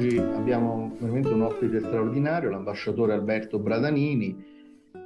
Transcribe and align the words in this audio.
oggi 0.00 0.16
abbiamo 0.16 0.96
veramente 0.98 1.28
un 1.28 1.42
ospite 1.42 1.78
straordinario, 1.80 2.48
l'ambasciatore 2.48 3.12
Alberto 3.12 3.58
Bradanini, 3.58 4.34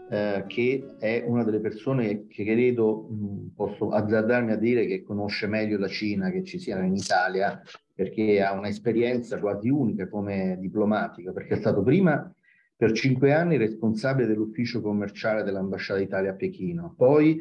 eh, 0.09 0.45
che 0.47 0.95
è 1.01 1.25
una 1.27 1.43
delle 1.43 1.59
persone 1.59 2.29
che 2.29 2.45
credo, 2.45 3.09
posso 3.57 3.91
azzardarmi 3.91 4.53
a 4.53 4.57
dire, 4.57 4.87
che 4.87 5.03
conosce 5.03 5.49
meglio 5.49 5.79
la 5.79 5.89
Cina 5.89 6.31
che 6.31 6.45
ci 6.45 6.61
sia 6.61 6.81
in 6.81 6.95
Italia, 6.95 7.61
perché 7.93 8.41
ha 8.41 8.53
un'esperienza 8.53 9.41
quasi 9.41 9.69
unica 9.69 10.09
come 10.09 10.59
diplomatica, 10.61 11.33
perché 11.33 11.55
è 11.55 11.59
stato 11.59 11.83
prima 11.83 12.33
per 12.77 12.93
cinque 12.93 13.33
anni 13.33 13.57
responsabile 13.57 14.29
dell'ufficio 14.29 14.81
commerciale 14.81 15.43
dell'ambasciata 15.43 15.99
d'Italia 15.99 16.31
a 16.31 16.35
Pechino, 16.35 16.95
poi 16.97 17.41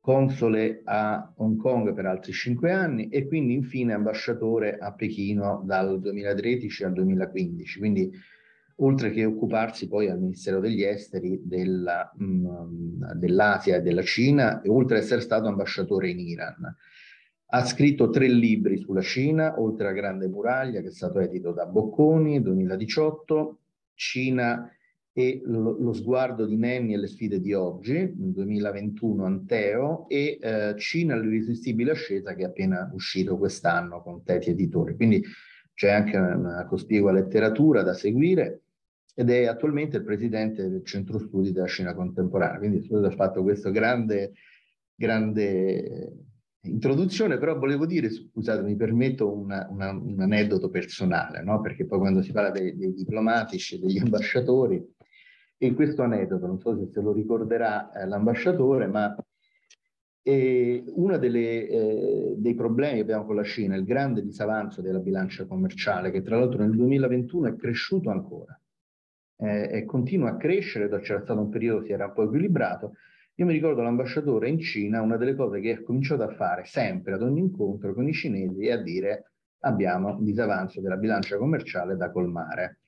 console 0.00 0.80
a 0.84 1.32
Hong 1.36 1.58
Kong 1.58 1.92
per 1.92 2.06
altri 2.06 2.32
cinque 2.32 2.72
anni 2.72 3.08
e 3.08 3.26
quindi 3.26 3.52
infine 3.52 3.92
ambasciatore 3.92 4.78
a 4.78 4.92
Pechino 4.92 5.62
dal 5.64 6.00
2013 6.00 6.84
al 6.84 6.92
2015. 6.94 7.78
Quindi 7.78 8.10
oltre 8.76 9.10
che 9.10 9.24
occuparsi 9.24 9.88
poi 9.88 10.08
al 10.08 10.18
Ministero 10.18 10.58
degli 10.58 10.82
Esteri 10.82 11.40
della, 11.44 12.10
mh, 12.16 13.12
dell'Asia 13.14 13.76
e 13.76 13.82
della 13.82 14.02
Cina, 14.02 14.62
e 14.62 14.70
oltre 14.70 14.96
ad 14.96 15.02
essere 15.02 15.20
stato 15.20 15.48
ambasciatore 15.48 16.08
in 16.08 16.18
Iran. 16.18 16.76
Ha 17.52 17.64
scritto 17.64 18.08
tre 18.08 18.28
libri 18.28 18.78
sulla 18.78 19.02
Cina, 19.02 19.60
oltre 19.60 19.88
a 19.88 19.92
Grande 19.92 20.28
Muraglia, 20.28 20.80
che 20.80 20.88
è 20.88 20.92
stato 20.92 21.18
edito 21.18 21.52
da 21.52 21.66
Bocconi 21.66 22.40
2018, 22.40 23.58
Cina 23.94 24.70
e 25.12 25.42
lo, 25.44 25.76
lo, 25.78 25.92
sguardo 25.92 26.46
di 26.46 26.56
Nenni 26.56 26.94
e 26.94 26.98
le 26.98 27.08
sfide 27.08 27.40
di 27.40 27.52
oggi, 27.52 28.12
2021 28.14 29.24
Anteo, 29.24 30.08
e 30.08 30.38
eh, 30.40 30.74
Cina 30.76 31.16
l'irresistibile 31.16 31.92
ascesa 31.92 32.34
che 32.34 32.42
è 32.42 32.46
appena 32.46 32.88
uscito 32.92 33.36
quest'anno 33.36 34.02
con 34.02 34.22
Teti 34.22 34.50
Editore. 34.50 34.94
Quindi 34.94 35.22
c'è 35.74 35.90
anche 35.90 36.16
una 36.16 36.64
cospicua 36.66 37.12
letteratura 37.12 37.82
da 37.82 37.94
seguire 37.94 38.62
ed 39.14 39.30
è 39.30 39.46
attualmente 39.46 39.96
il 39.96 40.04
presidente 40.04 40.68
del 40.68 40.84
centro 40.84 41.18
studi 41.18 41.52
della 41.52 41.66
Cina 41.66 41.94
contemporanea. 41.94 42.58
Quindi 42.58 42.86
ho 42.90 43.10
fatto 43.10 43.42
questa 43.42 43.70
grande, 43.70 44.32
grande 44.94 46.12
introduzione, 46.62 47.38
però 47.38 47.58
volevo 47.58 47.86
dire, 47.86 48.10
scusate, 48.10 48.62
mi 48.62 48.76
permetto 48.76 49.32
una, 49.32 49.66
una, 49.70 49.90
un 49.90 50.20
aneddoto 50.20 50.68
personale, 50.68 51.42
no? 51.42 51.60
perché 51.60 51.86
poi 51.86 51.98
quando 51.98 52.22
si 52.22 52.32
parla 52.32 52.50
dei, 52.50 52.76
dei 52.76 52.92
diplomatici, 52.92 53.78
degli 53.78 53.98
ambasciatori, 53.98 54.82
e 55.62 55.74
questo 55.74 56.02
aneddoto, 56.02 56.46
non 56.46 56.58
so 56.58 56.74
se 56.74 56.86
se 56.90 57.02
lo 57.02 57.12
ricorderà 57.12 57.92
eh, 57.92 58.06
l'ambasciatore, 58.06 58.86
ma 58.86 59.14
eh, 60.22 60.82
uno 60.86 61.20
eh, 61.20 62.34
dei 62.34 62.54
problemi 62.54 62.94
che 62.94 63.00
abbiamo 63.02 63.26
con 63.26 63.36
la 63.36 63.44
Cina 63.44 63.76
il 63.76 63.84
grande 63.84 64.22
disavanzo 64.22 64.80
della 64.80 65.00
bilancia 65.00 65.44
commerciale, 65.44 66.10
che 66.10 66.22
tra 66.22 66.38
l'altro 66.38 66.62
nel 66.62 66.74
2021 66.74 67.48
è 67.48 67.56
cresciuto 67.56 68.08
ancora 68.08 68.58
eh, 69.36 69.68
e 69.70 69.84
continua 69.84 70.30
a 70.30 70.36
crescere, 70.38 70.88
c'era 71.00 71.20
stato 71.20 71.38
un 71.38 71.50
periodo 71.50 71.80
che 71.80 71.86
si 71.88 71.92
era 71.92 72.06
un 72.06 72.12
po' 72.14 72.22
equilibrato. 72.22 72.94
Io 73.34 73.44
mi 73.44 73.52
ricordo 73.52 73.82
l'ambasciatore 73.82 74.48
in 74.48 74.60
Cina, 74.60 75.02
una 75.02 75.18
delle 75.18 75.34
cose 75.34 75.60
che 75.60 75.72
ha 75.72 75.82
cominciato 75.82 76.22
a 76.22 76.32
fare 76.34 76.64
sempre 76.64 77.12
ad 77.12 77.22
ogni 77.22 77.40
incontro 77.40 77.92
con 77.92 78.08
i 78.08 78.14
cinesi 78.14 78.66
è 78.66 78.72
a 78.72 78.82
dire 78.82 79.32
abbiamo 79.60 80.18
disavanzo 80.22 80.80
della 80.80 80.96
bilancia 80.96 81.36
commerciale 81.36 81.96
da 81.96 82.10
colmare. 82.10 82.78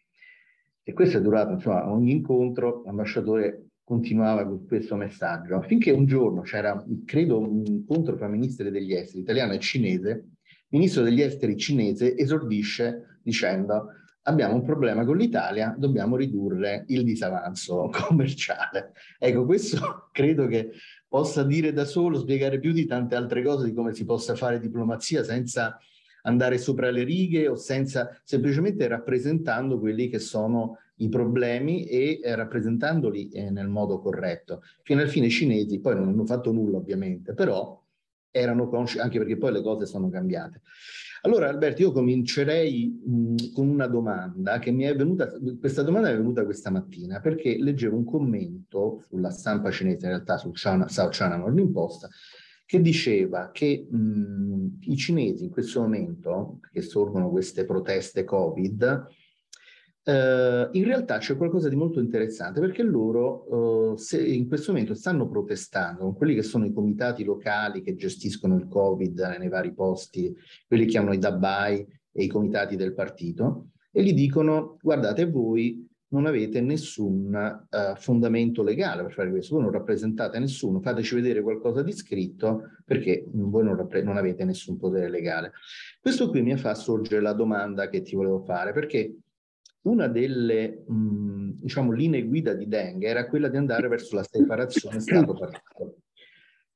E 0.84 0.92
questo 0.92 1.18
è 1.18 1.20
durato, 1.20 1.52
insomma, 1.52 1.90
ogni 1.90 2.12
incontro 2.12 2.82
l'ambasciatore 2.84 3.66
continuava 3.84 4.46
con 4.46 4.66
questo 4.66 4.96
messaggio, 4.96 5.60
finché 5.62 5.90
un 5.90 6.06
giorno 6.06 6.40
c'era, 6.42 6.84
credo, 7.04 7.38
un 7.38 7.62
incontro 7.64 8.16
tra 8.16 8.26
ministri 8.26 8.70
degli 8.70 8.92
esteri 8.92 9.20
italiano 9.20 9.52
e 9.52 9.58
cinese, 9.58 10.10
il 10.10 10.78
ministro 10.78 11.02
degli 11.02 11.20
esteri 11.20 11.56
cinese 11.56 12.16
esordisce 12.16 13.18
dicendo 13.22 13.88
abbiamo 14.22 14.54
un 14.54 14.64
problema 14.64 15.04
con 15.04 15.16
l'Italia, 15.16 15.74
dobbiamo 15.76 16.16
ridurre 16.16 16.84
il 16.88 17.04
disavanzo 17.04 17.90
commerciale. 17.92 18.92
Ecco, 19.18 19.44
questo 19.44 20.08
credo 20.12 20.46
che 20.46 20.70
possa 21.08 21.42
dire 21.44 21.72
da 21.72 21.84
solo, 21.84 22.18
spiegare 22.18 22.58
più 22.58 22.72
di 22.72 22.86
tante 22.86 23.14
altre 23.14 23.42
cose 23.42 23.66
di 23.66 23.74
come 23.74 23.92
si 23.92 24.04
possa 24.04 24.34
fare 24.34 24.58
diplomazia 24.58 25.22
senza 25.22 25.78
andare 26.22 26.58
sopra 26.58 26.90
le 26.90 27.04
righe 27.04 27.48
o 27.48 27.54
senza 27.54 28.20
semplicemente 28.24 28.86
rappresentando 28.88 29.78
quelli 29.78 30.08
che 30.08 30.18
sono 30.18 30.78
i 30.96 31.08
problemi 31.08 31.84
e 31.84 32.20
eh, 32.22 32.34
rappresentandoli 32.34 33.28
eh, 33.30 33.50
nel 33.50 33.68
modo 33.68 34.00
corretto. 34.00 34.62
Fino 34.82 35.00
alla 35.00 35.08
fine 35.08 35.26
i 35.26 35.30
cinesi 35.30 35.80
poi 35.80 35.94
non 35.94 36.08
hanno 36.08 36.24
fatto 36.24 36.52
nulla 36.52 36.76
ovviamente, 36.76 37.34
però 37.34 37.80
erano 38.30 38.68
consci, 38.68 38.98
anche 38.98 39.18
perché 39.18 39.36
poi 39.36 39.52
le 39.52 39.62
cose 39.62 39.86
sono 39.86 40.08
cambiate. 40.08 40.62
Allora 41.24 41.48
Alberto, 41.48 41.82
io 41.82 41.92
comincerei 41.92 43.00
mh, 43.04 43.52
con 43.52 43.68
una 43.68 43.86
domanda 43.86 44.58
che 44.58 44.72
mi 44.72 44.84
è 44.84 44.96
venuta, 44.96 45.30
questa 45.60 45.82
domanda 45.82 46.10
è 46.10 46.16
venuta 46.16 46.44
questa 46.44 46.70
mattina 46.70 47.20
perché 47.20 47.58
leggevo 47.58 47.96
un 47.96 48.04
commento 48.04 49.04
sulla 49.08 49.30
stampa 49.30 49.70
cinese, 49.70 50.06
in 50.06 50.12
realtà 50.12 50.36
sul 50.38 50.54
China, 50.54 50.88
South 50.88 51.12
China 51.12 51.36
Morning 51.36 51.70
Post, 51.70 52.08
che 52.72 52.80
diceva 52.80 53.50
che 53.52 53.86
mh, 53.86 54.78
i 54.84 54.96
cinesi 54.96 55.44
in 55.44 55.50
questo 55.50 55.82
momento, 55.82 56.58
che 56.72 56.80
sorgono 56.80 57.28
queste 57.28 57.66
proteste 57.66 58.24
Covid, 58.24 59.08
eh, 60.04 60.68
in 60.72 60.84
realtà 60.84 61.18
c'è 61.18 61.36
qualcosa 61.36 61.68
di 61.68 61.76
molto 61.76 62.00
interessante 62.00 62.60
perché 62.60 62.82
loro 62.82 63.94
eh, 63.94 64.34
in 64.34 64.48
questo 64.48 64.72
momento 64.72 64.94
stanno 64.94 65.28
protestando 65.28 66.00
con 66.00 66.16
quelli 66.16 66.34
che 66.34 66.42
sono 66.42 66.64
i 66.64 66.72
comitati 66.72 67.24
locali 67.24 67.82
che 67.82 67.94
gestiscono 67.94 68.56
il 68.56 68.66
Covid 68.68 69.36
nei 69.38 69.50
vari 69.50 69.74
posti, 69.74 70.34
quelli 70.66 70.86
che 70.86 70.96
hanno 70.96 71.12
i 71.12 71.18
dabai 71.18 71.86
e 72.10 72.24
i 72.24 72.26
comitati 72.26 72.74
del 72.74 72.94
partito, 72.94 73.72
e 73.90 74.02
gli 74.02 74.14
dicono 74.14 74.78
guardate 74.80 75.28
voi 75.28 75.86
non 76.12 76.26
avete 76.26 76.60
nessun 76.60 77.66
uh, 77.70 77.96
fondamento 77.96 78.62
legale 78.62 79.02
per 79.02 79.12
fare 79.12 79.30
questo, 79.30 79.54
voi 79.54 79.64
non 79.64 79.72
rappresentate 79.72 80.38
nessuno, 80.38 80.80
fateci 80.80 81.14
vedere 81.14 81.42
qualcosa 81.42 81.82
di 81.82 81.92
scritto 81.92 82.70
perché 82.84 83.24
voi 83.32 83.64
non, 83.64 83.88
non 84.04 84.16
avete 84.16 84.44
nessun 84.44 84.76
potere 84.76 85.08
legale. 85.08 85.52
Questo 86.00 86.28
qui 86.30 86.42
mi 86.42 86.56
fa 86.56 86.74
sorgere 86.74 87.20
la 87.20 87.32
domanda 87.32 87.88
che 87.88 88.02
ti 88.02 88.14
volevo 88.14 88.40
fare, 88.40 88.72
perché 88.72 89.16
una 89.82 90.06
delle 90.06 90.84
mh, 90.86 91.60
diciamo, 91.60 91.92
linee 91.92 92.24
guida 92.24 92.52
di 92.54 92.68
Deng 92.68 93.02
era 93.02 93.26
quella 93.26 93.48
di 93.48 93.56
andare 93.56 93.88
verso 93.88 94.14
la 94.14 94.22
separazione 94.22 95.00
Stato-partito. 95.00 96.01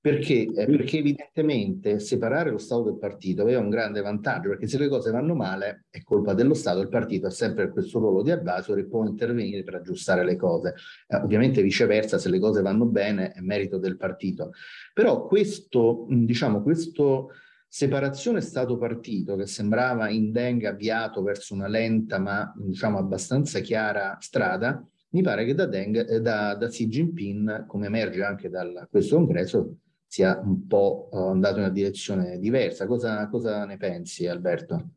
Perché? 0.06 0.46
Eh, 0.54 0.66
perché 0.66 0.98
evidentemente 0.98 1.98
separare 1.98 2.52
lo 2.52 2.58
Stato 2.58 2.82
dal 2.82 2.96
partito 2.96 3.42
aveva 3.42 3.58
un 3.58 3.68
grande 3.68 4.00
vantaggio, 4.02 4.50
perché 4.50 4.68
se 4.68 4.78
le 4.78 4.86
cose 4.86 5.10
vanno 5.10 5.34
male 5.34 5.86
è 5.90 6.00
colpa 6.04 6.32
dello 6.32 6.54
Stato, 6.54 6.78
il 6.78 6.88
partito 6.88 7.26
ha 7.26 7.30
sempre 7.30 7.70
questo 7.70 7.98
ruolo 7.98 8.22
di 8.22 8.30
advisor 8.30 8.78
e 8.78 8.86
può 8.86 9.04
intervenire 9.04 9.64
per 9.64 9.74
aggiustare 9.74 10.24
le 10.24 10.36
cose. 10.36 10.74
Eh, 11.08 11.16
ovviamente 11.16 11.60
viceversa, 11.60 12.18
se 12.18 12.28
le 12.28 12.38
cose 12.38 12.62
vanno 12.62 12.84
bene 12.86 13.32
è 13.32 13.40
merito 13.40 13.78
del 13.78 13.96
partito. 13.96 14.52
Però 14.94 15.26
questo, 15.26 16.06
diciamo, 16.08 16.62
questo 16.62 17.30
separazione 17.66 18.40
Stato-partito 18.40 19.34
che 19.34 19.46
sembrava 19.46 20.08
indenga 20.08 20.68
avviato 20.68 21.20
verso 21.20 21.52
una 21.52 21.66
lenta 21.66 22.20
ma 22.20 22.54
diciamo 22.56 22.96
abbastanza 22.96 23.58
chiara 23.58 24.16
strada, 24.20 24.80
mi 25.08 25.22
pare 25.22 25.44
che 25.44 25.54
da, 25.54 25.66
Deng, 25.66 26.08
eh, 26.08 26.20
da, 26.20 26.54
da 26.54 26.68
Xi 26.68 26.86
Jinping, 26.86 27.66
come 27.66 27.86
emerge 27.86 28.22
anche 28.22 28.48
da 28.48 28.86
questo 28.88 29.16
congresso, 29.16 29.78
sia 30.06 30.40
un 30.42 30.66
po' 30.66 31.08
uh, 31.10 31.28
andato 31.28 31.56
in 31.56 31.64
una 31.64 31.72
direzione 31.72 32.38
diversa. 32.38 32.86
Cosa, 32.86 33.28
cosa 33.28 33.64
ne 33.64 33.76
pensi, 33.76 34.26
Alberto? 34.26 34.90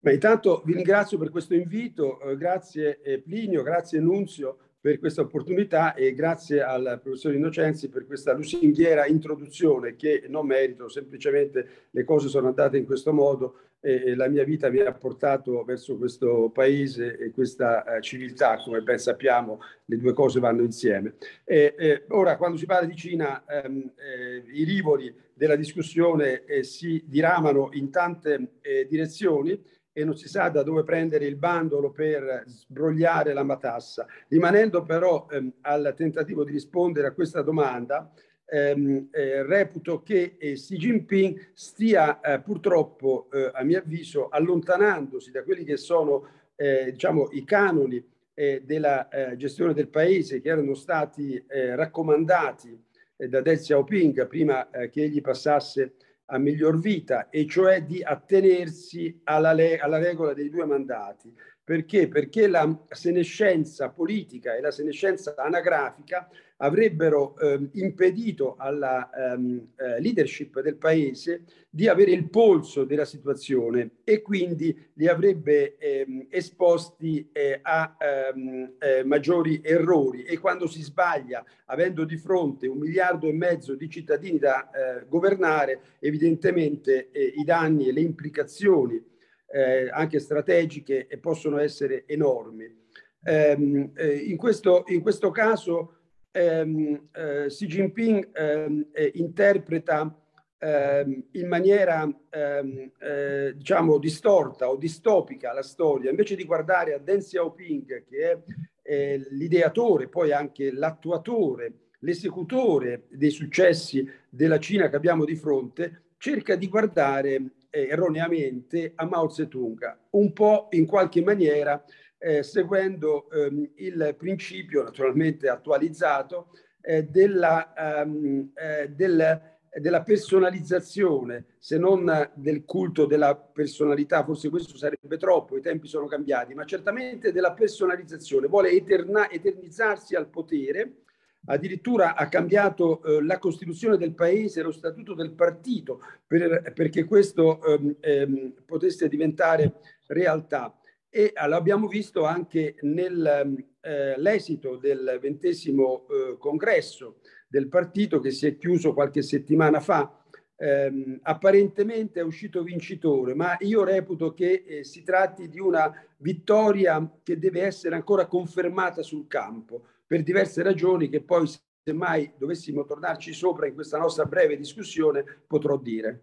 Beh, 0.00 0.14
intanto 0.14 0.62
vi 0.64 0.74
ringrazio 0.74 1.18
per 1.18 1.30
questo 1.30 1.54
invito, 1.54 2.20
eh, 2.20 2.36
grazie 2.36 3.00
eh, 3.02 3.20
Plinio, 3.20 3.62
grazie 3.62 3.98
Nunzio 3.98 4.58
per 4.80 5.00
questa 5.00 5.22
opportunità 5.22 5.94
e 5.94 6.14
grazie 6.14 6.62
al 6.62 7.00
professor 7.02 7.34
Innocenzi 7.34 7.88
per 7.88 8.06
questa 8.06 8.32
lusinghiera 8.32 9.06
introduzione 9.06 9.96
che 9.96 10.24
non 10.28 10.46
merito, 10.46 10.88
semplicemente 10.88 11.88
le 11.90 12.04
cose 12.04 12.28
sono 12.28 12.46
andate 12.46 12.76
in 12.76 12.86
questo 12.86 13.12
modo 13.12 13.54
e 13.80 14.14
la 14.16 14.28
mia 14.28 14.44
vita 14.44 14.70
mi 14.70 14.80
ha 14.80 14.92
portato 14.92 15.62
verso 15.64 15.96
questo 15.96 16.50
paese 16.52 17.16
e 17.16 17.30
questa 17.30 17.84
eh, 17.84 18.00
civiltà, 18.00 18.56
come 18.56 18.80
ben 18.82 18.98
sappiamo 18.98 19.60
le 19.84 19.96
due 19.96 20.12
cose 20.12 20.40
vanno 20.40 20.62
insieme. 20.62 21.14
E, 21.44 21.74
e 21.78 22.04
ora 22.08 22.36
quando 22.36 22.56
si 22.56 22.66
parla 22.66 22.86
di 22.86 22.96
Cina 22.96 23.44
ehm, 23.46 23.92
eh, 23.96 24.42
i 24.52 24.64
rivoli 24.64 25.14
della 25.32 25.56
discussione 25.56 26.44
eh, 26.44 26.64
si 26.64 27.04
diramano 27.06 27.68
in 27.72 27.90
tante 27.90 28.54
eh, 28.60 28.86
direzioni 28.88 29.62
e 29.92 30.04
non 30.04 30.16
si 30.16 30.28
sa 30.28 30.48
da 30.48 30.62
dove 30.62 30.84
prendere 30.84 31.26
il 31.26 31.36
bandolo 31.36 31.90
per 31.90 32.44
sbrogliare 32.46 33.32
la 33.32 33.42
matassa. 33.42 34.06
Rimanendo 34.28 34.82
però 34.82 35.26
ehm, 35.30 35.54
al 35.62 35.94
tentativo 35.96 36.44
di 36.44 36.52
rispondere 36.52 37.08
a 37.08 37.12
questa 37.12 37.42
domanda, 37.42 38.12
ehm, 38.48 39.08
eh, 39.10 39.42
reputo 39.42 40.02
che 40.02 40.36
eh, 40.38 40.54
Xi 40.54 40.76
Jinping 40.76 41.50
stia 41.52 42.20
eh, 42.20 42.40
purtroppo, 42.40 43.28
eh, 43.32 43.50
a 43.52 43.62
mio 43.62 43.78
avviso, 43.78 44.28
allontanandosi 44.28 45.30
da 45.30 45.42
quelli 45.42 45.64
che 45.64 45.76
sono 45.76 46.28
eh, 46.56 46.92
diciamo, 46.92 47.28
i 47.32 47.44
canoni 47.44 48.02
eh, 48.34 48.62
della 48.64 49.08
gestione 49.36 49.74
del 49.74 49.88
paese 49.88 50.40
che 50.40 50.48
erano 50.48 50.74
stati 50.74 51.44
raccomandati 51.48 52.84
da 53.16 53.40
Deng 53.40 53.58
Xiaoping 53.58 54.28
prima 54.28 54.68
che 54.70 55.02
egli 55.02 55.20
passasse 55.20 55.94
a 56.26 56.38
miglior 56.38 56.78
vita, 56.78 57.30
e 57.30 57.46
cioè 57.48 57.82
di 57.82 58.00
attenersi 58.00 59.22
alla, 59.24 59.50
alla 59.50 59.98
regola 59.98 60.34
dei 60.34 60.50
due 60.50 60.66
mandati. 60.66 61.34
Perché? 61.68 62.08
Perché 62.08 62.46
la 62.46 62.82
senescenza 62.88 63.90
politica 63.90 64.56
e 64.56 64.62
la 64.62 64.70
senescenza 64.70 65.34
anagrafica 65.36 66.26
avrebbero 66.56 67.38
eh, 67.38 67.68
impedito 67.72 68.56
alla 68.56 69.10
ehm, 69.10 69.72
eh, 69.76 70.00
leadership 70.00 70.62
del 70.62 70.76
paese 70.76 71.42
di 71.68 71.86
avere 71.86 72.12
il 72.12 72.30
polso 72.30 72.84
della 72.84 73.04
situazione 73.04 73.96
e 74.02 74.22
quindi 74.22 74.74
li 74.94 75.08
avrebbe 75.08 75.76
ehm, 75.76 76.28
esposti 76.30 77.28
eh, 77.32 77.58
a 77.60 77.98
ehm, 77.98 78.76
eh, 78.78 79.04
maggiori 79.04 79.60
errori 79.62 80.22
e 80.22 80.38
quando 80.38 80.66
si 80.66 80.80
sbaglia 80.80 81.44
avendo 81.66 82.04
di 82.04 82.16
fronte 82.16 82.66
un 82.66 82.78
miliardo 82.78 83.26
e 83.28 83.34
mezzo 83.34 83.74
di 83.74 83.90
cittadini 83.90 84.38
da 84.38 84.70
eh, 84.70 85.06
governare 85.06 85.80
evidentemente 85.98 87.10
eh, 87.10 87.34
i 87.36 87.44
danni 87.44 87.88
e 87.88 87.92
le 87.92 88.00
implicazioni 88.00 89.16
anche 89.50 90.18
strategiche 90.18 91.08
possono 91.20 91.58
essere 91.58 92.04
enormi. 92.06 92.86
Ehm, 93.24 93.92
in 94.26 94.36
questo, 94.36 94.84
in 94.88 95.00
questo 95.00 95.30
caso 95.30 95.98
ehm, 96.30 97.08
eh, 97.12 97.46
Xi 97.48 97.66
Jinping 97.66 98.28
ehm, 98.32 98.86
eh, 98.92 99.12
interpreta 99.14 100.14
ehm, 100.58 101.24
in 101.32 101.48
maniera 101.48 102.08
ehm, 102.30 102.90
eh, 103.00 103.54
diciamo 103.56 103.98
distorta 103.98 104.68
o 104.68 104.76
distopica 104.76 105.52
la 105.52 105.62
storia, 105.62 106.10
invece 106.10 106.36
di 106.36 106.44
guardare 106.44 106.94
a 106.94 106.98
Deng 106.98 107.22
Xiaoping 107.22 108.04
che 108.04 108.42
è 108.82 109.18
l'ideatore, 109.30 110.08
poi 110.08 110.32
anche 110.32 110.72
l'attuatore, 110.72 111.72
l'esecutore 112.00 113.04
dei 113.10 113.30
successi 113.30 114.08
della 114.30 114.58
Cina 114.58 114.88
che 114.88 114.96
abbiamo 114.96 115.26
di 115.26 115.34
fronte, 115.34 116.04
cerca 116.16 116.56
di 116.56 116.68
guardare 116.68 117.42
eh, 117.78 117.88
erroneamente 117.88 118.92
a 118.94 119.04
Mao 119.04 119.28
Zedong, 119.28 119.98
un 120.10 120.32
po' 120.32 120.68
in 120.70 120.86
qualche 120.86 121.22
maniera 121.22 121.82
eh, 122.18 122.42
seguendo 122.42 123.30
ehm, 123.30 123.70
il 123.76 124.14
principio 124.18 124.82
naturalmente 124.82 125.48
attualizzato 125.48 126.50
eh, 126.80 127.04
della, 127.04 127.72
um, 128.04 128.50
eh, 128.54 128.88
del, 128.88 129.40
della 129.80 130.02
personalizzazione, 130.02 131.44
se 131.58 131.78
non 131.78 132.30
del 132.34 132.64
culto 132.64 133.06
della 133.06 133.36
personalità, 133.36 134.24
forse 134.24 134.48
questo 134.48 134.76
sarebbe 134.76 135.16
troppo, 135.16 135.56
i 135.56 135.60
tempi 135.60 135.86
sono 135.86 136.06
cambiati, 136.06 136.54
ma 136.54 136.64
certamente 136.64 137.32
della 137.32 137.52
personalizzazione, 137.52 138.48
vuole 138.48 138.70
eterna, 138.70 139.30
eternizzarsi 139.30 140.16
al 140.16 140.28
potere, 140.28 141.02
addirittura 141.46 142.14
ha 142.14 142.28
cambiato 142.28 143.02
eh, 143.02 143.22
la 143.22 143.38
Costituzione 143.38 143.96
del 143.96 144.14
Paese, 144.14 144.62
lo 144.62 144.72
Statuto 144.72 145.14
del 145.14 145.32
Partito, 145.32 146.00
per, 146.26 146.72
perché 146.74 147.04
questo 147.04 147.62
ehm, 147.62 147.96
ehm, 148.00 148.52
potesse 148.66 149.08
diventare 149.08 149.80
realtà 150.06 150.78
e 151.10 151.32
l'abbiamo 151.46 151.88
visto 151.88 152.24
anche 152.24 152.76
nell'esito 152.82 154.74
eh, 154.74 154.78
del 154.78 155.18
ventesimo 155.20 156.06
eh, 156.08 156.36
congresso 156.38 157.20
del 157.48 157.68
partito 157.68 158.20
che 158.20 158.30
si 158.30 158.46
è 158.46 158.58
chiuso 158.58 158.92
qualche 158.92 159.22
settimana 159.22 159.80
fa. 159.80 160.12
Eh, 160.60 161.18
apparentemente 161.22 162.20
è 162.20 162.24
uscito 162.24 162.62
vincitore, 162.62 163.32
ma 163.34 163.56
io 163.60 163.84
reputo 163.84 164.34
che 164.34 164.64
eh, 164.66 164.84
si 164.84 165.02
tratti 165.02 165.48
di 165.48 165.60
una 165.60 165.90
vittoria 166.18 167.18
che 167.22 167.38
deve 167.38 167.62
essere 167.62 167.94
ancora 167.94 168.26
confermata 168.26 169.02
sul 169.02 169.28
campo 169.28 169.84
per 170.08 170.22
diverse 170.22 170.62
ragioni 170.62 171.10
che 171.10 171.22
poi 171.22 171.46
se 171.46 171.92
mai 171.92 172.32
dovessimo 172.38 172.84
tornarci 172.84 173.32
sopra 173.34 173.66
in 173.66 173.74
questa 173.74 173.98
nostra 173.98 174.24
breve 174.24 174.56
discussione 174.56 175.22
potrò 175.46 175.76
dire. 175.76 176.22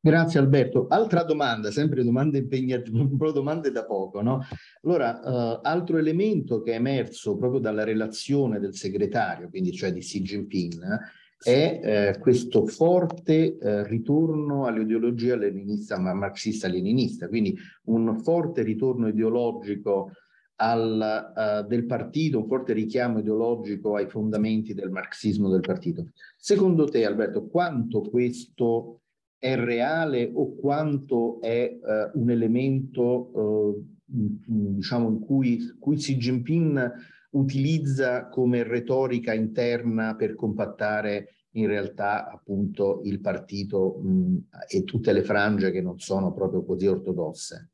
Grazie 0.00 0.38
Alberto. 0.38 0.86
Altra 0.88 1.22
domanda, 1.22 1.70
sempre 1.70 2.04
domande 2.04 2.38
impegnative, 2.38 3.08
però 3.16 3.30
domande 3.30 3.70
da 3.70 3.86
poco, 3.86 4.20
no? 4.20 4.44
Allora, 4.82 5.20
uh, 5.22 5.60
altro 5.62 5.96
elemento 5.96 6.60
che 6.60 6.72
è 6.72 6.74
emerso 6.74 7.36
proprio 7.36 7.60
dalla 7.60 7.84
relazione 7.84 8.58
del 8.58 8.74
segretario, 8.74 9.48
quindi 9.48 9.72
cioè 9.72 9.92
di 9.92 10.00
Xi 10.00 10.20
Jinping, 10.20 10.98
è 11.44 11.80
eh, 11.82 12.18
questo 12.20 12.66
forte 12.66 13.58
eh, 13.58 13.86
ritorno 13.86 14.64
all'ideologia 14.64 15.36
leninista, 15.36 15.98
ma 15.98 16.14
marxista-leninista, 16.14 17.28
quindi 17.28 17.54
un 17.84 18.18
forte 18.22 18.62
ritorno 18.62 19.08
ideologico 19.08 20.12
al, 20.56 21.32
uh, 21.34 21.66
del 21.66 21.86
partito, 21.86 22.38
un 22.38 22.46
forte 22.46 22.72
richiamo 22.72 23.18
ideologico 23.18 23.96
ai 23.96 24.08
fondamenti 24.08 24.74
del 24.74 24.90
marxismo 24.90 25.48
del 25.48 25.60
partito. 25.60 26.06
Secondo 26.36 26.86
te, 26.86 27.04
Alberto, 27.04 27.46
quanto 27.46 28.00
questo 28.02 29.00
è 29.38 29.56
reale 29.56 30.30
o 30.32 30.54
quanto 30.54 31.40
è 31.40 31.78
uh, 31.80 32.18
un 32.18 32.30
elemento, 32.30 33.02
uh, 33.02 33.86
diciamo, 34.04 35.08
in 35.08 35.20
cui, 35.20 35.76
cui 35.78 35.96
Xi 35.96 36.16
Jinping 36.16 36.92
utilizza 37.30 38.28
come 38.28 38.62
retorica 38.62 39.34
interna 39.34 40.14
per 40.14 40.34
compattare 40.34 41.30
in 41.56 41.66
realtà 41.66 42.30
appunto 42.30 43.00
il 43.04 43.20
partito 43.20 44.00
mh, 44.00 44.36
e 44.68 44.84
tutte 44.84 45.12
le 45.12 45.22
frange 45.22 45.70
che 45.70 45.80
non 45.80 45.98
sono 45.98 46.32
proprio 46.32 46.64
così 46.64 46.86
ortodosse. 46.86 47.73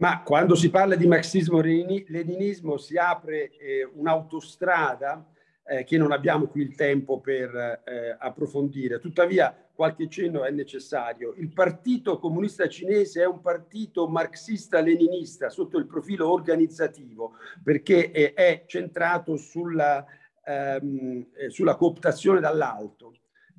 Ma 0.00 0.22
quando 0.22 0.54
si 0.54 0.70
parla 0.70 0.94
di 0.94 1.06
marxismo-leninismo 1.06 2.78
si 2.78 2.96
apre 2.96 3.54
eh, 3.58 3.86
un'autostrada 3.92 5.26
eh, 5.62 5.84
che 5.84 5.98
non 5.98 6.10
abbiamo 6.10 6.46
qui 6.46 6.62
il 6.62 6.74
tempo 6.74 7.20
per 7.20 7.82
eh, 7.84 8.16
approfondire. 8.18 8.98
Tuttavia 8.98 9.54
qualche 9.74 10.08
cenno 10.08 10.44
è 10.44 10.50
necessario. 10.50 11.34
Il 11.36 11.52
Partito 11.52 12.18
Comunista 12.18 12.66
Cinese 12.66 13.20
è 13.20 13.26
un 13.26 13.42
partito 13.42 14.08
marxista-leninista 14.08 15.50
sotto 15.50 15.76
il 15.76 15.86
profilo 15.86 16.32
organizzativo 16.32 17.34
perché 17.62 18.10
è, 18.10 18.32
è 18.32 18.64
centrato 18.66 19.36
sulla, 19.36 20.02
ehm, 20.42 21.26
eh, 21.36 21.50
sulla 21.50 21.76
cooptazione 21.76 22.40
dall'alto. 22.40 23.16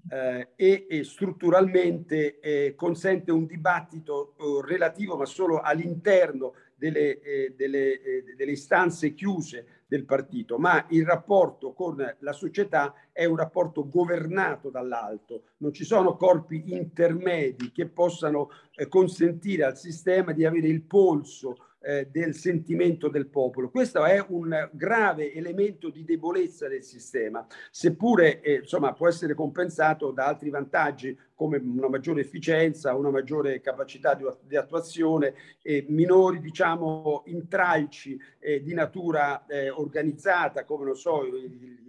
Eh, 0.10 0.48
e, 0.56 0.88
e, 0.90 1.04
strutturalmente 1.04 2.40
eh, 2.40 2.74
consente 2.76 3.32
un 3.32 3.46
dibattito 3.46 4.34
eh, 4.40 4.68
relativo 4.68 5.16
ma 5.16 5.26
solo 5.26 5.62
all'interno 5.62 6.54
delle, 6.76 7.22
eh, 7.22 7.54
delle, 7.56 8.02
eh, 8.02 8.24
delle, 8.36 8.52
istanze 8.52 9.14
chiuse 9.14 9.84
del 9.86 10.04
partito, 10.04 10.58
ma 10.58 10.84
il 10.90 11.06
rapporto 11.06 11.74
con 11.74 11.96
la 12.18 12.32
società 12.32 12.96
è 13.12 13.26
un 13.26 13.36
rapporto 13.36 13.88
governato 13.88 14.72
dall'alto, 14.72 15.44
non 15.58 15.72
ci 15.72 15.84
sono 15.84 16.16
corpi 16.16 16.74
intermedi 16.74 17.72
che 17.72 17.86
possano 17.86 18.50
eh, 18.74 18.88
consentire 18.88 19.64
al 19.64 19.78
sistema 19.78 20.32
di 20.32 20.44
avere 20.44 20.68
il 20.68 20.82
polso 20.82 21.68
eh, 21.82 22.08
del 22.12 22.36
sentimento 22.36 23.10
del 23.10 23.28
popolo. 23.28 23.70
Questo 23.70 24.06
è 24.06 24.24
un 24.30 24.70
grave 24.72 25.34
elemento 25.34 25.90
di 25.90 26.04
debolezza 26.04 26.68
del 26.68 26.84
sistema, 26.84 27.46
seppure 27.70 28.42
eh, 28.42 28.60
insomma, 28.62 28.94
può 28.94 29.08
essere 29.08 29.34
compensato 29.34 30.12
da 30.12 30.28
altri 30.28 30.50
vantaggi 30.50 31.18
come 31.34 31.58
una 31.58 31.90
maggiore 31.90 32.22
efficienza, 32.22 32.94
una 32.94 33.10
maggiore 33.10 33.62
capacità 33.62 34.14
di, 34.14 34.24
di 34.46 34.56
attuazione, 34.56 35.34
e 35.64 35.86
minori 35.90 36.40
diciamo, 36.40 37.24
intralci 37.26 38.20
eh, 38.40 38.62
di 38.62 38.74
natura 38.74 39.46
eh, 39.48 39.70
organizzata, 39.72 40.64
come 40.66 40.86
non 40.86 40.96
so, 40.96 41.24
il, 41.24 41.80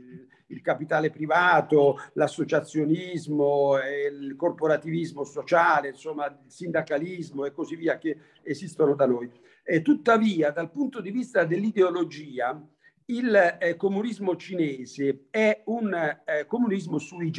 il, 0.46 0.60
capitale 0.62 1.10
privato, 1.10 1.98
l'associazionismo, 2.12 3.76
il 3.78 4.36
corporativismo 4.36 5.24
sociale, 5.24 5.88
insomma 5.88 6.26
il 6.26 6.36
sindacalismo 6.46 7.44
e 7.44 7.52
così 7.52 7.74
via 7.74 7.98
che 7.98 8.16
esistono 8.42 8.94
da 8.94 9.06
noi. 9.06 9.30
Eh, 9.64 9.80
tuttavia, 9.80 10.50
dal 10.50 10.70
punto 10.70 11.00
di 11.00 11.10
vista 11.10 11.44
dell'ideologia, 11.44 12.60
il 13.06 13.58
eh, 13.60 13.76
comunismo 13.76 14.36
cinese 14.36 15.26
è 15.30 15.62
un 15.66 15.92
eh, 16.24 16.46
comunismo 16.46 16.98
sui 16.98 17.30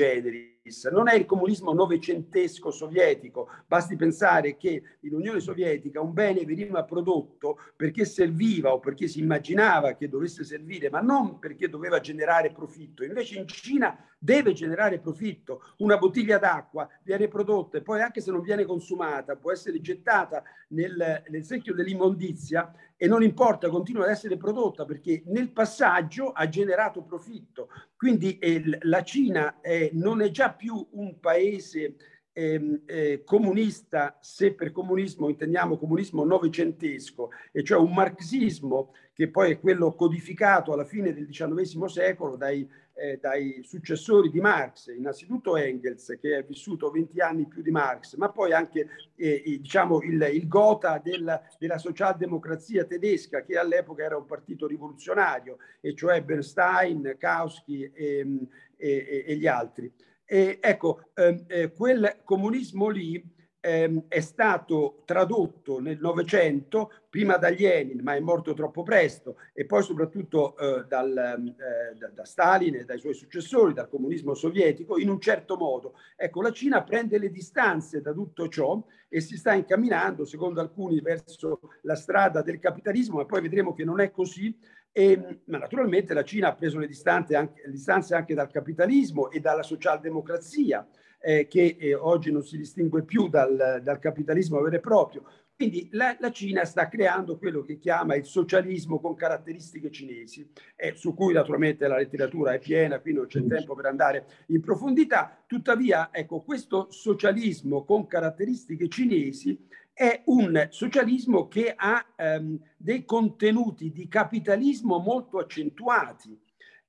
generis 0.64 0.86
non 0.86 1.10
è 1.10 1.16
il 1.16 1.26
comunismo 1.26 1.74
novecentesco 1.74 2.72
sovietico, 2.72 3.50
basti 3.68 3.96
pensare 3.96 4.56
che 4.56 4.82
in 5.02 5.14
Unione 5.14 5.40
Sovietica 5.40 6.00
un 6.00 6.14
bene 6.14 6.46
veniva 6.46 6.84
prodotto 6.84 7.60
perché 7.76 8.06
serviva 8.06 8.74
o 8.74 8.80
perché 8.80 9.08
si 9.08 9.20
immaginava 9.20 9.94
che 9.94 10.08
dovesse 10.08 10.44
servire, 10.44 10.90
ma 10.90 11.02
non 11.02 11.40
perché 11.40 11.68
doveva 11.68 12.00
generare 12.00 12.52
profitto. 12.52 13.04
Invece 13.04 13.40
in 13.40 13.48
Cina 13.48 13.98
deve 14.18 14.54
generare 14.54 15.00
profitto. 15.00 15.64
Una 15.78 15.98
bottiglia 15.98 16.38
d'acqua 16.38 16.88
viene 17.04 17.28
prodotta 17.28 17.78
e 17.78 17.82
poi 17.82 18.02
anche 18.02 18.22
se 18.22 18.32
non 18.32 18.42
viene 18.42 18.64
consumata 18.64 19.36
può 19.36 19.52
essere 19.52 19.82
gettata 19.82 20.44
nel, 20.70 21.24
nel 21.28 21.44
secchio 21.44 21.74
dell'immondizia 21.74 22.74
e 22.96 23.08
non 23.08 23.22
importa, 23.22 23.68
continua 23.68 24.06
ad 24.06 24.12
essere 24.12 24.38
prodotta 24.38 24.86
perché 24.86 25.24
nel 25.26 25.52
passaggio 25.52 26.32
ha 26.32 26.48
generato 26.48 27.04
profitto. 27.04 27.68
Quindi 27.98 28.38
eh, 28.38 28.62
la 28.84 29.04
Cina 29.04 29.60
eh, 29.60 29.90
non 29.94 30.22
è 30.22 30.30
già 30.30 30.53
più 30.54 30.88
un 30.92 31.20
paese 31.20 31.96
eh, 32.34 32.82
eh, 32.86 33.24
comunista, 33.24 34.18
se 34.20 34.54
per 34.54 34.72
comunismo 34.72 35.30
intendiamo 35.30 35.78
comunismo 35.78 36.24
novecentesco, 36.26 37.30
e 37.52 37.64
cioè 37.64 37.78
un 37.78 37.94
marxismo 37.94 38.94
che 39.14 39.30
poi 39.30 39.52
è 39.52 39.60
quello 39.60 39.94
codificato 39.94 40.74
alla 40.74 40.86
fine 40.86 41.14
del 41.14 41.28
XIX 41.28 41.86
secolo 41.86 42.36
dai, 42.36 42.68
eh, 42.96 43.20
dai 43.22 43.62
successori 43.62 44.32
di 44.32 44.42
Marx, 44.42 44.88
innanzitutto 44.88 45.56
Engels 45.56 46.18
che 46.20 46.38
è 46.38 46.44
vissuto 46.44 46.90
20 46.90 47.22
anni 47.22 47.46
più 47.46 47.62
di 47.62 47.70
Marx, 47.70 48.16
ma 48.16 48.32
poi 48.32 48.54
anche 48.54 48.88
eh, 49.16 49.44
diciamo 49.46 50.02
il, 50.02 50.30
il 50.34 50.48
gota 50.48 50.98
del, 50.98 51.40
della 51.60 51.78
socialdemocrazia 51.78 52.86
tedesca 52.86 53.44
che 53.44 53.60
all'epoca 53.60 54.04
era 54.04 54.18
un 54.18 54.26
partito 54.26 54.66
rivoluzionario, 54.66 55.58
e 55.80 55.94
cioè 55.94 56.24
Bernstein, 56.24 57.16
Kautsky 57.20 57.92
e, 57.94 58.48
e, 58.76 59.24
e 59.28 59.36
gli 59.36 59.46
altri. 59.46 59.94
E 60.26 60.60
ecco, 60.62 61.12
ehm, 61.14 61.44
eh, 61.48 61.72
quel 61.72 62.22
comunismo 62.24 62.90
lì 62.90 63.22
ehm, 63.60 64.06
è 64.08 64.20
stato 64.20 65.04
tradotto 65.06 65.80
nel 65.80 66.00
Novecento, 66.00 66.92
prima 67.10 67.38
da 67.38 67.50
Lenin, 67.50 68.02
ma 68.02 68.16
è 68.16 68.20
morto 68.20 68.54
troppo 68.54 68.84
presto, 68.84 69.38
e 69.54 69.66
poi 69.66 69.84
soprattutto 69.84 70.58
eh, 70.58 70.86
dal, 70.88 71.16
eh, 71.16 71.96
da, 71.98 72.08
da, 72.10 72.26
Stalin 72.26 72.76
e 72.76 72.86
dai 72.86 73.00
suoi 73.00 73.14
successori, 73.14 73.74
dal 73.74 73.90
comunismo 73.90 74.34
sovietico, 74.34 74.98
in 74.98 75.10
un 75.10 75.20
certo 75.20 75.56
modo. 75.56 75.96
Ecco, 76.16 76.42
la 76.42 76.52
Cina 76.52 76.84
prende 76.84 77.18
le 77.18 77.30
distanze 77.30 78.02
da 78.02 78.12
tutto 78.12 78.48
ciò 78.50 78.84
e 79.08 79.22
si 79.22 79.38
sta 79.38 79.54
incamminando, 79.54 80.26
secondo 80.26 80.60
alcuni, 80.60 81.00
verso 81.00 81.60
la 81.84 81.96
strada 81.96 82.42
del 82.42 82.60
capitalismo, 82.60 83.18
ma 83.18 83.26
poi 83.26 83.42
vedremo 83.42 83.74
che 83.74 83.86
non 83.86 84.00
è 84.00 84.12
così, 84.12 84.58
e, 84.96 85.42
ma 85.46 85.58
naturalmente 85.58 86.14
la 86.14 86.24
Cina 86.24 86.50
ha 86.50 86.56
preso 86.56 86.78
le 86.78 86.88
distanze 86.88 87.36
anche, 87.36 87.64
le 87.66 87.72
distanze 87.72 88.14
anche 88.14 88.36
dal 88.36 88.52
capitalismo 88.52 89.32
e 89.32 89.40
dalla 89.40 89.64
socialdemocrazia, 89.64 90.88
eh, 91.20 91.48
che 91.48 91.78
eh, 91.80 91.96
oggi 91.96 92.32
non 92.32 92.44
si 92.44 92.58
distingue 92.58 93.04
più 93.04 93.28
dal, 93.28 93.82
dal 93.84 94.00
capitalismo 94.00 94.62
vero 94.62 94.76
e 94.76 94.80
proprio. 94.80 95.24
Quindi 95.56 95.88
la, 95.92 96.16
la, 96.20 96.32
Cina 96.32 96.66
sta 96.66 96.90
creando 96.90 97.38
quello 97.38 97.62
che 97.62 97.78
chiama 97.78 98.16
il 98.16 98.26
socialismo 98.26 99.00
con 99.00 99.16
caratteristiche 99.16 99.92
cinesi, 99.92 100.52
eh, 100.76 100.94
su 100.96 101.14
cui 101.14 101.34
naturalmente 101.34 101.88
la 101.88 101.98
letteratura 101.98 102.54
è 102.54 102.60
piena, 102.60 103.00
qui 103.00 103.14
non 103.14 103.28
c'è 103.28 103.46
tempo 103.46 103.74
per 103.74 103.86
andare 103.86 104.26
in 104.48 104.62
profondità. 104.62 105.44
Tuttavia, 105.48 106.10
ecco, 106.12 106.42
questo 106.42 106.88
socialismo 106.92 107.86
con 107.86 108.08
caratteristiche 108.08 108.90
cinesi 108.90 109.68
è 109.94 110.24
un 110.26 110.68
socialismo 110.70 111.48
che 111.48 111.74
ha 111.76 112.04
ehm, 112.16 112.60
dei 112.76 113.06
contenuti 113.06 113.92
di 113.92 114.08
capitalismo 114.08 114.98
molto 114.98 115.38
accentuati. 115.38 116.40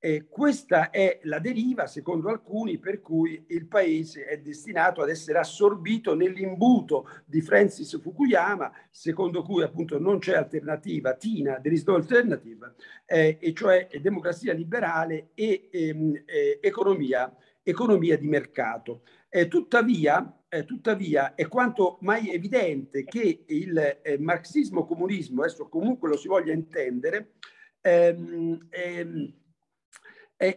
E 0.04 0.26
questa 0.28 0.90
è 0.90 1.20
la 1.23 1.38
deriva, 1.38 1.87
secondo 1.87 2.28
alcuni, 2.28 2.78
per 2.78 3.00
cui 3.00 3.42
il 3.49 3.66
paese 3.66 4.26
è 4.26 4.38
destinato 4.38 5.00
ad 5.00 5.08
essere 5.08 5.38
assorbito 5.38 6.14
nell'imbuto 6.14 7.08
di 7.25 7.40
Francis 7.40 7.99
Fukuyama, 7.99 8.70
secondo 8.90 9.42
cui 9.42 9.62
appunto 9.62 9.99
non 9.99 10.18
c'è 10.18 10.37
alternativa, 10.37 11.14
Tina, 11.14 11.58
there 11.58 11.75
is 11.75 11.87
no 11.87 11.94
alternative, 11.94 12.75
eh, 13.06 13.38
e 13.40 13.54
cioè 13.54 13.88
democrazia 14.02 14.52
liberale 14.52 15.30
e 15.32 15.70
ehm, 15.73 16.23
eh, 16.26 16.58
economia, 16.61 17.34
economia 17.62 18.18
di 18.18 18.28
mercato. 18.28 19.04
Eh, 19.30 19.49
tuttavia, 19.49 20.44
eh, 20.54 20.64
tuttavia, 20.64 21.34
è 21.34 21.49
quanto 21.49 21.99
mai 22.02 22.32
evidente 22.32 23.02
che 23.02 23.42
il 23.46 23.99
eh, 24.02 24.18
marxismo-comunismo, 24.18 25.42
adesso 25.42 25.68
comunque 25.68 26.08
lo 26.08 26.16
si 26.16 26.28
voglia 26.28 26.52
intendere, 26.52 27.32
ehm, 27.80 28.68
ehm, 28.70 29.32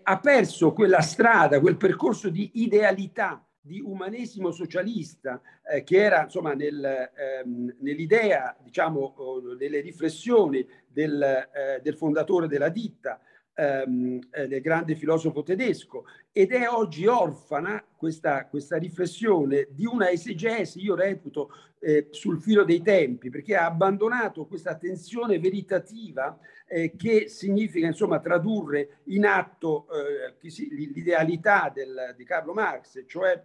ha 0.03 0.19
perso 0.19 0.73
quella 0.73 1.01
strada, 1.01 1.59
quel 1.59 1.77
percorso 1.77 2.29
di 2.29 2.51
idealità, 2.55 3.43
di 3.59 3.81
umanesimo 3.81 4.51
socialista 4.51 5.41
eh, 5.67 5.83
che 5.83 5.97
era 5.97 6.23
insomma 6.23 6.53
nel, 6.53 6.83
ehm, 6.83 7.77
nell'idea, 7.79 8.55
diciamo, 8.61 9.15
delle 9.57 9.79
riflessioni 9.79 10.65
del, 10.87 11.21
eh, 11.21 11.81
del 11.81 11.95
fondatore 11.95 12.47
della 12.47 12.69
ditta, 12.69 13.19
ehm, 13.57 14.19
eh, 14.31 14.47
del 14.47 14.61
grande 14.61 14.95
filosofo 14.95 15.41
tedesco 15.41 16.05
ed 16.31 16.51
è 16.51 16.69
oggi 16.69 17.07
orfana 17.07 17.83
questa, 17.95 18.45
questa 18.45 18.77
riflessione 18.77 19.67
di 19.71 19.85
una 19.85 20.11
esegesi, 20.11 20.81
io 20.81 20.93
reputo, 20.93 21.49
eh, 21.79 22.07
sul 22.11 22.39
filo 22.39 22.63
dei 22.63 22.81
tempi, 22.81 23.29
perché 23.29 23.55
ha 23.55 23.65
abbandonato 23.65 24.45
questa 24.45 24.75
tensione 24.75 25.39
veritativa 25.39 26.37
eh, 26.67 26.95
che 26.95 27.27
significa 27.27 27.87
insomma 27.87 28.19
tradurre 28.19 28.99
in 29.05 29.25
atto 29.25 29.87
eh, 29.89 30.35
l'idealità 30.69 31.71
del, 31.73 32.13
di 32.15 32.23
Carlo 32.23 32.53
Marx, 32.53 33.03
cioè 33.07 33.43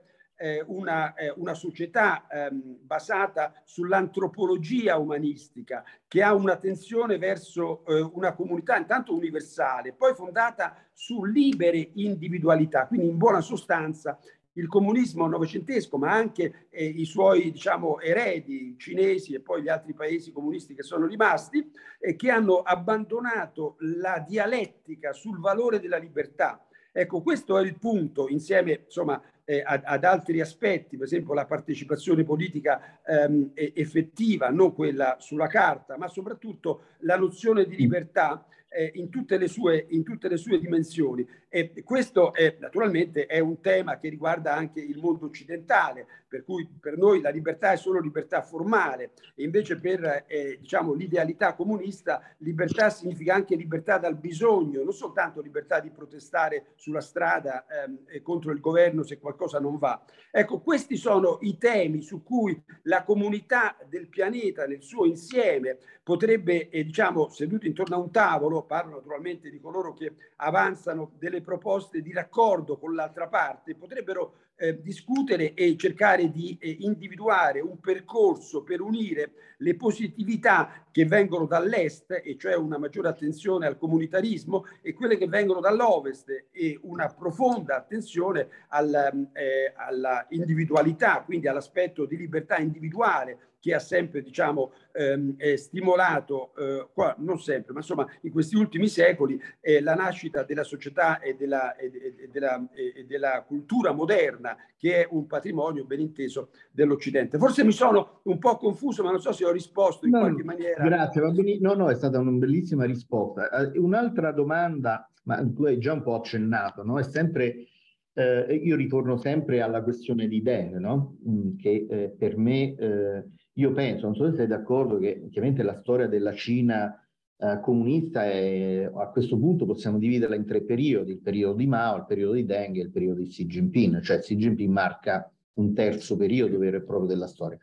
una, 0.66 1.14
eh, 1.14 1.32
una, 1.36 1.54
società 1.54 2.26
ehm, 2.26 2.78
basata 2.80 3.52
sull'antropologia 3.64 4.96
umanistica, 4.96 5.84
che 6.08 6.22
ha 6.22 6.34
un'attenzione 6.34 7.16
verso 7.16 7.84
eh, 7.86 8.00
una 8.00 8.34
comunità 8.34 8.76
intanto 8.76 9.14
universale, 9.14 9.92
poi 9.92 10.14
fondata 10.14 10.76
su 10.92 11.24
libere 11.24 11.90
individualità, 11.94 12.86
quindi 12.86 13.06
in 13.06 13.18
buona 13.18 13.40
sostanza 13.40 14.18
il 14.54 14.66
comunismo 14.66 15.26
novecentesco, 15.26 15.96
ma 15.96 16.12
anche 16.12 16.66
eh, 16.70 16.84
i 16.84 17.04
suoi 17.04 17.52
diciamo, 17.52 18.00
eredi 18.00 18.74
cinesi 18.78 19.34
e 19.34 19.40
poi 19.40 19.62
gli 19.62 19.68
altri 19.68 19.94
paesi 19.94 20.32
comunisti 20.32 20.74
che 20.74 20.82
sono 20.82 21.06
rimasti, 21.06 21.70
eh, 21.98 22.16
che 22.16 22.30
hanno 22.30 22.58
abbandonato 22.58 23.76
la 23.78 24.22
dialettica 24.26 25.12
sul 25.12 25.38
valore 25.38 25.80
della 25.80 25.96
libertà. 25.96 26.66
Ecco, 26.94 27.22
questo 27.22 27.58
è 27.58 27.62
il 27.62 27.78
punto, 27.78 28.28
insieme 28.28 28.82
insomma, 28.84 29.20
eh, 29.44 29.62
ad, 29.64 29.82
ad, 29.84 30.04
altri 30.04 30.40
aspetti, 30.40 30.98
per 30.98 31.06
esempio 31.06 31.32
la 31.32 31.46
partecipazione 31.46 32.22
politica 32.22 33.00
ehm, 33.02 33.52
effettiva, 33.54 34.50
non 34.50 34.74
quella 34.74 35.16
sulla 35.18 35.46
carta, 35.46 35.96
ma 35.96 36.08
soprattutto 36.08 36.82
la 36.98 37.16
nozione 37.16 37.64
di 37.64 37.76
libertà 37.76 38.46
eh, 38.68 38.90
in, 38.94 39.08
tutte 39.08 39.38
le 39.38 39.48
sue, 39.48 39.86
in 39.90 40.02
tutte 40.02 40.28
le 40.28 40.36
sue 40.36 40.58
dimensioni. 40.58 41.26
E 41.48 41.82
questo 41.82 42.32
è, 42.34 42.56
naturalmente 42.58 43.26
è 43.26 43.38
un 43.38 43.60
tema 43.60 43.98
che 43.98 44.08
riguarda 44.08 44.54
anche 44.54 44.80
il 44.80 44.98
mondo 44.98 45.26
occidentale, 45.26 46.06
per 46.32 46.44
cui 46.44 46.66
per 46.80 46.96
noi 46.96 47.20
la 47.20 47.28
libertà 47.28 47.72
è 47.72 47.76
solo 47.76 48.00
libertà 48.00 48.40
formale 48.40 49.10
e 49.34 49.44
invece 49.44 49.78
per 49.78 50.24
eh, 50.26 50.56
diciamo, 50.58 50.94
l'idealità 50.94 51.54
comunista 51.54 52.22
libertà 52.38 52.88
significa 52.88 53.34
anche 53.34 53.54
libertà 53.54 53.98
dal 53.98 54.16
bisogno, 54.16 54.82
non 54.82 54.94
soltanto 54.94 55.42
libertà 55.42 55.80
di 55.80 55.90
protestare 55.90 56.72
sulla 56.76 57.02
strada 57.02 57.66
ehm, 57.66 58.22
contro 58.22 58.52
il 58.52 58.60
governo 58.60 59.02
se 59.02 59.18
qualcosa 59.18 59.60
non 59.60 59.76
va. 59.76 60.02
Ecco, 60.30 60.60
questi 60.60 60.96
sono 60.96 61.36
i 61.42 61.58
temi 61.58 62.00
su 62.00 62.22
cui 62.22 62.58
la 62.84 63.02
comunità 63.04 63.76
del 63.86 64.08
pianeta 64.08 64.64
nel 64.66 64.82
suo 64.82 65.04
insieme 65.04 65.76
potrebbe, 66.02 66.70
eh, 66.70 66.84
diciamo, 66.84 67.28
seduti 67.28 67.66
intorno 67.66 67.96
a 67.96 67.98
un 67.98 68.10
tavolo, 68.10 68.62
parlo, 68.62 68.66
parlo 68.66 68.96
naturalmente 68.96 69.50
di 69.50 69.60
coloro 69.60 69.92
che 69.92 70.14
avanzano 70.36 71.12
delle 71.18 71.42
proposte 71.42 72.00
di 72.00 72.12
raccordo 72.12 72.78
con 72.78 72.94
l'altra 72.94 73.28
parte, 73.28 73.74
potrebbero 73.74 74.34
eh, 74.62 74.80
discutere 74.80 75.54
e 75.54 75.76
cercare 75.76 76.30
di 76.30 76.56
eh, 76.60 76.76
individuare 76.80 77.60
un 77.60 77.80
percorso 77.80 78.62
per 78.62 78.80
unire 78.80 79.32
le 79.58 79.74
positività 79.74 80.81
che 80.92 81.06
vengono 81.06 81.46
dall'est, 81.46 82.20
e 82.22 82.36
cioè 82.38 82.54
una 82.54 82.78
maggiore 82.78 83.08
attenzione 83.08 83.66
al 83.66 83.78
comunitarismo, 83.78 84.66
e 84.82 84.92
quelle 84.92 85.16
che 85.16 85.26
vengono 85.26 85.60
dall'ovest, 85.60 86.46
e 86.52 86.78
una 86.82 87.08
profonda 87.08 87.76
attenzione 87.76 88.46
al, 88.68 89.28
eh, 89.32 89.72
alla 89.74 90.26
individualità, 90.28 91.22
quindi 91.24 91.48
all'aspetto 91.48 92.04
di 92.04 92.16
libertà 92.16 92.58
individuale 92.58 93.50
che 93.62 93.74
ha 93.74 93.78
sempre 93.78 94.22
diciamo, 94.22 94.72
ehm, 94.90 95.54
stimolato, 95.54 96.52
eh, 96.56 96.88
qua, 96.92 97.14
non 97.18 97.38
sempre, 97.38 97.72
ma 97.72 97.78
insomma 97.78 98.04
in 98.22 98.32
questi 98.32 98.56
ultimi 98.56 98.88
secoli, 98.88 99.40
eh, 99.60 99.80
la 99.80 99.94
nascita 99.94 100.42
della 100.42 100.64
società 100.64 101.20
e 101.20 101.36
della, 101.36 101.76
e, 101.76 101.86
e, 102.22 102.28
della, 102.28 102.68
e 102.74 103.04
della, 103.06 103.44
cultura 103.46 103.92
moderna, 103.92 104.56
che 104.76 105.04
è 105.04 105.08
un 105.08 105.28
patrimonio 105.28 105.84
ben 105.84 106.00
inteso 106.00 106.50
dell'Occidente. 106.72 107.38
Forse 107.38 107.62
mi 107.62 107.70
sono 107.70 108.22
un 108.24 108.40
po' 108.40 108.56
confuso, 108.56 109.04
ma 109.04 109.12
non 109.12 109.20
so 109.20 109.30
se 109.30 109.44
ho 109.44 109.52
risposto 109.52 110.06
in 110.06 110.12
no, 110.12 110.18
qualche 110.18 110.42
maniera. 110.42 110.81
Grazie, 110.82 111.20
va 111.20 111.30
bene. 111.30 111.58
No, 111.60 111.74
no, 111.74 111.90
è 111.90 111.94
stata 111.94 112.18
una 112.18 112.30
bellissima 112.32 112.84
risposta. 112.84 113.48
Eh, 113.50 113.78
un'altra 113.78 114.32
domanda, 114.32 115.08
ma 115.24 115.44
tu 115.52 115.64
hai 115.64 115.78
già 115.78 115.92
un 115.92 116.02
po' 116.02 116.14
accennato, 116.14 116.82
no? 116.82 116.98
È 116.98 117.02
sempre 117.02 117.66
eh, 118.14 118.60
io 118.62 118.76
ritorno 118.76 119.16
sempre 119.16 119.60
alla 119.62 119.82
questione 119.82 120.28
di 120.28 120.42
Deng, 120.42 120.76
no? 120.76 121.16
Mm, 121.28 121.56
che 121.56 121.86
eh, 121.88 122.14
per 122.16 122.36
me 122.36 122.74
eh, 122.74 123.24
io 123.54 123.72
penso, 123.72 124.06
non 124.06 124.14
so 124.14 124.30
se 124.30 124.36
sei 124.36 124.46
d'accordo, 124.46 124.98
che 124.98 125.28
chiaramente 125.30 125.62
la 125.62 125.78
storia 125.80 126.06
della 126.06 126.32
Cina 126.32 126.94
eh, 127.38 127.60
comunista 127.62 128.24
è, 128.24 128.90
a 128.92 129.08
questo 129.08 129.38
punto 129.38 129.64
possiamo 129.64 129.98
dividerla 129.98 130.36
in 130.36 130.44
tre 130.44 130.62
periodi, 130.62 131.12
il 131.12 131.20
periodo 131.20 131.56
di 131.56 131.66
Mao, 131.66 131.96
il 131.96 132.04
periodo 132.06 132.34
di 132.34 132.44
Deng 132.44 132.76
e 132.76 132.82
il 132.82 132.90
periodo 132.90 133.20
di 133.20 133.28
Xi 133.28 133.46
Jinping, 133.46 134.00
cioè 134.00 134.18
Xi 134.18 134.36
Jinping 134.36 134.70
marca 134.70 135.30
un 135.54 135.74
terzo 135.74 136.16
periodo 136.16 136.58
vero 136.58 136.78
e 136.78 136.82
proprio 136.82 137.08
della 137.08 137.26
storia. 137.26 137.58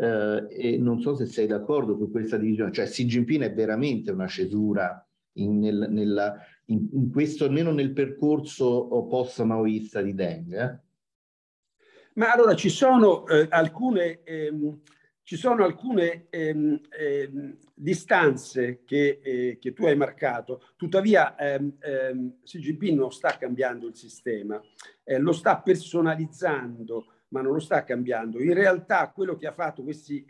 Eh, 0.00 0.46
e 0.48 0.78
non 0.78 0.98
so 1.02 1.14
se 1.14 1.26
sei 1.26 1.46
d'accordo 1.46 1.98
con 1.98 2.10
questa 2.10 2.38
divisione, 2.38 2.72
cioè 2.72 2.86
Xi 2.86 3.04
Jinping 3.04 3.42
è 3.42 3.52
veramente 3.52 4.10
una 4.10 4.26
cesura 4.26 5.06
in, 5.34 5.58
nel, 5.58 5.88
nella, 5.90 6.38
in, 6.66 6.88
in 6.92 7.10
questo, 7.10 7.44
almeno 7.44 7.70
nel 7.70 7.92
percorso 7.92 8.88
post-maoista 9.10 10.00
di 10.00 10.14
Deng. 10.14 10.58
Eh? 10.58 10.78
Ma 12.14 12.32
allora 12.32 12.54
ci 12.54 12.70
sono 12.70 13.26
eh, 13.26 13.46
alcune... 13.50 14.22
Ehm 14.24 14.80
ci 15.30 15.36
sono 15.36 15.62
alcune 15.62 16.26
ehm, 16.28 16.80
ehm, 16.88 17.56
distanze 17.72 18.82
che, 18.84 19.20
eh, 19.22 19.58
che, 19.60 19.72
tu 19.72 19.86
hai 19.86 19.94
marcato, 19.94 20.60
tuttavia 20.74 21.36
ehm, 21.36 21.76
ehm, 21.78 22.38
Xi 22.42 22.58
Jinping 22.58 22.98
non 22.98 23.12
sta 23.12 23.38
cambiando 23.38 23.86
il 23.86 23.94
sistema, 23.94 24.60
eh, 25.04 25.18
lo 25.18 25.30
sta 25.30 25.60
personalizzando, 25.60 27.12
ma 27.30 27.40
non 27.40 27.54
lo 27.54 27.60
sta 27.60 27.84
cambiando. 27.84 28.40
In 28.40 28.54
realtà 28.54 29.10
quello 29.10 29.36
che 29.36 29.46
ha 29.46 29.52
fatto 29.52 29.82
questi, 29.82 30.24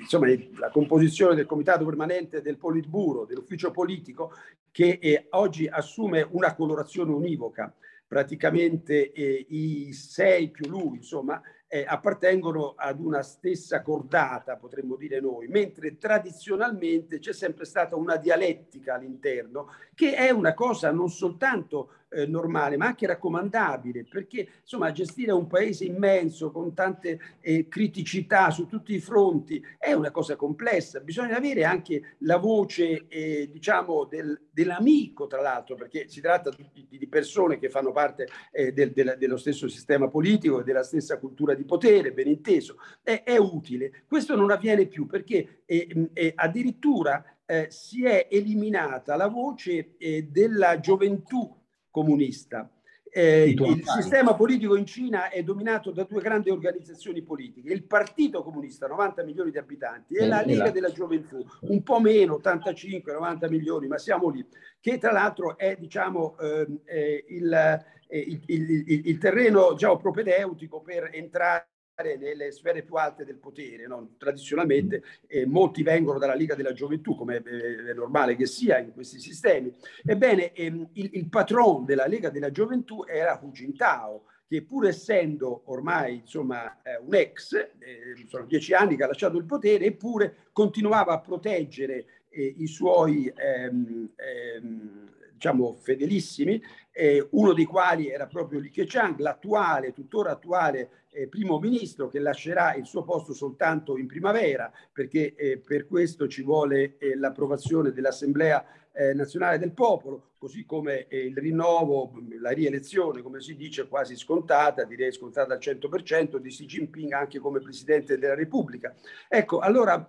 insomma, 0.00 0.28
la 0.58 0.70
composizione 0.70 1.34
del 1.34 1.46
comitato 1.46 1.84
permanente 1.84 2.42
del 2.42 2.58
Politburo, 2.58 3.24
dell'ufficio 3.24 3.70
politico, 3.70 4.32
che 4.70 4.98
eh, 5.00 5.26
oggi 5.30 5.66
assume 5.66 6.26
una 6.30 6.54
colorazione 6.54 7.12
univoca, 7.12 7.74
praticamente 8.06 9.12
eh, 9.12 9.46
i 9.48 9.92
sei 9.94 10.50
più 10.50 10.68
lui, 10.68 10.98
insomma, 10.98 11.40
eh, 11.66 11.86
appartengono 11.88 12.74
ad 12.76 13.00
una 13.00 13.22
stessa 13.22 13.80
cordata, 13.80 14.56
potremmo 14.56 14.96
dire 14.96 15.20
noi, 15.20 15.48
mentre 15.48 15.96
tradizionalmente 15.96 17.18
c'è 17.18 17.32
sempre 17.32 17.64
stata 17.64 17.96
una 17.96 18.16
dialettica 18.16 18.96
all'interno, 18.96 19.68
che 19.94 20.14
è 20.14 20.28
una 20.28 20.52
cosa 20.52 20.90
non 20.90 21.08
soltanto 21.08 21.92
eh, 22.12 22.26
normale, 22.26 22.76
ma 22.76 22.86
anche 22.86 23.06
raccomandabile, 23.06 24.04
perché 24.04 24.48
insomma 24.60 24.92
gestire 24.92 25.32
un 25.32 25.46
paese 25.46 25.84
immenso 25.84 26.50
con 26.50 26.74
tante 26.74 27.18
eh, 27.40 27.68
criticità 27.68 28.50
su 28.50 28.66
tutti 28.66 28.94
i 28.94 29.00
fronti 29.00 29.64
è 29.78 29.92
una 29.92 30.10
cosa 30.10 30.36
complessa. 30.36 31.00
Bisogna 31.00 31.36
avere 31.36 31.64
anche 31.64 32.16
la 32.18 32.36
voce, 32.36 33.06
eh, 33.08 33.48
diciamo, 33.50 34.04
del, 34.04 34.48
dell'amico, 34.50 35.26
tra 35.26 35.40
l'altro, 35.40 35.74
perché 35.74 36.08
si 36.08 36.20
tratta 36.20 36.50
di, 36.50 36.86
di 36.88 37.08
persone 37.08 37.58
che 37.58 37.68
fanno 37.70 37.92
parte 37.92 38.28
eh, 38.50 38.72
del, 38.72 38.92
del, 38.92 39.16
dello 39.18 39.36
stesso 39.36 39.68
sistema 39.68 40.08
politico 40.08 40.60
e 40.60 40.64
della 40.64 40.82
stessa 40.82 41.18
cultura 41.18 41.54
di 41.54 41.64
potere, 41.64 42.12
ben 42.12 42.28
inteso. 42.28 42.76
È, 43.02 43.22
è 43.24 43.36
utile. 43.38 44.04
Questo 44.06 44.36
non 44.36 44.50
avviene 44.50 44.86
più 44.86 45.06
perché 45.06 45.62
eh, 45.64 46.10
eh, 46.12 46.32
addirittura 46.34 47.24
si 47.68 48.06
è 48.06 48.28
eliminata 48.30 49.14
la 49.14 49.26
voce 49.26 49.96
della 50.30 50.80
gioventù 50.80 51.61
comunista. 51.92 52.68
Eh, 53.14 53.50
il 53.50 53.82
sistema 53.84 54.34
politico 54.34 54.74
in 54.74 54.86
Cina 54.86 55.28
è 55.28 55.42
dominato 55.42 55.90
da 55.90 56.04
due 56.04 56.22
grandi 56.22 56.48
organizzazioni 56.48 57.20
politiche, 57.20 57.70
il 57.70 57.84
Partito 57.84 58.42
Comunista, 58.42 58.86
90 58.86 59.22
milioni 59.22 59.50
di 59.50 59.58
abitanti, 59.58 60.14
e 60.14 60.26
la 60.26 60.42
Lega 60.42 60.70
della 60.70 60.90
Gioventù, 60.90 61.44
un 61.60 61.82
po' 61.82 62.00
meno, 62.00 62.40
85-90 62.42 63.50
milioni, 63.50 63.86
ma 63.86 63.98
siamo 63.98 64.30
lì, 64.30 64.44
che 64.80 64.96
tra 64.96 65.12
l'altro 65.12 65.58
è 65.58 65.76
diciamo, 65.78 66.38
eh, 66.38 67.24
il, 67.28 67.84
il, 68.08 68.42
il, 68.46 69.06
il, 69.06 69.18
terreno 69.18 69.74
già 69.74 69.94
propedeutico 69.94 70.80
per 70.80 71.10
entrare 71.12 71.71
nelle 72.02 72.52
sfere 72.52 72.82
più 72.82 72.94
alte 72.96 73.24
del 73.24 73.36
potere. 73.36 73.86
No? 73.86 74.14
Tradizionalmente 74.18 75.02
eh, 75.26 75.46
molti 75.46 75.82
vengono 75.82 76.18
dalla 76.18 76.34
Liga 76.34 76.54
della 76.54 76.72
Gioventù, 76.72 77.14
come 77.14 77.36
eh, 77.36 77.90
è 77.90 77.94
normale 77.94 78.36
che 78.36 78.46
sia 78.46 78.78
in 78.78 78.92
questi 78.92 79.18
sistemi. 79.18 79.72
Ebbene, 80.04 80.52
ehm, 80.52 80.88
il, 80.94 81.10
il 81.12 81.28
patron 81.28 81.84
della 81.84 82.06
Lega 82.06 82.30
della 82.30 82.50
Gioventù 82.50 83.04
era 83.06 83.38
Hu 83.42 83.50
Jintao, 83.50 84.24
che 84.52 84.62
pur 84.62 84.86
essendo 84.86 85.62
ormai 85.66 86.16
insomma, 86.16 86.82
eh, 86.82 86.98
un 86.98 87.14
ex, 87.14 87.54
eh, 87.54 88.26
sono 88.26 88.44
dieci 88.44 88.74
anni 88.74 88.96
che 88.96 89.04
ha 89.04 89.06
lasciato 89.06 89.38
il 89.38 89.46
potere, 89.46 89.86
eppure 89.86 90.48
continuava 90.52 91.14
a 91.14 91.20
proteggere 91.20 92.04
eh, 92.28 92.54
i 92.58 92.66
suoi 92.66 93.32
ehm, 93.34 94.10
ehm, 94.14 95.11
diciamo, 95.42 95.74
fedelissimi, 95.74 96.62
eh, 96.92 97.26
uno 97.32 97.52
dei 97.52 97.64
quali 97.64 98.08
era 98.08 98.28
proprio 98.28 98.60
Li 98.60 98.70
Keqiang, 98.70 99.18
l'attuale, 99.18 99.92
tuttora 99.92 100.30
attuale 100.30 101.06
eh, 101.10 101.26
primo 101.26 101.58
ministro 101.58 102.06
che 102.06 102.20
lascerà 102.20 102.74
il 102.74 102.86
suo 102.86 103.02
posto 103.02 103.34
soltanto 103.34 103.98
in 103.98 104.06
primavera, 104.06 104.70
perché 104.92 105.34
eh, 105.34 105.58
per 105.58 105.88
questo 105.88 106.28
ci 106.28 106.42
vuole 106.42 106.96
eh, 106.98 107.16
l'approvazione 107.16 107.90
dell'Assemblea 107.90 108.64
eh, 108.92 109.14
nazionale 109.14 109.58
del 109.58 109.72
popolo, 109.72 110.34
così 110.38 110.64
come 110.64 111.08
eh, 111.08 111.26
il 111.26 111.36
rinnovo, 111.36 112.12
la 112.38 112.50
rielezione, 112.50 113.20
come 113.20 113.40
si 113.40 113.56
dice, 113.56 113.88
quasi 113.88 114.14
scontata, 114.14 114.84
direi 114.84 115.10
scontata 115.10 115.54
al 115.54 115.60
100% 115.60 116.36
di 116.36 116.50
Xi 116.50 116.66
Jinping 116.66 117.10
anche 117.12 117.40
come 117.40 117.58
Presidente 117.58 118.16
della 118.16 118.36
Repubblica. 118.36 118.94
Ecco, 119.28 119.58
allora 119.58 120.06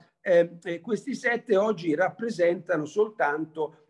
questi 0.81 1.15
sette 1.15 1.57
oggi 1.57 1.93
rappresentano 1.95 2.85
soltanto 2.85 3.82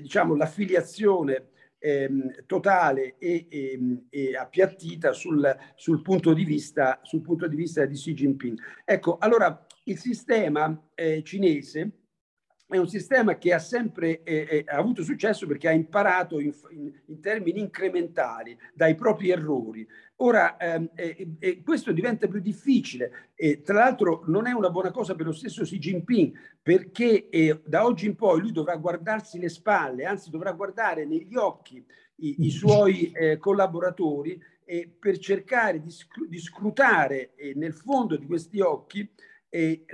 diciamo, 0.00 0.36
l'affiliazione 0.36 1.48
ehm, 1.80 2.44
totale 2.46 3.16
e, 3.18 3.46
e, 3.48 3.72
ehm, 3.72 4.06
e, 4.10 4.36
appiattita 4.36 5.12
sul, 5.12 5.56
sul, 5.74 6.02
punto 6.02 6.32
di 6.32 6.44
vista, 6.44 7.00
sul 7.02 7.22
punto 7.22 7.48
di 7.48 7.56
vista 7.56 7.84
di 7.84 7.94
Xi 7.94 8.14
Jinping. 8.14 8.58
Ecco, 8.84 9.16
allora 9.18 9.66
il 9.84 9.98
sistema 9.98 10.88
eh, 10.94 11.22
cinese 11.24 11.90
è 12.68 12.76
un 12.76 12.86
sistema 12.86 13.36
che 13.36 13.52
ha 13.52 13.58
sempre 13.58 14.22
eh, 14.22 14.46
eh, 14.48 14.64
avuto 14.68 15.02
successo 15.02 15.46
perché 15.46 15.66
ha 15.66 15.72
imparato 15.72 16.38
in, 16.38 16.52
in, 16.70 16.92
in 17.06 17.20
termini 17.20 17.58
incrementali 17.58 18.56
dai 18.72 18.94
propri 18.94 19.30
errori. 19.30 19.86
Ora, 20.22 20.58
ehm, 20.58 20.90
eh, 20.94 21.62
questo 21.62 21.92
diventa 21.92 22.28
più 22.28 22.40
difficile 22.40 23.30
e 23.34 23.62
tra 23.62 23.74
l'altro 23.74 24.22
non 24.26 24.46
è 24.46 24.52
una 24.52 24.68
buona 24.68 24.90
cosa 24.90 25.14
per 25.14 25.24
lo 25.24 25.32
stesso 25.32 25.62
Xi 25.62 25.78
Jinping 25.78 26.32
perché 26.60 27.30
eh, 27.30 27.62
da 27.64 27.84
oggi 27.84 28.04
in 28.04 28.16
poi 28.16 28.40
lui 28.40 28.52
dovrà 28.52 28.76
guardarsi 28.76 29.38
le 29.38 29.48
spalle, 29.48 30.04
anzi 30.04 30.28
dovrà 30.28 30.52
guardare 30.52 31.06
negli 31.06 31.36
occhi 31.36 31.82
i, 32.16 32.36
i 32.44 32.50
suoi 32.50 33.10
eh, 33.12 33.38
collaboratori 33.38 34.38
per 34.98 35.18
cercare 35.18 35.80
di, 35.80 35.90
scru- 35.90 36.28
di 36.28 36.38
scrutare 36.38 37.34
eh, 37.34 37.54
nel 37.56 37.72
fondo 37.72 38.16
di 38.16 38.26
questi 38.26 38.60
occhi 38.60 39.10
eh, 39.48 39.84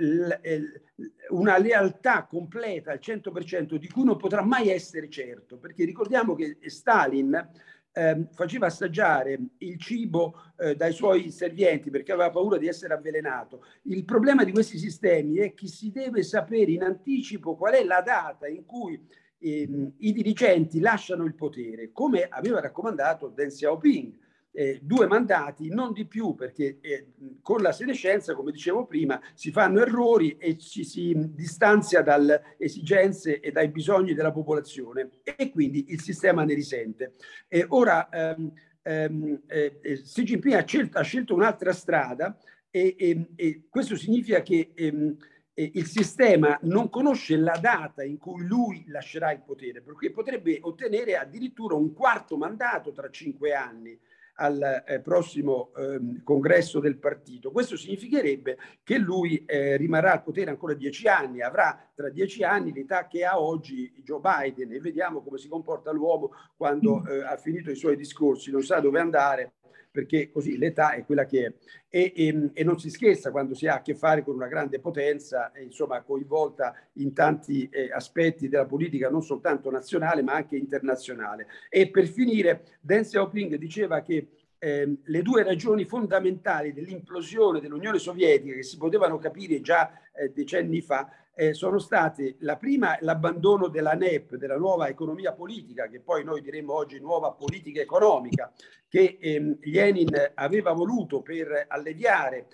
una 1.29 1.57
lealtà 1.57 2.25
completa 2.25 2.91
al 2.91 2.99
100% 3.01 3.75
di 3.75 3.89
cui 3.89 4.03
non 4.03 4.17
potrà 4.17 4.43
mai 4.43 4.69
essere 4.69 5.09
certo, 5.09 5.57
perché 5.57 5.83
ricordiamo 5.83 6.35
che 6.35 6.57
Stalin 6.65 7.49
eh, 7.97 8.27
faceva 8.31 8.67
assaggiare 8.67 9.39
il 9.57 9.79
cibo 9.79 10.35
eh, 10.57 10.75
dai 10.75 10.93
suoi 10.93 11.31
servienti 11.31 11.89
perché 11.89 12.11
aveva 12.11 12.29
paura 12.29 12.57
di 12.57 12.67
essere 12.67 12.93
avvelenato. 12.93 13.65
Il 13.83 14.05
problema 14.05 14.43
di 14.43 14.51
questi 14.51 14.77
sistemi 14.77 15.37
è 15.37 15.55
che 15.55 15.67
si 15.67 15.91
deve 15.91 16.21
sapere 16.21 16.71
in 16.71 16.83
anticipo 16.83 17.55
qual 17.55 17.73
è 17.73 17.83
la 17.83 18.01
data 18.01 18.47
in 18.47 18.65
cui 18.65 19.03
ehm, 19.39 19.93
i 19.97 20.13
dirigenti 20.13 20.79
lasciano 20.79 21.23
il 21.23 21.33
potere, 21.33 21.91
come 21.91 22.27
aveva 22.29 22.59
raccomandato 22.59 23.29
Deng 23.29 23.49
Xiaoping 23.49 24.13
eh, 24.57 24.79
due 24.81 25.05
mandati, 25.05 25.69
non 25.69 25.93
di 25.93 26.07
più, 26.07 26.33
perché 26.33 26.79
eh, 26.81 27.09
con 27.43 27.61
la 27.61 27.71
sedescenza, 27.71 28.33
come 28.33 28.51
dicevo 28.51 28.87
prima, 28.87 29.21
si 29.35 29.51
fanno 29.51 29.79
errori 29.81 30.35
e 30.37 30.57
ci 30.57 30.83
si 30.83 31.13
distanzia 31.15 32.01
dalle 32.01 32.55
esigenze 32.57 33.39
e 33.39 33.51
dai 33.51 33.67
bisogni 33.69 34.15
della 34.15 34.31
popolazione 34.31 35.09
e 35.21 35.51
quindi 35.51 35.91
il 35.91 36.01
sistema 36.01 36.43
ne 36.43 36.55
risente. 36.55 37.13
E 37.47 37.67
ora 37.69 38.09
ehm, 38.09 38.51
ehm, 38.81 39.41
eh, 39.45 39.77
eh 39.79 40.01
Xi 40.01 40.23
Jinping 40.23 40.55
ha 40.55 40.65
scelto, 40.65 40.97
ha 40.97 41.03
scelto 41.03 41.35
un'altra 41.35 41.71
strada 41.71 42.35
e, 42.71 42.95
e, 42.97 43.27
e, 43.35 43.67
questo 43.69 43.95
significa 43.95 44.41
che 44.41 44.71
ehm, 44.73 45.17
il 45.53 45.85
sistema 45.85 46.57
non 46.63 46.89
conosce 46.89 47.35
la 47.35 47.57
data 47.59 48.03
in 48.03 48.17
cui 48.17 48.43
lui 48.45 48.85
lascerà 48.87 49.31
il 49.31 49.41
potere, 49.43 49.81
perché 49.81 50.11
potrebbe 50.11 50.57
ottenere 50.61 51.15
addirittura 51.15 51.75
un 51.75 51.93
quarto 51.93 52.37
mandato 52.37 52.91
tra 52.91 53.09
cinque 53.09 53.53
anni 53.53 53.99
al 54.39 54.83
eh, 54.85 54.99
prossimo 54.99 55.71
eh, 55.75 56.21
congresso 56.23 56.79
del 56.79 56.97
partito. 56.97 57.51
Questo 57.51 57.77
significherebbe 57.77 58.57
che 58.83 58.97
lui 58.97 59.43
eh, 59.45 59.77
rimarrà 59.77 60.13
al 60.13 60.23
potere 60.23 60.49
ancora 60.49 60.73
dieci 60.73 61.07
anni, 61.07 61.41
avrà 61.41 61.89
tra 61.93 62.09
dieci 62.09 62.43
anni 62.43 62.73
l'età 62.73 63.07
che 63.07 63.25
ha 63.25 63.39
oggi 63.39 63.91
Joe 64.03 64.19
Biden 64.19 64.71
e 64.71 64.79
vediamo 64.79 65.21
come 65.21 65.37
si 65.37 65.47
comporta 65.47 65.91
l'uomo 65.91 66.31
quando 66.55 67.01
mm. 67.01 67.07
eh, 67.07 67.23
ha 67.23 67.37
finito 67.37 67.71
i 67.71 67.75
suoi 67.75 67.95
discorsi, 67.95 68.51
non 68.51 68.61
sa 68.61 68.79
dove 68.79 68.99
andare 68.99 69.53
perché 69.97 70.29
così 70.29 70.59
l'età 70.59 70.91
è 70.91 71.03
quella 71.03 71.25
che 71.25 71.45
è. 71.47 71.53
E, 71.89 72.13
e, 72.15 72.51
e, 72.53 72.63
non 72.63 72.77
si 72.77 72.91
scherza 72.91 73.31
quando 73.31 73.55
si 73.55 73.65
ha 73.65 73.77
a 73.77 73.81
che 73.81 73.95
fare 73.95 74.23
con 74.23 74.35
una 74.35 74.45
grande 74.45 74.79
potenza, 74.79 75.51
eh, 75.51 75.63
insomma, 75.63 76.03
coinvolta 76.03 76.75
in 76.93 77.13
tanti 77.13 77.67
eh, 77.71 77.89
aspetti 77.91 78.47
della 78.47 78.67
politica, 78.67 79.09
non 79.09 79.23
soltanto 79.23 79.71
nazionale, 79.71 80.21
ma 80.21 80.33
anche 80.33 80.55
internazionale. 80.55 81.47
E 81.67 81.89
per 81.89 82.05
finire, 82.05 82.77
Deng 82.79 83.05
Xiaoping 83.05 83.55
diceva 83.55 84.01
che 84.01 84.27
eh, 84.59 84.97
le 85.03 85.21
due 85.23 85.41
ragioni 85.41 85.83
fondamentali 85.85 86.73
dell'implosione 86.73 87.59
dell'Unione 87.59 87.97
Sovietica, 87.97 88.53
che 88.53 88.63
si 88.63 88.77
potevano 88.77 89.17
capire 89.17 89.61
già 89.61 89.91
eh, 90.13 90.31
decenni 90.31 90.81
fa, 90.81 91.09
eh, 91.39 91.53
sono 91.53 91.77
state 91.77 92.37
la 92.39 92.57
prima 92.57 92.97
l'abbandono 93.01 93.67
della 93.67 93.93
NEP, 93.93 94.37
della 94.37 94.57
nuova 94.57 94.87
economia 94.87 95.33
politica, 95.33 95.87
che 95.87 95.99
poi 95.99 96.23
noi 96.23 96.41
diremmo 96.41 96.73
oggi 96.73 96.99
nuova 96.99 97.31
politica 97.31 97.79
economica, 97.79 98.51
che 98.89 99.19
ehm, 99.21 99.59
Lenin 99.61 100.31
aveva 100.33 100.71
voluto 100.71 101.21
per 101.21 101.65
alleviare 101.67 102.47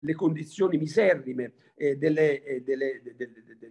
le 0.00 0.14
condizioni 0.14 0.76
miserrime 0.76 1.54
eh, 1.74 1.96
delle, 1.96 2.42
eh, 2.42 2.62
delle, 2.62 3.00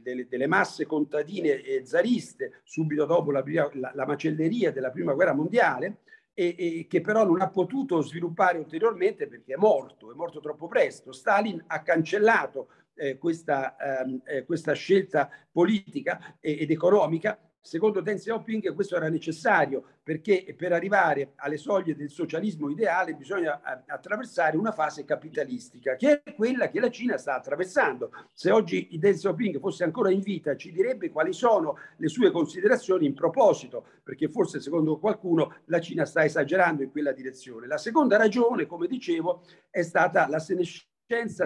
delle, 0.01 0.27
delle, 0.27 0.47
masse 0.47 0.87
contadine 0.87 1.61
e 1.61 1.85
zariste 1.85 2.61
subito 2.63 3.05
dopo 3.05 3.31
la, 3.31 3.43
la, 3.73 3.91
la 3.93 4.05
macelleria 4.07 4.71
della 4.71 4.89
prima 4.89 5.13
guerra 5.13 5.33
mondiale, 5.33 5.99
e, 6.33 6.55
e, 6.57 6.87
che 6.89 7.01
però 7.01 7.23
non 7.23 7.39
ha 7.39 7.49
potuto 7.49 8.01
sviluppare 8.01 8.57
ulteriormente 8.57 9.27
perché 9.27 9.53
è 9.53 9.57
morto, 9.57 10.11
è 10.11 10.15
morto 10.15 10.39
troppo 10.39 10.67
presto. 10.67 11.11
Stalin 11.11 11.63
ha 11.67 11.83
cancellato 11.83 12.67
eh, 12.95 13.17
questa, 13.17 13.75
ehm, 13.77 14.21
eh, 14.25 14.45
questa, 14.45 14.73
scelta 14.73 15.29
politica 15.51 16.37
ed 16.39 16.71
economica. 16.71 17.39
Secondo 17.65 17.99
Deng 17.99 18.19
Xiaoping 18.19 18.75
questo 18.75 18.95
era 18.95 19.09
necessario 19.09 19.83
perché 20.03 20.53
per 20.55 20.71
arrivare 20.71 21.31
alle 21.37 21.57
soglie 21.57 21.95
del 21.95 22.11
socialismo 22.11 22.69
ideale 22.69 23.15
bisogna 23.15 23.59
attraversare 23.87 24.55
una 24.55 24.71
fase 24.71 25.03
capitalistica, 25.03 25.95
che 25.95 26.21
è 26.21 26.35
quella 26.35 26.69
che 26.69 26.79
la 26.79 26.91
Cina 26.91 27.17
sta 27.17 27.33
attraversando. 27.33 28.11
Se 28.33 28.51
oggi 28.51 28.87
Deng 28.99 29.15
Xiaoping 29.15 29.59
fosse 29.59 29.83
ancora 29.83 30.11
in 30.11 30.19
vita 30.19 30.55
ci 30.55 30.71
direbbe 30.71 31.09
quali 31.09 31.33
sono 31.33 31.77
le 31.97 32.07
sue 32.07 32.29
considerazioni 32.29 33.07
in 33.07 33.15
proposito, 33.15 33.83
perché 34.03 34.29
forse 34.29 34.61
secondo 34.61 34.99
qualcuno 34.99 35.61
la 35.65 35.81
Cina 35.81 36.05
sta 36.05 36.23
esagerando 36.23 36.83
in 36.83 36.91
quella 36.91 37.13
direzione. 37.13 37.65
La 37.65 37.79
seconda 37.79 38.15
ragione, 38.15 38.67
come 38.67 38.85
dicevo, 38.85 39.41
è 39.71 39.81
stata 39.81 40.27
la 40.27 40.37
senescenza 40.37 40.93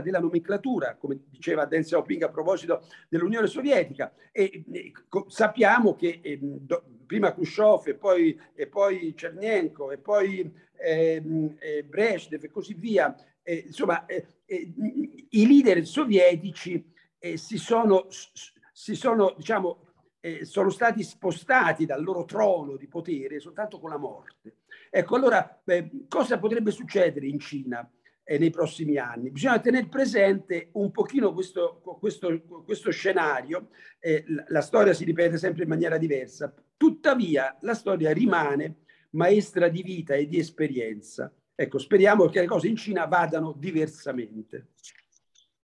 della 0.02 0.19
nomenclatura, 0.19 0.95
come 0.95 1.19
diceva 1.30 1.65
Deng 1.65 1.84
Xiaoping 1.84 2.24
a 2.24 2.30
proposito 2.30 2.86
dell'Unione 3.10 3.48
Sovietica. 3.48 4.13
E, 4.32 4.63
e 4.72 4.93
sappiamo 5.28 5.95
che 5.95 6.19
eh, 6.24 6.39
do, 6.41 6.84
prima 7.06 7.34
Khrushchev 7.34 7.88
e 7.88 7.95
poi, 7.95 8.39
e 8.56 8.67
poi 8.67 9.13
Cernenko 9.17 9.91
e 9.91 9.98
poi 9.98 10.50
eh, 10.78 11.22
eh, 11.60 11.84
Brezhnev 11.84 12.43
e 12.43 12.50
così 12.50 12.74
via, 12.74 13.13
eh, 13.43 13.65
insomma, 13.67 14.06
eh, 14.06 14.26
eh, 14.45 14.74
i 15.30 15.48
leader 15.48 15.86
sovietici 15.86 16.93
si 17.36 17.58
sono, 17.58 18.08
si 18.72 18.95
sono, 18.95 19.34
diciamo, 19.36 19.88
sono 20.43 20.69
stati 20.69 21.04
spostati 21.04 21.86
dal 21.86 22.02
loro 22.02 22.24
trono 22.24 22.78
di 22.78 22.88
potere 22.88 23.41
soltanto 23.41 23.78
con 23.78 23.89
la 23.89 23.98
morte. 23.98 24.60
Ecco, 24.89 25.17
allora, 25.17 25.62
cosa 26.08 26.39
potrebbe 26.39 26.72
succedere 26.72 27.28
in 27.28 27.39
Cina? 27.39 27.89
Eh, 28.30 28.38
nei 28.38 28.52
prossimi 28.52 28.98
anni. 28.98 29.32
Bisogna 29.32 29.60
tenere 29.60 29.88
presente 29.88 30.70
un 30.74 30.92
pochino 30.92 31.34
questo, 31.34 31.82
questo, 32.00 32.44
questo 32.63 32.92
scenario, 32.92 33.70
eh, 33.98 34.24
la 34.50 34.62
storia 34.62 34.94
si 34.94 35.04
ripete 35.04 35.39
sempre 35.39 35.63
in 35.63 35.70
maniera 35.70 35.98
diversa, 35.98 36.54
tuttavia 36.78 37.58
la 37.62 37.74
storia 37.74 38.13
rimane 38.13 38.82
maestra 39.12 39.68
di 39.68 39.82
vita 39.82 40.13
e 40.13 40.28
di 40.28 40.38
esperienza. 40.38 41.34
Ecco, 41.56 41.80
speriamo 41.80 42.28
che 42.28 42.42
le 42.42 42.46
cose 42.46 42.68
in 42.68 42.76
Cina 42.76 43.06
vadano 43.06 43.56
diversamente. 43.58 44.68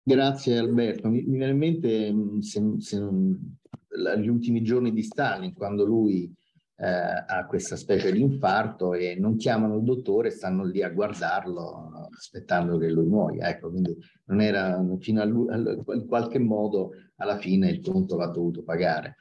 Grazie 0.00 0.58
Alberto. 0.58 1.08
Mi, 1.08 1.22
mi 1.22 1.38
viene 1.38 1.52
in 1.52 1.58
mente 1.58 2.12
mm, 2.12 2.38
se, 2.38 2.62
se, 2.78 2.98
gli 2.98 4.28
ultimi 4.28 4.62
giorni 4.62 4.92
di 4.92 5.02
Stalin, 5.02 5.52
quando 5.54 5.84
lui 5.84 6.32
eh, 6.76 6.86
ha 6.86 7.46
questa 7.46 7.76
specie 7.76 8.10
di 8.10 8.20
infarto 8.20 8.94
e 8.94 9.16
non 9.18 9.36
chiamano 9.36 9.76
il 9.76 9.84
dottore, 9.84 10.30
stanno 10.30 10.64
lì 10.64 10.82
a 10.82 10.90
guardarlo 10.90 12.08
aspettando 12.16 12.78
che 12.78 12.90
lui 12.90 13.06
muoia. 13.06 13.48
Ecco, 13.48 13.70
quindi 13.70 13.96
non 14.24 14.40
era 14.40 14.84
fino 14.98 15.20
a 15.20 15.24
lui, 15.24 15.46
in 15.54 16.06
qualche 16.06 16.38
modo 16.38 16.90
alla 17.16 17.38
fine 17.38 17.70
il 17.70 17.80
conto 17.80 18.16
l'ha 18.16 18.26
dovuto 18.26 18.62
pagare. 18.62 19.16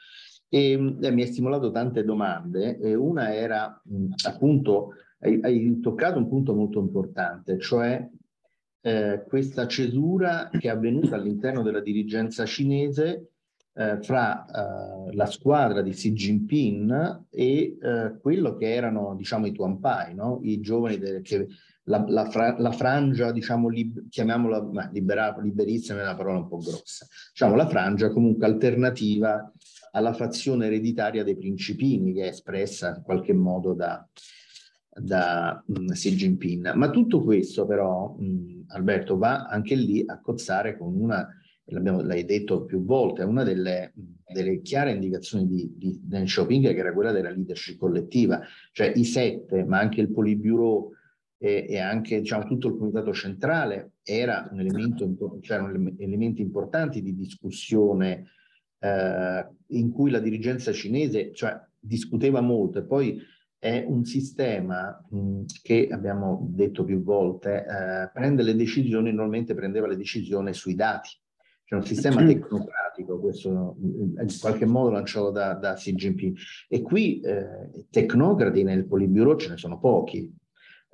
E, 0.49 0.71
e 1.01 1.11
mi 1.11 1.21
ha 1.21 1.27
stimolato 1.27 1.71
tante 1.71 2.03
domande. 2.03 2.79
E 2.79 2.95
una 2.95 3.33
era 3.33 3.81
mh, 3.83 4.13
appunto, 4.27 4.93
hai, 5.19 5.39
hai, 5.43 5.79
toccato 5.79 6.17
un 6.17 6.27
punto 6.27 6.53
molto 6.55 6.79
importante, 6.79 7.59
cioè 7.59 8.07
eh, 8.81 9.23
questa 9.27 9.67
cesura 9.67 10.49
che 10.51 10.67
è 10.67 10.71
avvenuta 10.71 11.15
all'interno 11.15 11.61
della 11.61 11.81
dirigenza 11.81 12.45
cinese 12.45 13.32
eh, 13.75 14.01
fra 14.01 14.45
eh, 14.45 15.15
la 15.15 15.25
squadra 15.25 15.81
di 15.81 15.91
Xi 15.91 16.13
Jinping 16.13 17.25
e 17.29 17.77
eh, 17.81 18.17
quello 18.21 18.55
che 18.55 18.73
erano, 18.73 19.15
diciamo, 19.15 19.47
i 19.47 19.51
Tuampai, 19.51 20.13
no? 20.13 20.39
i 20.43 20.59
giovani 20.59 20.97
de- 20.97 21.21
che 21.21 21.47
la, 21.85 22.03
la, 22.07 22.29
fra- 22.29 22.55
la, 22.59 22.71
frangia, 22.71 23.31
diciamo, 23.31 23.67
lib- 23.67 24.07
chiamiamola 24.09 24.89
libera- 24.91 25.35
liberissima 25.41 25.99
è 25.99 26.03
una 26.03 26.15
parola 26.15 26.39
un 26.39 26.47
po' 26.47 26.59
grossa, 26.59 27.05
diciamo 27.31 27.55
la 27.55 27.67
frangia 27.67 28.11
comunque 28.11 28.45
alternativa 28.45 29.51
alla 29.91 30.13
fazione 30.13 30.67
ereditaria 30.67 31.23
dei 31.23 31.37
principini 31.37 32.13
che 32.13 32.23
è 32.23 32.27
espressa 32.27 32.95
in 32.95 33.03
qualche 33.03 33.33
modo 33.33 33.73
da, 33.73 34.07
da 34.89 35.63
mh, 35.65 35.91
Xi 35.91 36.15
Jinping. 36.15 36.73
Ma 36.73 36.89
tutto 36.89 37.21
questo 37.21 37.65
però, 37.65 38.15
mh, 38.17 38.65
Alberto, 38.69 39.17
va 39.17 39.45
anche 39.45 39.75
lì 39.75 40.03
a 40.05 40.19
cozzare 40.19 40.77
con 40.77 40.95
una 40.95 41.27
l'hai 41.65 42.25
detto 42.25 42.65
più 42.65 42.83
volte, 42.83 43.23
una 43.23 43.43
delle, 43.43 43.93
delle 44.27 44.61
chiare 44.61 44.91
indicazioni 44.91 45.47
di, 45.47 45.73
di 45.75 45.99
Deng 46.03 46.25
Xiaoping 46.25 46.73
che 46.73 46.77
era 46.77 46.93
quella 46.93 47.11
della 47.11 47.29
leadership 47.29 47.77
collettiva, 47.77 48.41
cioè 48.71 48.91
i 48.95 49.05
sette, 49.05 49.63
ma 49.63 49.79
anche 49.79 50.01
il 50.01 50.11
Politburo 50.11 50.91
e, 51.37 51.65
e 51.67 51.79
anche 51.79 52.19
diciamo, 52.19 52.45
tutto 52.45 52.69
il 52.69 52.77
comitato 52.77 53.13
centrale 53.13 53.93
era 54.03 54.47
un 54.51 54.59
elemento, 54.59 55.39
c'erano 55.41 55.93
elementi 55.97 56.41
importanti 56.41 57.01
di 57.01 57.15
discussione 57.15 58.27
eh, 58.79 59.47
in 59.67 59.91
cui 59.91 60.11
la 60.11 60.19
dirigenza 60.19 60.71
cinese 60.71 61.33
cioè, 61.33 61.57
discuteva 61.79 62.41
molto. 62.41 62.79
E 62.79 62.83
poi 62.83 63.21
è 63.57 63.83
un 63.87 64.03
sistema 64.03 65.05
mh, 65.09 65.43
che 65.61 65.87
abbiamo 65.89 66.47
detto 66.49 66.83
più 66.83 67.01
volte, 67.01 67.65
eh, 67.65 68.09
prende 68.13 68.43
le 68.43 68.55
decisioni, 68.55 69.11
normalmente 69.13 69.53
prendeva 69.53 69.87
le 69.87 69.95
decisioni 69.95 70.53
sui 70.53 70.75
dati, 70.75 71.09
c'è 71.73 71.75
un 71.75 71.83
sistema 71.85 72.23
tecnocratico, 72.23 73.19
questo 73.19 73.75
in 73.81 74.27
qualche 74.39 74.65
modo 74.65 74.91
lanciato 74.91 75.31
da, 75.31 75.53
da 75.53 75.73
Xi 75.73 75.93
Jinping. 75.93 76.37
E 76.67 76.81
qui 76.81 77.19
eh, 77.21 77.85
tecnocrati 77.89 78.63
nel 78.63 78.85
Politburo 78.85 79.35
ce 79.35 79.49
ne 79.49 79.57
sono 79.57 79.79
pochi. 79.79 80.31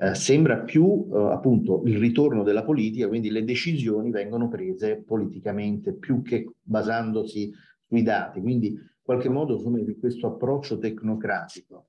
Eh, 0.02 0.16
sembra 0.16 0.60
più 0.60 1.10
eh, 1.12 1.18
appunto 1.18 1.82
il 1.86 1.98
ritorno 1.98 2.44
della 2.44 2.64
politica, 2.64 3.08
quindi 3.10 3.30
le 3.30 3.44
decisioni 3.44 4.12
vengono 4.12 4.48
prese 4.48 5.04
politicamente 5.06 5.94
più 5.94 6.22
che 6.22 6.50
basandosi 6.62 7.52
sui 7.86 8.02
dati. 8.02 8.40
Quindi 8.40 8.68
in 8.68 8.80
qualche 9.02 9.30
modo 9.30 9.62
questo 10.00 10.28
approccio 10.28 10.78
tecnocratico 10.78 11.89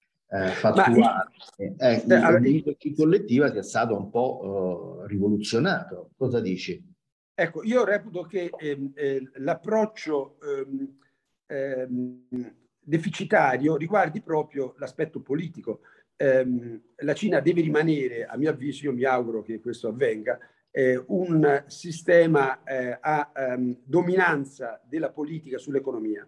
Eh, 0.33 0.47
fattuale. 0.51 1.25
Eh, 1.57 2.03
il 2.05 2.93
collettiva 2.95 3.51
che 3.51 3.59
è 3.59 3.63
stato 3.63 3.97
un 3.97 4.09
po' 4.09 5.01
uh, 5.01 5.05
rivoluzionato. 5.05 6.11
Cosa 6.15 6.39
dici? 6.39 6.81
Ecco, 7.33 7.63
io 7.63 7.83
reputo 7.83 8.23
che 8.23 8.49
ehm, 8.57 8.91
eh, 8.95 9.29
l'approccio 9.35 10.37
ehm, 10.41 10.97
ehm, 11.47 12.55
deficitario 12.79 13.75
riguardi 13.75 14.21
proprio 14.21 14.73
l'aspetto 14.77 15.19
politico. 15.21 15.81
Eh, 16.15 16.81
la 16.97 17.13
Cina 17.13 17.41
deve 17.41 17.59
rimanere, 17.59 18.25
a 18.25 18.37
mio 18.37 18.51
avviso, 18.51 18.85
io 18.85 18.93
mi 18.93 19.03
auguro 19.03 19.41
che 19.41 19.59
questo 19.59 19.89
avvenga, 19.89 20.39
eh, 20.71 21.03
un 21.07 21.65
sistema 21.67 22.63
eh, 22.63 22.97
a 23.01 23.31
um, 23.35 23.77
dominanza 23.83 24.81
della 24.87 25.11
politica 25.11 25.57
sull'economia. 25.57 26.25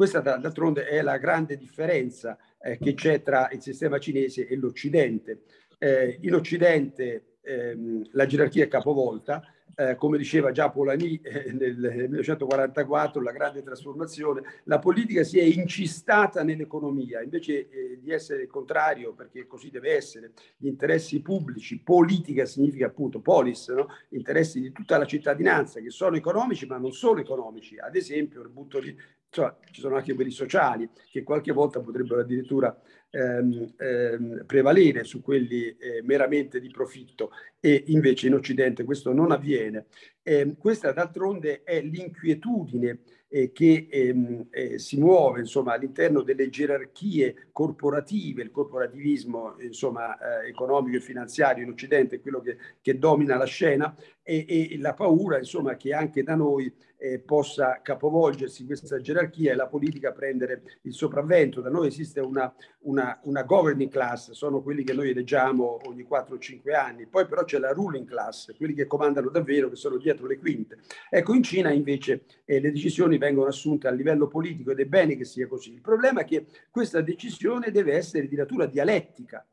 Questa 0.00 0.20
d'altronde 0.20 0.86
è 0.86 1.02
la 1.02 1.18
grande 1.18 1.58
differenza 1.58 2.38
eh, 2.58 2.78
che 2.78 2.94
c'è 2.94 3.22
tra 3.22 3.50
il 3.52 3.60
sistema 3.60 3.98
cinese 3.98 4.48
e 4.48 4.56
l'Occidente. 4.56 5.42
Eh, 5.76 6.16
in 6.22 6.32
Occidente 6.32 7.36
ehm, 7.42 8.08
la 8.12 8.24
gerarchia 8.24 8.64
è 8.64 8.68
capovolta, 8.68 9.42
eh, 9.76 9.96
come 9.96 10.16
diceva 10.16 10.52
già 10.52 10.70
Polanyi 10.70 11.20
eh, 11.22 11.52
nel, 11.52 11.76
1944, 11.76 13.20
la 13.20 13.30
grande 13.30 13.62
trasformazione, 13.62 14.42
la 14.64 14.78
politica 14.78 15.22
si 15.22 15.38
è 15.38 15.42
incistata 15.42 16.42
nell'economia, 16.42 17.20
invece 17.20 17.68
eh, 17.68 17.98
di 18.00 18.10
essere 18.10 18.44
il 18.44 18.48
contrario, 18.48 19.12
perché 19.12 19.46
così 19.46 19.68
deve 19.68 19.94
essere, 19.94 20.32
gli 20.56 20.66
interessi 20.66 21.20
pubblici, 21.20 21.78
politica 21.78 22.46
significa 22.46 22.86
appunto 22.86 23.20
polis, 23.20 23.68
no? 23.68 23.88
interessi 24.10 24.60
di 24.60 24.72
tutta 24.72 24.96
la 24.96 25.04
cittadinanza 25.04 25.78
che 25.80 25.90
sono 25.90 26.16
economici 26.16 26.64
ma 26.64 26.78
non 26.78 26.92
solo 26.92 27.20
economici, 27.20 27.78
ad 27.78 27.96
esempio, 27.96 28.48
butto 28.48 28.78
lì, 28.78 28.96
cioè, 29.30 29.54
ci 29.70 29.80
sono 29.80 29.96
anche 29.96 30.14
quelli 30.14 30.30
sociali 30.30 30.88
che 31.10 31.22
qualche 31.22 31.52
volta 31.52 31.80
potrebbero 31.80 32.20
addirittura 32.20 32.76
ehm, 33.10 33.74
ehm, 33.76 34.44
prevalere 34.44 35.04
su 35.04 35.22
quelli 35.22 35.76
eh, 35.76 36.02
meramente 36.02 36.60
di 36.60 36.68
profitto 36.68 37.30
e 37.60 37.84
invece 37.86 38.26
in 38.26 38.34
Occidente 38.34 38.84
questo 38.84 39.12
non 39.12 39.30
avviene. 39.30 39.86
Eh, 40.22 40.56
questa 40.58 40.92
d'altronde 40.92 41.62
è 41.62 41.80
l'inquietudine 41.80 43.00
eh, 43.28 43.52
che 43.52 43.86
ehm, 43.88 44.48
eh, 44.50 44.78
si 44.80 44.98
muove 44.98 45.38
insomma, 45.38 45.74
all'interno 45.74 46.22
delle 46.22 46.48
gerarchie 46.48 47.50
corporative, 47.52 48.42
il 48.42 48.50
corporativismo 48.50 49.54
insomma, 49.60 50.42
eh, 50.42 50.48
economico 50.48 50.96
e 50.96 51.00
finanziario 51.00 51.62
in 51.62 51.70
Occidente 51.70 52.16
è 52.16 52.20
quello 52.20 52.40
che, 52.40 52.58
che 52.80 52.98
domina 52.98 53.36
la 53.36 53.44
scena 53.44 53.94
e, 54.22 54.44
e, 54.48 54.78
la 54.78 54.94
paura 54.94 55.38
insomma, 55.38 55.76
che 55.76 55.94
anche 55.94 56.24
da 56.24 56.34
noi 56.34 56.74
eh, 57.00 57.18
possa 57.18 57.80
capovolgersi 57.82 58.66
questa 58.66 59.00
gerarchia 59.00 59.52
e 59.52 59.54
la 59.54 59.66
politica 59.66 60.12
prendere 60.12 60.62
il 60.82 60.92
sopravvento. 60.92 61.62
Da 61.62 61.70
noi 61.70 61.86
esiste 61.86 62.20
una, 62.20 62.52
una, 62.80 63.18
una 63.24 63.42
governing 63.42 63.90
class, 63.90 64.32
sono 64.32 64.60
quelli 64.60 64.84
che 64.84 64.92
noi 64.92 65.10
eleggiamo 65.10 65.80
ogni 65.86 66.02
4 66.02 66.34
o 66.34 66.38
5 66.38 66.74
anni, 66.74 67.06
poi 67.06 67.26
però 67.26 67.44
c'è 67.44 67.58
la 67.58 67.72
ruling 67.72 68.06
class, 68.06 68.54
quelli 68.56 68.74
che 68.74 68.86
comandano 68.86 69.30
davvero, 69.30 69.70
che 69.70 69.76
sono 69.76 69.96
dietro 69.96 70.26
le 70.26 70.38
quinte. 70.38 70.78
Ecco, 71.08 71.34
in 71.34 71.42
Cina 71.42 71.72
invece 71.72 72.24
eh, 72.44 72.60
le 72.60 72.70
decisioni 72.70 73.16
vengono 73.16 73.48
assunte 73.48 73.88
a 73.88 73.90
livello 73.90 74.28
politico 74.28 74.72
ed 74.72 74.80
è 74.80 74.86
bene 74.86 75.16
che 75.16 75.24
sia 75.24 75.46
così. 75.46 75.72
Il 75.72 75.80
problema 75.80 76.20
è 76.20 76.24
che 76.24 76.46
questa 76.70 77.00
decisione 77.00 77.70
deve 77.70 77.94
essere 77.94 78.28
di 78.28 78.36
natura 78.36 78.66
dialettica, 78.66 79.44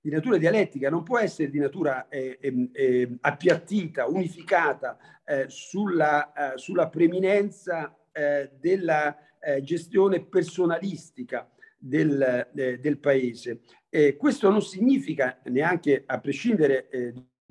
di 0.00 0.10
natura 0.10 0.38
dialettica, 0.38 0.88
non 0.88 1.02
può 1.02 1.18
essere 1.18 1.50
di 1.50 1.58
natura 1.58 2.08
eh, 2.08 2.38
eh, 2.72 3.18
appiattita, 3.20 4.06
unificata 4.06 4.96
eh, 5.24 5.44
sulla, 5.48 6.32
eh, 6.32 6.58
sulla, 6.58 6.88
preminenza 6.88 7.96
eh, 8.12 8.50
della 8.58 9.16
gestione 9.62 10.20
personalistica 10.22 11.50
del, 11.78 12.50
del 12.52 12.98
paese. 12.98 13.60
questo 14.18 14.50
non 14.50 14.60
significa 14.60 15.40
neanche 15.44 16.02
a 16.04 16.20
prescindere 16.20 16.90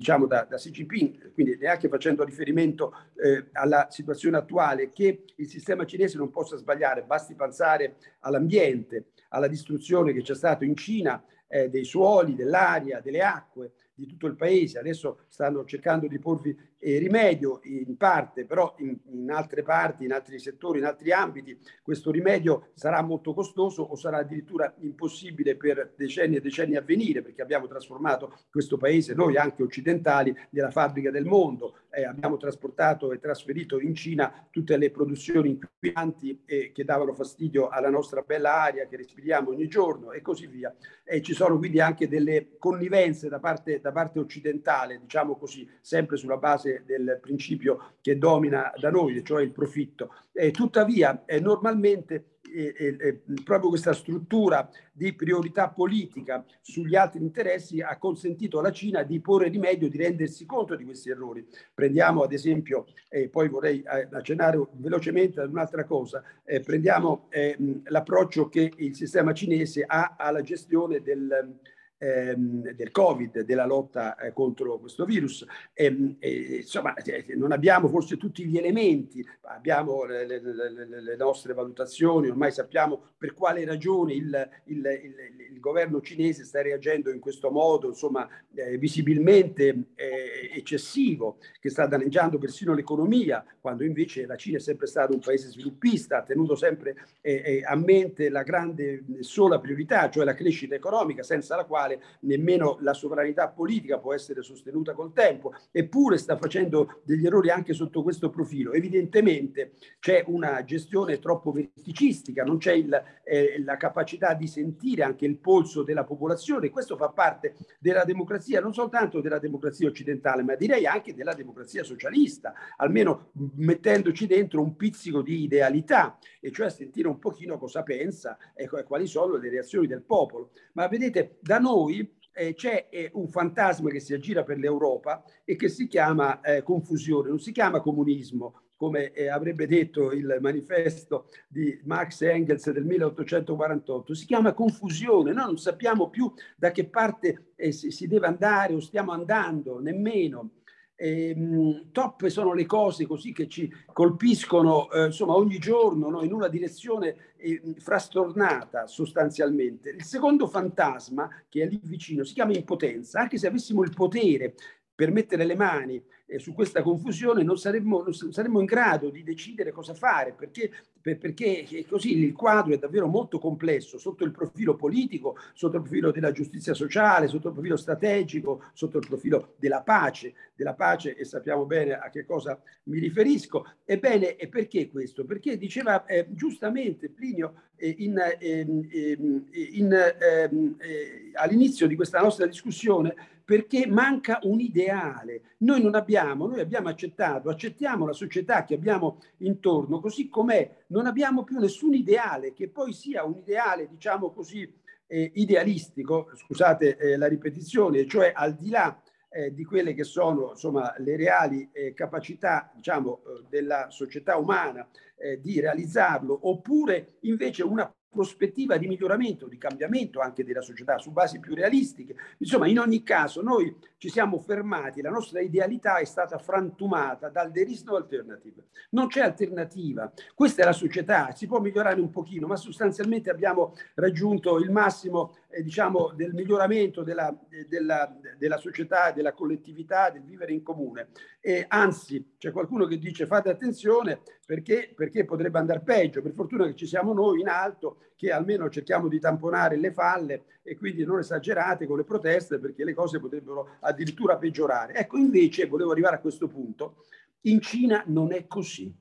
diciamo 0.00 0.26
da, 0.26 0.46
da 0.48 0.56
Xi 0.56 0.70
Jinping, 0.70 1.34
quindi 1.34 1.58
neanche 1.58 1.90
facendo 1.90 2.24
riferimento 2.24 2.94
eh, 3.22 3.50
alla 3.52 3.88
situazione 3.90 4.38
attuale, 4.38 4.88
che 4.88 5.24
il 5.36 5.46
sistema 5.46 5.84
cinese 5.84 6.16
non 6.16 6.30
possa 6.30 6.56
sbagliare, 6.56 7.02
basti 7.02 7.34
pensare 7.34 7.96
all'ambiente, 8.20 9.08
alla 9.28 9.46
distruzione 9.46 10.14
che 10.14 10.22
c'è 10.22 10.34
stato 10.34 10.64
in 10.64 10.74
Cina 10.74 11.22
eh, 11.52 11.68
dei 11.68 11.84
suoli, 11.84 12.36
dell'aria, 12.36 13.00
delle 13.00 13.22
acque 13.22 13.72
di 13.92 14.06
tutto 14.06 14.28
il 14.28 14.36
paese. 14.36 14.78
Adesso 14.78 15.22
stanno 15.28 15.64
cercando 15.64 16.06
di 16.06 16.18
porvi 16.20 16.56
eh, 16.80 16.98
rimedio 16.98 17.60
in 17.64 17.96
parte, 17.96 18.46
però 18.46 18.74
in, 18.78 18.96
in, 19.12 19.30
altre 19.30 19.62
parti, 19.62 20.04
in 20.04 20.12
altri 20.12 20.38
settori, 20.38 20.78
in 20.78 20.86
altri 20.86 21.12
ambiti, 21.12 21.56
questo 21.82 22.10
rimedio 22.10 22.70
sarà 22.74 23.02
molto 23.02 23.34
costoso 23.34 23.82
o 23.82 23.94
sarà 23.96 24.18
addirittura 24.18 24.74
impossibile 24.78 25.56
per 25.56 25.92
decenni 25.96 26.36
e 26.36 26.40
decenni 26.40 26.76
a 26.76 26.80
venire, 26.80 27.22
perché 27.22 27.42
abbiamo 27.42 27.66
trasformato 27.66 28.34
questo 28.50 28.78
paese, 28.78 29.14
noi 29.14 29.36
anche 29.36 29.62
occidentali, 29.62 30.34
nella 30.50 30.70
fabbrica 30.70 31.10
del 31.10 31.26
mondo. 31.26 31.76
Eh, 31.92 32.04
abbiamo 32.04 32.36
trasportato 32.36 33.12
e 33.12 33.18
trasferito 33.18 33.80
in 33.80 33.94
Cina 33.94 34.46
tutte 34.50 34.76
le 34.76 34.90
produzioni 34.90 35.50
inquinanti 35.50 36.42
eh, 36.46 36.70
che 36.72 36.84
davano 36.84 37.14
fastidio 37.14 37.68
alla 37.68 37.90
nostra 37.90 38.22
bella 38.22 38.62
aria 38.62 38.86
che 38.86 38.96
respiriamo 38.96 39.50
ogni 39.50 39.66
giorno 39.68 40.12
e 40.12 40.22
così 40.22 40.46
via. 40.46 40.74
E 41.04 41.20
ci 41.20 41.34
sono 41.34 41.58
quindi 41.58 41.80
anche 41.80 42.08
delle 42.08 42.56
connivenze 42.58 43.28
da 43.28 43.40
parte, 43.40 43.80
da 43.80 43.90
parte 43.90 44.20
occidentale, 44.20 45.00
diciamo 45.00 45.36
così, 45.36 45.68
sempre 45.80 46.16
sulla 46.16 46.36
base 46.36 46.69
base 46.70 46.82
del 46.86 47.18
principio 47.20 47.94
che 48.00 48.18
domina 48.18 48.72
da 48.78 48.90
noi, 48.90 49.22
cioè 49.24 49.42
il 49.42 49.52
profitto. 49.52 50.14
Eh, 50.32 50.50
tuttavia, 50.50 51.24
eh, 51.24 51.40
normalmente 51.40 52.26
eh, 52.52 53.22
proprio 53.44 53.68
questa 53.68 53.92
struttura 53.92 54.68
di 54.92 55.12
priorità 55.12 55.68
politica 55.68 56.44
sugli 56.60 56.96
altri 56.96 57.20
interessi 57.20 57.80
ha 57.80 57.96
consentito 57.96 58.58
alla 58.58 58.72
Cina 58.72 59.04
di 59.04 59.20
porre 59.20 59.48
rimedio, 59.48 59.88
di 59.88 59.96
rendersi 59.96 60.46
conto 60.46 60.74
di 60.74 60.84
questi 60.84 61.10
errori. 61.10 61.46
Prendiamo 61.72 62.22
ad 62.22 62.32
esempio, 62.32 62.86
e 63.08 63.28
poi 63.28 63.48
vorrei 63.48 63.82
eh, 63.82 64.08
accennare 64.10 64.60
velocemente 64.72 65.40
ad 65.40 65.50
un'altra 65.50 65.84
cosa, 65.84 66.22
eh, 66.44 66.60
prendiamo 66.60 67.26
eh, 67.30 67.56
l'approccio 67.84 68.48
che 68.48 68.72
il 68.76 68.94
sistema 68.96 69.32
cinese 69.32 69.84
ha 69.86 70.16
alla 70.18 70.42
gestione 70.42 71.02
del 71.02 71.58
ehm, 72.00 72.72
del 72.72 72.90
Covid, 72.90 73.42
della 73.42 73.66
lotta 73.66 74.16
eh, 74.16 74.32
contro 74.32 74.78
questo 74.78 75.04
virus. 75.04 75.46
E, 75.72 75.84
ehm, 75.84 76.16
e, 76.18 76.56
insomma, 76.62 76.94
eh, 76.94 77.26
non 77.36 77.52
abbiamo 77.52 77.88
forse 77.88 78.16
tutti 78.16 78.46
gli 78.46 78.56
elementi, 78.56 79.24
abbiamo 79.42 80.04
le, 80.04 80.26
le, 80.26 80.40
le, 80.40 81.00
le 81.02 81.16
nostre 81.16 81.52
valutazioni, 81.52 82.28
ormai 82.28 82.50
sappiamo 82.50 83.10
per 83.18 83.34
quale 83.34 83.64
ragione 83.64 84.14
il, 84.14 84.50
il, 84.64 84.76
il, 84.76 85.14
il, 85.52 85.60
governo 85.60 86.00
cinese 86.00 86.44
sta 86.44 86.62
reagendo 86.62 87.10
in 87.10 87.20
questo 87.20 87.50
modo, 87.50 87.88
insomma, 87.88 88.26
eh, 88.54 88.78
visibilmente 88.78 89.88
eh, 89.94 90.50
eccessivo, 90.54 91.36
che 91.60 91.68
sta 91.68 91.86
danneggiando 91.86 92.38
persino 92.38 92.72
l'economia, 92.72 93.44
quando 93.60 93.84
invece 93.84 94.24
la 94.24 94.36
Cina 94.36 94.56
è 94.56 94.60
sempre 94.60 94.86
stato 94.86 95.12
un 95.12 95.20
paese 95.20 95.48
sviluppista, 95.48 96.18
ha 96.18 96.22
tenuto 96.22 96.54
sempre 96.54 96.96
eh, 97.20 97.42
eh 97.44 97.62
a 97.62 97.76
mente 97.76 98.30
la 98.30 98.42
grande 98.42 99.04
sola 99.20 99.60
priorità, 99.60 100.08
cioè 100.08 100.24
la 100.24 100.34
crescita 100.34 100.74
economica, 100.74 101.22
senza 101.22 101.56
la 101.56 101.64
quale 101.64 101.89
quale 101.90 102.02
nemmeno 102.20 102.78
la 102.80 102.92
sovranità 102.92 103.48
politica 103.48 103.98
può 103.98 104.14
essere 104.14 104.42
sostenuta 104.42 104.92
col 104.92 105.12
tempo, 105.12 105.52
eppure 105.70 106.18
sta 106.18 106.36
facendo 106.36 107.00
degli 107.04 107.26
errori 107.26 107.50
anche 107.50 107.72
sotto 107.72 108.02
questo 108.02 108.30
profilo. 108.30 108.72
Evidentemente 108.72 109.72
c'è 109.98 110.24
una 110.26 110.62
gestione 110.64 111.18
troppo 111.18 111.50
verticistica, 111.50 112.44
non 112.44 112.58
c'è 112.58 112.72
il, 112.72 113.02
eh, 113.24 113.62
la 113.64 113.76
capacità 113.76 114.34
di 114.34 114.46
sentire 114.46 115.02
anche 115.02 115.26
il 115.26 115.38
polso 115.38 115.82
della 115.82 116.04
popolazione. 116.04 116.70
Questo 116.70 116.96
fa 116.96 117.08
parte 117.08 117.56
della 117.78 118.04
democrazia, 118.04 118.60
non 118.60 118.72
soltanto 118.72 119.20
della 119.20 119.38
democrazia 119.38 119.88
occidentale, 119.88 120.42
ma 120.42 120.54
direi 120.54 120.86
anche 120.86 121.14
della 121.14 121.34
democrazia 121.34 121.82
socialista, 121.82 122.52
almeno 122.76 123.30
mettendoci 123.56 124.26
dentro 124.26 124.60
un 124.60 124.76
pizzico 124.76 125.22
di 125.22 125.42
idealità, 125.42 126.18
e 126.40 126.50
cioè 126.52 126.70
sentire 126.70 127.08
un 127.08 127.18
pochino 127.18 127.58
cosa 127.58 127.82
pensa 127.82 128.36
e 128.54 128.68
quali 128.84 129.06
sono 129.06 129.36
le 129.36 129.50
reazioni 129.50 129.86
del 129.86 130.02
popolo. 130.02 130.50
Ma 130.72 130.86
vedete, 130.88 131.38
da 131.40 131.58
noi 131.58 131.79
noi 131.80 132.18
eh, 132.32 132.54
c'è 132.54 132.88
eh, 132.90 133.10
un 133.14 133.28
fantasma 133.28 133.90
che 133.90 134.00
si 134.00 134.14
aggira 134.14 134.44
per 134.44 134.58
l'Europa 134.58 135.24
e 135.44 135.56
che 135.56 135.68
si 135.68 135.86
chiama 135.86 136.40
eh, 136.40 136.62
confusione, 136.62 137.28
non 137.28 137.40
si 137.40 137.52
chiama 137.52 137.80
comunismo, 137.80 138.62
come 138.76 139.12
eh, 139.12 139.28
avrebbe 139.28 139.66
detto 139.66 140.10
il 140.12 140.38
manifesto 140.40 141.28
di 141.48 141.78
Marx 141.84 142.22
e 142.22 142.28
Engels 142.28 142.70
del 142.70 142.84
1848, 142.84 144.14
si 144.14 144.26
chiama 144.26 144.54
confusione, 144.54 145.32
noi 145.32 145.46
non 145.46 145.58
sappiamo 145.58 146.08
più 146.08 146.32
da 146.56 146.70
che 146.70 146.88
parte 146.88 147.52
eh, 147.56 147.72
si, 147.72 147.90
si 147.90 148.06
deve 148.06 148.26
andare 148.26 148.74
o 148.74 148.80
stiamo 148.80 149.12
andando, 149.12 149.80
nemmeno. 149.80 150.52
E, 151.02 151.86
troppe 151.92 152.28
sono 152.28 152.52
le 152.52 152.66
cose 152.66 153.06
così 153.06 153.32
che 153.32 153.48
ci 153.48 153.72
colpiscono 153.90 154.90
eh, 154.90 155.06
insomma 155.06 155.34
ogni 155.34 155.56
giorno 155.56 156.10
no, 156.10 156.22
in 156.22 156.34
una 156.34 156.48
direzione 156.48 157.16
eh, 157.38 157.74
frastornata 157.78 158.86
sostanzialmente. 158.86 159.88
Il 159.88 160.04
secondo 160.04 160.46
fantasma 160.46 161.30
che 161.48 161.62
è 161.62 161.66
lì 161.66 161.80
vicino 161.82 162.22
si 162.22 162.34
chiama 162.34 162.52
impotenza, 162.52 163.18
anche 163.18 163.38
se 163.38 163.46
avessimo 163.46 163.82
il 163.82 163.94
potere 163.94 164.54
per 164.94 165.10
mettere 165.10 165.46
le 165.46 165.54
mani 165.54 166.04
eh, 166.26 166.38
su 166.38 166.52
questa 166.52 166.82
confusione 166.82 167.42
non 167.42 167.56
saremmo, 167.56 168.02
non 168.02 168.12
saremmo, 168.12 168.60
in 168.60 168.66
grado 168.66 169.08
di 169.08 169.22
decidere 169.22 169.72
cosa 169.72 169.94
fare, 169.94 170.34
perché, 170.34 170.68
per, 170.68 170.80
perché 171.02 171.66
così 171.88 172.18
il 172.18 172.32
quadro 172.32 172.74
è 172.74 172.78
davvero 172.78 173.06
molto 173.06 173.38
complesso 173.38 173.98
sotto 173.98 174.24
il 174.24 174.32
profilo 174.32 174.76
politico, 174.76 175.36
sotto 175.54 175.76
il 175.76 175.82
profilo 175.82 176.10
della 176.10 176.32
giustizia 176.32 176.74
sociale, 176.74 177.26
sotto 177.26 177.48
il 177.48 177.54
profilo 177.54 177.76
strategico, 177.76 178.64
sotto 178.72 178.98
il 178.98 179.06
profilo 179.06 179.54
della 179.58 179.82
pace, 179.82 180.34
della 180.54 180.74
pace 180.74 181.16
e 181.16 181.24
sappiamo 181.24 181.64
bene 181.64 181.94
a 181.94 182.10
che 182.10 182.24
cosa 182.24 182.60
mi 182.84 182.98
riferisco. 182.98 183.66
Ebbene, 183.84 184.36
e 184.36 184.48
perché 184.48 184.90
questo? 184.90 185.24
Perché 185.24 185.56
diceva 185.56 186.04
eh, 186.04 186.26
giustamente 186.30 187.08
Plinio 187.08 187.54
eh, 187.76 187.94
in, 187.98 188.18
ehm, 188.18 188.88
ehm, 188.90 189.44
in, 189.52 190.14
ehm, 190.20 190.76
eh, 190.78 191.30
all'inizio 191.34 191.86
di 191.86 191.96
questa 191.96 192.20
nostra 192.20 192.46
discussione 192.46 193.14
perché 193.50 193.84
manca 193.88 194.38
un 194.44 194.60
ideale. 194.60 195.56
Noi 195.58 195.82
non 195.82 195.96
abbiamo, 195.96 196.46
noi 196.46 196.60
abbiamo 196.60 196.88
accettato, 196.88 197.48
accettiamo 197.48 198.06
la 198.06 198.12
società 198.12 198.64
che 198.64 198.74
abbiamo 198.74 199.20
intorno 199.38 199.98
così 199.98 200.28
com'è, 200.28 200.84
non 200.90 201.06
abbiamo 201.06 201.44
più 201.44 201.58
nessun 201.58 201.94
ideale 201.94 202.52
che 202.52 202.68
poi 202.68 202.92
sia 202.92 203.24
un 203.24 203.36
ideale, 203.38 203.88
diciamo 203.88 204.30
così, 204.30 204.72
eh, 205.06 205.32
idealistico, 205.34 206.30
scusate 206.34 206.96
eh, 206.96 207.16
la 207.16 207.26
ripetizione, 207.26 208.06
cioè 208.06 208.32
al 208.34 208.54
di 208.54 208.70
là 208.70 209.00
eh, 209.28 209.52
di 209.52 209.64
quelle 209.64 209.94
che 209.94 210.04
sono 210.04 210.50
insomma, 210.50 210.94
le 210.98 211.16
reali 211.16 211.68
eh, 211.72 211.94
capacità 211.94 212.70
diciamo, 212.74 213.22
eh, 213.22 213.44
della 213.48 213.90
società 213.90 214.36
umana 214.36 214.88
eh, 215.16 215.40
di 215.40 215.60
realizzarlo, 215.60 216.48
oppure 216.48 217.18
invece 217.22 217.62
una 217.62 217.92
prospettiva 218.10 218.76
di 218.76 218.88
miglioramento, 218.88 219.46
di 219.46 219.56
cambiamento 219.56 220.20
anche 220.20 220.44
della 220.44 220.60
società 220.60 220.98
su 220.98 221.12
basi 221.12 221.38
più 221.38 221.54
realistiche. 221.54 222.16
Insomma, 222.38 222.66
in 222.66 222.80
ogni 222.80 223.02
caso 223.04 223.40
noi 223.40 223.74
ci 223.98 224.08
siamo 224.08 224.38
fermati, 224.38 225.00
la 225.00 225.10
nostra 225.10 225.40
idealità 225.40 225.98
è 225.98 226.04
stata 226.04 226.36
frantumata 226.38 227.28
dal 227.28 227.52
there 227.52 227.70
is 227.70 227.84
no 227.84 227.94
alternative. 227.94 228.64
Non 228.90 229.06
c'è 229.06 229.20
alternativa. 229.20 230.12
Questa 230.34 230.62
è 230.62 230.64
la 230.64 230.72
società, 230.72 231.30
si 231.32 231.46
può 231.46 231.60
migliorare 231.60 232.00
un 232.00 232.10
pochino, 232.10 232.48
ma 232.48 232.56
sostanzialmente 232.56 233.30
abbiamo 233.30 233.74
raggiunto 233.94 234.58
il 234.58 234.70
massimo 234.70 235.34
eh, 235.50 235.62
diciamo, 235.62 236.12
del 236.14 236.32
miglioramento 236.32 237.02
della, 237.02 237.36
della, 237.68 238.16
della 238.38 238.56
società, 238.56 239.10
della 239.10 239.32
collettività, 239.32 240.10
del 240.10 240.22
vivere 240.22 240.52
in 240.52 240.62
comune. 240.62 241.08
E 241.40 241.64
anzi, 241.68 242.34
c'è 242.38 242.52
qualcuno 242.52 242.86
che 242.86 242.98
dice 242.98 243.26
fate 243.26 243.50
attenzione 243.50 244.20
perché, 244.46 244.92
perché 244.94 245.24
potrebbe 245.24 245.58
andare 245.58 245.80
peggio. 245.80 246.22
Per 246.22 246.32
fortuna 246.32 246.66
che 246.66 246.74
ci 246.74 246.86
siamo 246.86 247.12
noi 247.12 247.40
in 247.40 247.48
alto 247.48 247.98
che 248.16 248.30
almeno 248.30 248.68
cerchiamo 248.68 249.08
di 249.08 249.18
tamponare 249.18 249.76
le 249.76 249.92
falle 249.92 250.44
e 250.62 250.76
quindi 250.76 251.04
non 251.04 251.18
esagerate 251.18 251.86
con 251.86 251.96
le 251.96 252.04
proteste 252.04 252.58
perché 252.58 252.84
le 252.84 252.94
cose 252.94 253.18
potrebbero 253.18 253.76
addirittura 253.80 254.36
peggiorare. 254.36 254.94
Ecco, 254.94 255.16
invece, 255.16 255.66
volevo 255.66 255.90
arrivare 255.90 256.16
a 256.16 256.20
questo 256.20 256.46
punto, 256.46 257.04
in 257.42 257.60
Cina 257.60 258.04
non 258.06 258.32
è 258.32 258.46
così. 258.46 258.94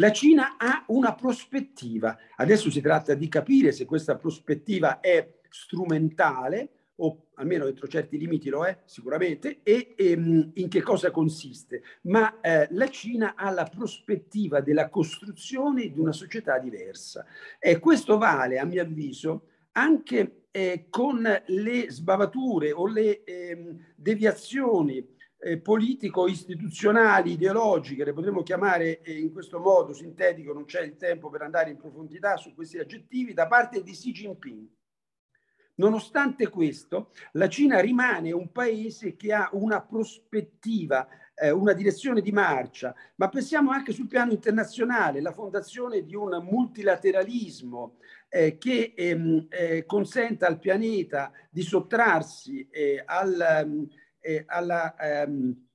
La 0.00 0.12
Cina 0.12 0.56
ha 0.56 0.82
una 0.86 1.14
prospettiva. 1.14 2.16
Adesso 2.36 2.70
si 2.70 2.80
tratta 2.80 3.12
di 3.12 3.28
capire 3.28 3.70
se 3.70 3.84
questa 3.84 4.16
prospettiva 4.16 4.98
è 5.00 5.40
strumentale 5.50 6.70
o 7.02 7.26
almeno 7.34 7.66
entro 7.66 7.86
certi 7.86 8.16
limiti 8.16 8.48
lo 8.48 8.64
è 8.64 8.80
sicuramente, 8.86 9.60
e, 9.62 9.94
e 9.96 10.10
ehm, 10.12 10.52
in 10.54 10.68
che 10.68 10.80
cosa 10.80 11.10
consiste. 11.10 11.82
Ma 12.02 12.40
eh, 12.40 12.68
la 12.70 12.88
Cina 12.88 13.34
ha 13.34 13.50
la 13.50 13.64
prospettiva 13.64 14.60
della 14.60 14.88
costruzione 14.88 15.90
di 15.90 15.98
una 15.98 16.12
società 16.12 16.58
diversa. 16.58 17.26
E 17.58 17.78
questo 17.78 18.16
vale, 18.16 18.58
a 18.58 18.64
mio 18.64 18.82
avviso, 18.82 19.48
anche 19.72 20.44
eh, 20.50 20.86
con 20.88 21.42
le 21.46 21.90
sbavature 21.90 22.72
o 22.72 22.86
le 22.86 23.22
eh, 23.24 23.76
deviazioni 23.94 25.06
eh, 25.42 25.58
politico-istituzionali, 25.58 27.32
ideologiche, 27.32 28.04
le 28.04 28.12
potremmo 28.12 28.42
chiamare 28.42 29.00
eh, 29.00 29.18
in 29.18 29.32
questo 29.32 29.58
modo 29.58 29.94
sintetico, 29.94 30.52
non 30.52 30.66
c'è 30.66 30.82
il 30.82 30.96
tempo 30.96 31.30
per 31.30 31.42
andare 31.42 31.70
in 31.70 31.76
profondità 31.76 32.36
su 32.36 32.54
questi 32.54 32.78
aggettivi, 32.78 33.32
da 33.32 33.46
parte 33.46 33.82
di 33.82 33.92
Xi 33.92 34.12
Jinping. 34.12 34.68
Nonostante 35.76 36.48
questo, 36.48 37.10
la 37.32 37.48
Cina 37.48 37.80
rimane 37.80 38.32
un 38.32 38.52
paese 38.52 39.16
che 39.16 39.32
ha 39.32 39.48
una 39.52 39.80
prospettiva, 39.80 41.08
eh, 41.34 41.50
una 41.50 41.72
direzione 41.72 42.20
di 42.20 42.32
marcia, 42.32 42.94
ma 43.16 43.30
pensiamo 43.30 43.70
anche 43.70 43.92
sul 43.92 44.06
piano 44.06 44.32
internazionale, 44.32 45.22
la 45.22 45.32
fondazione 45.32 46.04
di 46.04 46.14
un 46.14 46.38
multilateralismo 46.42 47.96
eh, 48.28 48.58
che 48.58 48.92
ehm, 48.94 49.46
eh, 49.48 49.86
consenta 49.86 50.46
al 50.46 50.58
pianeta 50.58 51.32
di 51.48 51.62
sottrarsi 51.62 52.68
eh, 52.70 53.02
al, 53.04 53.40
ehm, 53.40 53.82
eh, 53.82 53.99
alla, 54.46 54.94
ehm, 54.96 55.68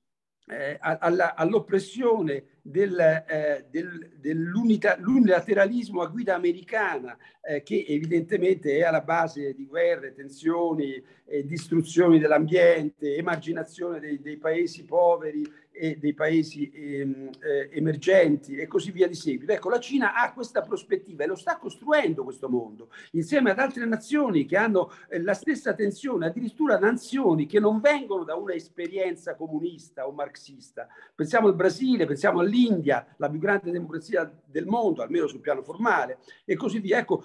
eh, 0.46 0.78
all'oppressione 0.80 2.55
del, 2.66 2.98
eh, 2.98 3.66
del, 3.70 4.10
dell'unilateralismo 4.18 6.02
a 6.02 6.08
guida 6.08 6.34
americana, 6.34 7.16
eh, 7.42 7.62
che 7.62 7.84
evidentemente 7.86 8.76
è 8.76 8.82
alla 8.82 9.02
base 9.02 9.54
di 9.54 9.66
guerre, 9.66 10.14
tensioni, 10.14 11.00
eh, 11.24 11.44
distruzioni 11.44 12.18
dell'ambiente, 12.18 13.16
emarginazione 13.16 14.00
dei, 14.00 14.20
dei 14.20 14.36
paesi 14.36 14.84
poveri 14.84 15.48
e 15.78 15.98
dei 15.98 16.14
paesi 16.14 16.70
ehm, 16.72 17.30
eh, 17.38 17.68
emergenti 17.72 18.56
e 18.56 18.66
così 18.66 18.90
via 18.90 19.06
di 19.06 19.14
seguito. 19.14 19.52
Ecco, 19.52 19.68
la 19.68 19.78
Cina 19.78 20.14
ha 20.14 20.32
questa 20.32 20.62
prospettiva 20.62 21.24
e 21.24 21.26
lo 21.26 21.36
sta 21.36 21.58
costruendo 21.58 22.24
questo 22.24 22.48
mondo, 22.48 22.88
insieme 23.12 23.50
ad 23.50 23.58
altre 23.58 23.84
nazioni 23.84 24.46
che 24.46 24.56
hanno 24.56 24.90
eh, 25.08 25.20
la 25.20 25.34
stessa 25.34 25.74
tensione, 25.74 26.26
addirittura 26.26 26.78
nazioni 26.78 27.46
che 27.46 27.60
non 27.60 27.80
vengono 27.80 28.24
da 28.24 28.34
una 28.34 28.54
esperienza 28.54 29.34
comunista 29.34 30.06
o 30.06 30.12
marxista. 30.12 30.88
Pensiamo 31.14 31.48
al 31.48 31.54
Brasile, 31.54 32.06
pensiamo 32.06 32.40
all'India, 32.56 33.06
la 33.18 33.28
più 33.28 33.38
grande 33.38 33.70
democrazia 33.70 34.30
del 34.44 34.66
mondo, 34.66 35.02
almeno 35.02 35.26
sul 35.26 35.40
piano 35.40 35.62
formale, 35.62 36.18
e 36.44 36.56
così 36.56 36.80
via. 36.80 36.98
Ecco, 36.98 37.22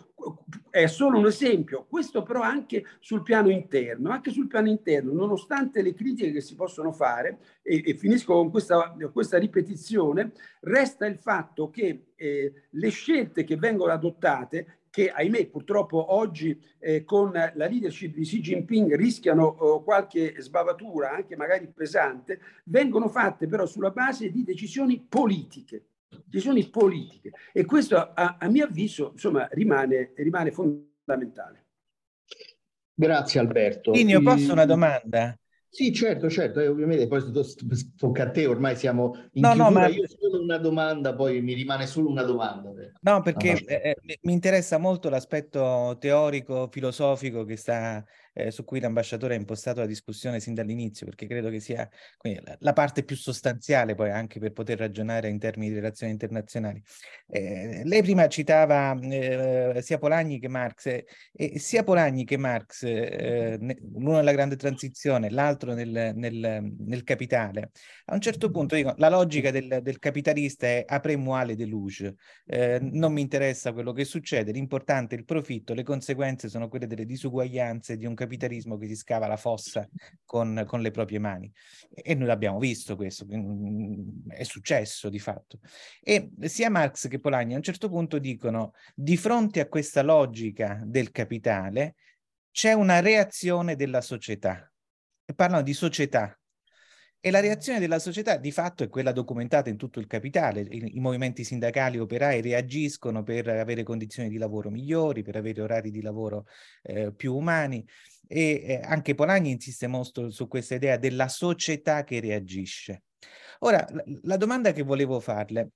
è 0.69 0.85
solo 0.87 1.17
un 1.17 1.25
esempio, 1.25 1.85
questo 1.89 2.23
però 2.23 2.41
anche 2.41 2.85
sul 2.99 3.23
piano 3.23 3.49
interno, 3.49 4.09
anche 4.11 4.31
sul 4.31 4.47
piano 4.47 4.67
interno, 4.67 5.13
nonostante 5.13 5.81
le 5.81 5.93
critiche 5.93 6.31
che 6.31 6.41
si 6.41 6.55
possono 6.55 6.91
fare, 6.91 7.39
e, 7.61 7.81
e 7.85 7.95
finisco 7.95 8.33
con 8.33 8.51
questa, 8.51 8.95
questa, 9.11 9.37
ripetizione, 9.37 10.33
resta 10.61 11.05
il 11.05 11.17
fatto 11.17 11.69
che 11.69 12.07
eh, 12.15 12.53
le 12.69 12.89
scelte 12.89 13.43
che 13.43 13.55
vengono 13.55 13.91
adottate 13.91 14.80
che 14.91 15.09
ahimè 15.09 15.47
purtroppo 15.47 16.13
oggi 16.13 16.61
eh, 16.77 17.03
con 17.03 17.31
la 17.31 17.65
leadership 17.65 18.13
di 18.13 18.23
Xi 18.23 18.41
Jinping 18.41 18.93
rischiano 18.95 19.45
oh, 19.45 19.83
qualche 19.83 20.35
sbavatura, 20.39 21.11
anche 21.11 21.35
magari 21.35 21.67
pesante, 21.73 22.39
vengono 22.65 23.07
fatte 23.07 23.47
però 23.47 23.65
sulla 23.65 23.89
base 23.89 24.29
di 24.29 24.43
decisioni 24.43 25.03
politiche. 25.07 25.85
Decisioni 26.25 26.67
politiche. 26.69 27.31
E 27.53 27.63
questo 27.63 27.95
a, 27.95 28.35
a 28.37 28.49
mio 28.49 28.65
avviso 28.65 29.11
insomma, 29.13 29.47
rimane, 29.51 30.11
rimane 30.17 30.51
fondamentale. 30.51 31.65
Grazie 32.93 33.39
Alberto. 33.39 33.93
Linio, 33.93 34.21
posso 34.21 34.51
una 34.51 34.65
domanda? 34.65 35.35
Sì, 35.73 35.93
certo, 35.93 36.29
certo, 36.29 36.59
e 36.59 36.67
ovviamente 36.67 37.07
poi 37.07 37.23
tocca 37.95 38.23
a 38.23 38.29
te, 38.29 38.45
ormai 38.45 38.75
siamo 38.75 39.15
in 39.31 39.41
no, 39.41 39.53
chiusura, 39.53 39.69
no, 39.69 39.79
ma... 39.79 39.87
io 39.87 40.05
solo 40.05 40.41
una 40.41 40.57
domanda, 40.57 41.15
poi 41.15 41.41
mi 41.41 41.53
rimane 41.53 41.87
solo 41.87 42.09
una 42.09 42.23
domanda. 42.23 42.71
No, 42.99 43.21
perché 43.21 43.51
ah, 43.51 43.73
eh, 43.73 43.95
mi 44.23 44.33
interessa 44.33 44.77
molto 44.77 45.09
l'aspetto 45.09 45.95
teorico, 45.97 46.67
filosofico 46.69 47.45
che 47.45 47.55
sta 47.55 48.05
eh, 48.33 48.51
su 48.51 48.63
cui 48.63 48.79
l'ambasciatore 48.79 49.35
ha 49.35 49.37
impostato 49.37 49.79
la 49.79 49.85
discussione 49.85 50.39
sin 50.39 50.53
dall'inizio, 50.53 51.05
perché 51.05 51.27
credo 51.27 51.49
che 51.49 51.59
sia 51.59 51.87
la, 52.21 52.57
la, 52.59 52.73
parte 52.73 53.03
più 53.03 53.15
sostanziale 53.15 53.95
poi 53.95 54.11
anche 54.11 54.39
per 54.39 54.51
poter 54.51 54.77
ragionare 54.79 55.29
in 55.29 55.39
termini 55.39 55.69
di 55.69 55.75
relazioni 55.75 56.11
internazionali. 56.11 56.81
Eh, 57.27 57.81
lei 57.85 58.01
prima 58.01 58.27
citava 58.27 58.97
eh, 58.99 59.79
sia 59.81 59.97
Polanyi 59.97 60.39
che 60.39 60.47
Marx, 60.47 61.03
e 61.33 61.59
sia 61.59 61.83
Polanyi 61.83 62.25
che 62.25 62.37
Marx, 62.37 62.83
eh, 62.83 63.57
l'uno 63.93 64.17
nella 64.17 64.31
grande 64.31 64.55
transizione, 64.55 65.29
l'altro 65.29 65.73
nel, 65.73 66.13
nel, 66.15 66.73
nel, 66.77 67.03
capitale. 67.03 67.71
A 68.05 68.13
un 68.13 68.21
certo 68.21 68.49
punto 68.49 68.75
dico, 68.75 68.93
la 68.97 69.09
logica 69.09 69.51
del, 69.51 69.79
del 69.81 69.99
capitalista 69.99 70.67
è 70.67 70.83
apre 70.87 71.15
muale 71.17 71.55
deluge, 71.55 72.15
eh, 72.45 72.79
non 72.81 73.13
mi 73.13 73.21
interessa 73.21 73.73
quello 73.73 73.91
che 73.91 74.05
succede, 74.05 74.51
l'importante 74.51 75.15
è 75.15 75.17
il 75.17 75.25
profitto, 75.25 75.73
le 75.73 75.83
conseguenze 75.83 76.49
sono 76.49 76.67
quelle 76.67 76.87
delle 76.87 77.05
disuguaglianze 77.05 77.97
di 77.97 78.05
un 78.05 78.15
capitalismo 78.21 78.77
che 78.77 78.87
si 78.87 78.95
scava 78.95 79.27
la 79.27 79.37
fossa 79.37 79.87
con, 80.23 80.63
con 80.67 80.81
le 80.81 80.91
proprie 80.91 81.19
mani. 81.19 81.51
E 81.93 82.13
noi 82.13 82.27
l'abbiamo 82.27 82.59
visto 82.59 82.95
questo, 82.95 83.25
è 84.27 84.43
successo 84.43 85.09
di 85.09 85.19
fatto. 85.19 85.59
E 86.01 86.29
sia 86.41 86.69
Marx 86.69 87.07
che 87.07 87.19
Polanyi 87.19 87.53
a 87.53 87.57
un 87.57 87.63
certo 87.63 87.89
punto 87.89 88.19
dicono, 88.19 88.73
di 88.93 89.17
fronte 89.17 89.59
a 89.59 89.67
questa 89.67 90.01
logica 90.01 90.81
del 90.85 91.11
capitale, 91.11 91.95
c'è 92.51 92.73
una 92.73 92.99
reazione 92.99 93.75
della 93.75 94.01
società. 94.01 94.71
E 95.25 95.33
parlano 95.33 95.63
di 95.63 95.73
società, 95.73 96.37
e 97.23 97.29
la 97.29 97.39
reazione 97.39 97.79
della 97.79 97.99
società 97.99 98.37
di 98.37 98.51
fatto 98.51 98.83
è 98.83 98.89
quella 98.89 99.11
documentata 99.11 99.69
in 99.69 99.77
tutto 99.77 99.99
il 99.99 100.07
capitale. 100.07 100.61
I, 100.61 100.95
i, 100.95 100.99
movimenti 100.99 101.43
sindacali 101.43 101.99
operai 101.99 102.41
reagiscono 102.41 103.21
per 103.21 103.47
avere 103.47 103.83
condizioni 103.83 104.27
di 104.27 104.39
lavoro 104.39 104.71
migliori, 104.71 105.21
per 105.21 105.35
avere 105.35 105.61
orari 105.61 105.91
di 105.91 106.01
lavoro 106.01 106.47
eh, 106.81 107.13
più 107.13 107.35
umani. 107.35 107.85
E 108.27 108.63
eh, 108.65 108.81
anche 108.83 109.13
Polanyi 109.13 109.51
insiste 109.51 109.85
molto 109.85 110.31
su 110.31 110.47
questa 110.47 110.73
idea 110.73 110.97
della 110.97 111.27
società 111.27 112.03
che 112.03 112.19
reagisce. 112.19 113.03
Ora, 113.59 113.85
la, 113.91 114.03
la 114.23 114.37
domanda 114.37 114.73
che 114.73 114.81
volevo 114.81 115.19
farle, 115.19 115.73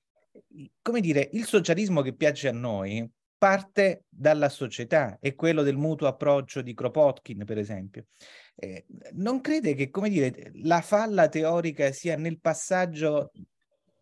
come 0.82 1.00
dire, 1.00 1.30
il 1.34 1.46
socialismo 1.46 2.02
che 2.02 2.16
piace 2.16 2.48
a 2.48 2.54
noi 2.54 3.08
parte 3.46 4.06
dalla 4.10 4.50
società, 4.50 5.20
è 5.22 5.36
quello 5.36 5.62
del 5.62 5.78
mutuo 5.78 6.08
approccio 6.08 6.64
di 6.64 6.74
Kropotkin, 6.74 7.46
per 7.46 7.60
esempio. 7.60 8.08
Eh, 8.56 8.88
non 9.12 9.40
crede 9.40 9.76
che, 9.76 9.92
come 9.92 10.10
dire, 10.10 10.50
la 10.64 10.82
falla 10.82 11.30
teorica 11.30 11.92
sia 11.92 12.18
nel 12.18 12.40
passaggio 12.40 13.30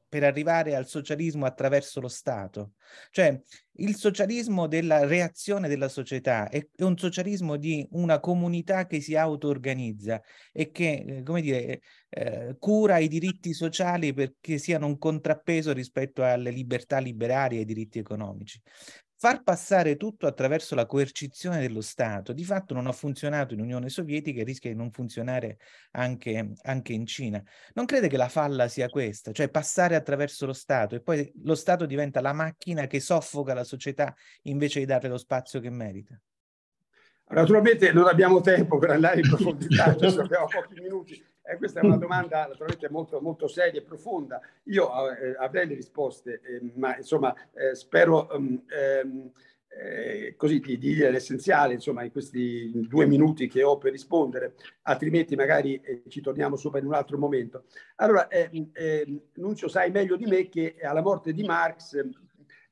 per 0.08 0.24
arrivare 0.24 0.76
al 0.76 0.88
socialismo 0.88 1.46
attraverso 1.46 2.00
lo 2.00 2.08
Stato. 2.08 2.76
Cioè, 3.10 3.38
il 3.78 3.96
socialismo 3.96 4.68
della 4.68 5.06
reazione 5.06 5.68
della 5.68 5.90
società 5.90 6.48
è, 6.48 6.66
è 6.74 6.84
un 6.84 6.98
socialismo 6.98 7.58
di 7.58 7.86
una 7.92 8.22
comunità 8.22 8.86
che 8.86 9.02
si 9.02 9.16
auto-organizza 9.16 10.22
e 10.54 10.72
che, 10.72 11.04
eh, 11.06 11.24
come 11.24 11.42
dire, 11.42 11.82
eh, 12.08 12.56
cura 12.60 13.00
i 13.00 13.10
diritti 13.10 13.54
sociali 13.54 14.14
perché 14.14 14.58
siano 14.58 14.86
un 14.86 14.98
contrappeso 14.98 15.74
rispetto 15.74 16.24
alle 16.24 16.52
libertà 16.52 17.00
liberali 17.00 17.56
e 17.56 17.60
ai 17.60 17.66
diritti 17.66 18.00
economici 18.00 18.62
far 19.24 19.42
passare 19.42 19.96
tutto 19.96 20.28
attraverso 20.28 20.76
la 20.76 20.86
coercizione 20.86 21.62
dello 21.62 21.80
Stato 21.80 22.34
di 22.34 22.44
fatto 22.44 22.74
non 22.74 22.88
ha 22.88 22.92
funzionato 22.92 23.54
in 23.54 23.62
Unione 23.62 23.88
Sovietica 23.88 24.42
e 24.42 24.44
rischia 24.44 24.70
di 24.70 24.76
non 24.76 24.92
funzionare 24.92 25.60
anche, 25.92 26.52
anche, 26.64 26.92
in 26.92 27.06
Cina. 27.06 27.42
Non 27.74 27.86
crede 27.86 28.10
che 28.10 28.18
la 28.18 28.28
falla 28.28 28.68
sia 28.68 28.90
questa, 28.90 29.32
cioè 29.32 29.48
passare 29.48 29.96
attraverso 29.96 30.46
lo 30.46 30.52
Stato 30.52 30.96
e 30.96 31.02
poi 31.02 31.32
lo 31.44 31.56
Stato 31.56 31.86
diventa 31.86 32.20
la 32.20 32.34
macchina 32.34 32.86
che 32.86 33.00
soffoca 33.00 33.54
la 33.54 33.64
società 33.64 34.14
invece 34.42 34.80
di 34.80 34.86
darle 34.86 35.08
lo 35.08 35.18
spazio 35.18 35.62
che 35.62 35.70
merita? 35.70 36.20
Naturalmente 37.30 37.94
non 37.94 38.08
abbiamo 38.08 38.42
tempo 38.42 38.78
per 38.78 38.90
andare 38.90 39.22
in 39.22 39.30
profondità, 39.30 39.96
cioè 39.96 40.22
abbiamo 40.22 40.48
pochi 40.48 40.82
minuti. 40.82 41.33
Eh, 41.46 41.58
questa 41.58 41.82
è 41.82 41.84
una 41.84 41.98
domanda 41.98 42.48
naturalmente 42.48 42.90
molto, 42.90 43.20
molto 43.22 43.48
seria 43.48 43.80
e 43.80 43.84
profonda. 43.84 44.40
Io 44.66 45.12
eh, 45.12 45.36
avrei 45.38 45.68
le 45.68 45.76
risposte, 45.76 46.42
eh, 46.42 46.72
ma 46.76 46.96
insomma 46.98 47.34
eh, 47.54 47.76
spero 47.76 48.28
um, 48.32 49.32
così 50.38 50.60
di, 50.60 50.78
di, 50.78 50.94
dire 50.94 51.10
l'essenziale 51.10 51.74
insomma 51.74 52.04
in 52.04 52.12
questi 52.12 52.70
due 52.88 53.08
minuti 53.08 53.48
che 53.48 53.64
ho 53.64 53.80
per 53.80 53.92
rispondere, 53.92 54.54
altrimenti 54.84 55.36
magari 55.36 55.82
eh, 55.82 56.04
ci 56.10 56.22
torniamo 56.22 56.56
sopra 56.56 56.80
in 56.80 56.86
un 56.86 56.94
altro 56.94 57.18
momento. 57.18 57.64
Allora, 57.96 58.28
Nunzio 59.34 59.68
sai 59.68 59.90
meglio 59.90 60.16
di 60.16 60.26
me 60.26 60.48
che 60.48 60.76
alla 60.80 61.02
morte 61.02 61.34
di 61.34 61.44
Marx 61.44 62.00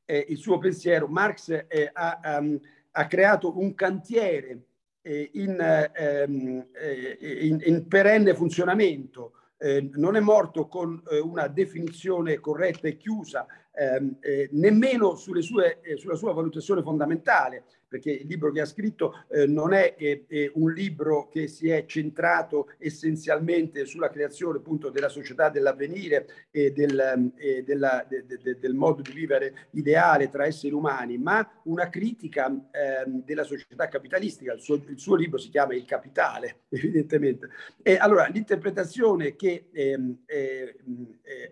il 0.06 0.38
suo 0.38 0.60
pensiero, 0.60 1.08
Marx 1.08 1.66
ha, 1.94 2.20
um, 2.40 2.60
ha 2.92 3.08
creato 3.08 3.58
un 3.58 3.74
cantiere 3.74 4.66
in, 5.04 5.58
ehm, 5.94 6.68
eh, 6.74 7.18
in, 7.48 7.62
in 7.64 7.88
perenne 7.88 8.36
funzionamento, 8.36 9.34
eh, 9.58 9.90
non 9.94 10.16
è 10.16 10.20
morto 10.20 10.68
con 10.68 11.02
eh, 11.10 11.20
una 11.20 11.48
definizione 11.48 12.40
corretta 12.40 12.88
e 12.88 12.98
chiusa, 12.98 13.46
ehm, 13.74 14.18
eh, 14.20 14.50
nemmeno 14.54 15.16
sue, 15.16 15.42
sulla 15.42 16.16
sua 16.16 16.34
valutazione 16.34 16.82
fondamentale, 16.82 17.66
perché 17.92 18.12
il 18.12 18.26
libro 18.26 18.54
che 18.54 18.62
ha 18.62 18.66
scritto 18.66 19.26
eh, 19.28 19.46
non 19.48 19.74
è 19.74 19.96
eh, 19.98 20.50
un 20.54 20.72
libro 20.72 21.28
che 21.28 21.50
si 21.50 21.68
è 21.68 21.84
centrato 21.86 22.70
essenzialmente 22.78 23.84
sulla 23.84 24.10
creazione 24.10 24.60
appunto 24.60 24.90
della 24.90 25.10
società 25.10 25.50
dell'avvenire 25.50 26.48
e 26.52 26.72
del, 26.72 27.34
eh, 27.36 27.64
della, 27.64 28.06
de, 28.08 28.26
de, 28.26 28.58
del 28.58 28.76
modo 28.76 29.02
di 29.02 29.12
vivere 29.12 29.68
ideale 29.72 30.30
tra 30.30 30.46
esseri 30.46 30.74
umani, 30.74 31.18
ma 31.18 31.46
una 31.64 31.90
critica 31.90 32.46
ehm, 32.48 33.26
della 33.26 33.44
società 33.44 33.90
capitalistica. 33.90 34.54
Il 34.54 34.62
suo, 34.62 34.76
il 34.76 34.98
suo, 34.98 35.16
libro 35.16 35.38
si 35.38 35.50
chiama 35.50 35.76
Il 35.76 35.84
Capitale, 35.84 36.62
evidentemente. 36.72 37.50
E 37.82 37.98
allora 37.98 38.26
l'interpretazione 38.28 39.36
che 39.36 39.68
ehm, 39.70 40.20
eh, 40.28 40.76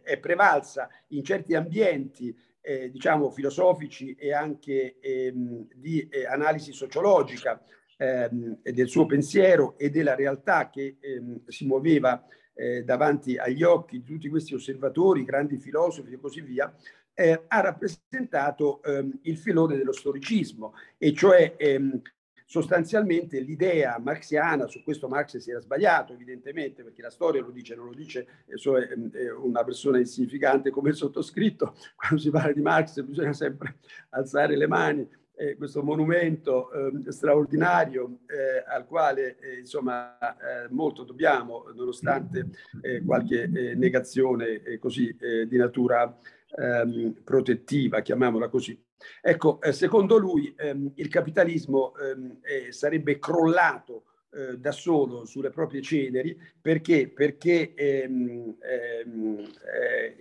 è 0.04 0.18
prevalsa 0.20 0.88
in 1.10 1.22
certi 1.22 1.54
ambienti 1.54 2.34
eh, 2.70 2.92
diciamo, 2.92 3.32
filosofici 3.32 4.14
e 4.14 4.32
anche 4.32 5.00
ehm, 5.00 5.70
di 5.74 6.08
eh, 6.08 6.28
analisi 6.28 6.72
sociologica 6.72 7.60
ehm, 7.98 8.60
del 8.62 8.88
suo 8.88 9.08
pensiero 9.08 9.76
e 9.76 9.90
della 9.90 10.14
realtà 10.14 10.70
che 10.70 10.98
ehm, 11.00 11.48
si 11.48 11.66
muoveva 11.66 12.24
eh, 12.54 12.84
davanti 12.84 13.38
agli 13.38 13.64
occhi 13.64 13.98
di 13.98 14.04
tutti 14.04 14.30
questi 14.30 14.54
osservatori, 14.54 15.26
grandi 15.26 15.58
filosofi 15.58 16.14
e 16.14 16.20
così 16.20 16.42
via, 16.42 16.72
eh, 17.16 17.46
ha 17.48 17.60
rappresentato 17.60 18.84
ehm, 18.84 19.20
il 19.24 19.38
filone 19.40 19.76
dello 19.76 19.92
storicismo, 19.92 20.76
e 21.00 21.12
cioè 21.14 21.56
ehm, 21.58 22.00
sostanzialmente 22.50 23.40
l'idea 23.42 24.00
marxiana, 24.00 24.66
su 24.66 24.82
questo 24.82 25.08
Marx 25.08 25.38
si 25.38 25.52
era 25.52 25.60
sbagliato 25.60 26.14
evidentemente 26.14 26.82
perché 26.82 27.04
la 27.04 27.12
storia 27.12 27.42
lo 27.42 27.52
dice, 27.52 27.76
non 27.76 27.86
lo 27.86 27.94
dice 27.94 28.26
è, 28.48 28.56
è 28.56 29.32
una 29.32 29.64
persona 29.64 30.00
insignificante 30.00 30.72
come 30.72 30.90
il 30.90 30.96
sottoscritto, 30.96 31.76
quando 31.96 32.18
si 32.18 32.32
parla 32.32 32.52
di 32.52 32.62
Marx 32.62 33.04
bisogna 33.04 33.34
sempre 33.34 33.76
alzare 34.10 34.58
le 34.58 34.66
mani, 34.66 35.08
eh, 35.36 35.58
questo 35.58 35.84
monumento 35.84 36.72
eh, 36.72 37.12
straordinario 37.12 38.22
eh, 38.26 38.64
al 38.68 38.88
quale 38.88 39.38
eh, 39.38 39.60
insomma 39.60 40.18
eh, 40.18 40.70
molto 40.72 41.04
dobbiamo 41.04 41.66
nonostante 41.76 42.48
eh, 42.82 43.04
qualche 43.04 43.46
negazione 43.46 44.60
così 44.80 45.16
di 45.48 45.56
natura 45.56 46.18
ehm, 46.58 47.22
protettiva, 47.24 48.02
chiamiamola 48.02 48.50
così. 48.50 48.89
Ecco, 49.22 49.62
eh, 49.62 49.72
secondo 49.72 50.18
lui 50.18 50.54
ehm, 50.58 50.92
il 50.96 51.08
capitalismo 51.08 51.96
ehm, 51.96 52.40
eh, 52.42 52.72
sarebbe 52.72 53.20
crollato 53.20 54.04
eh, 54.32 54.58
da 54.58 54.72
solo 54.72 55.26
sulle 55.26 55.50
proprie 55.50 55.82
ceneri 55.82 56.40
perché, 56.62 57.10
perché 57.10 57.74
ehm, 57.74 58.58
ehm 58.60 59.52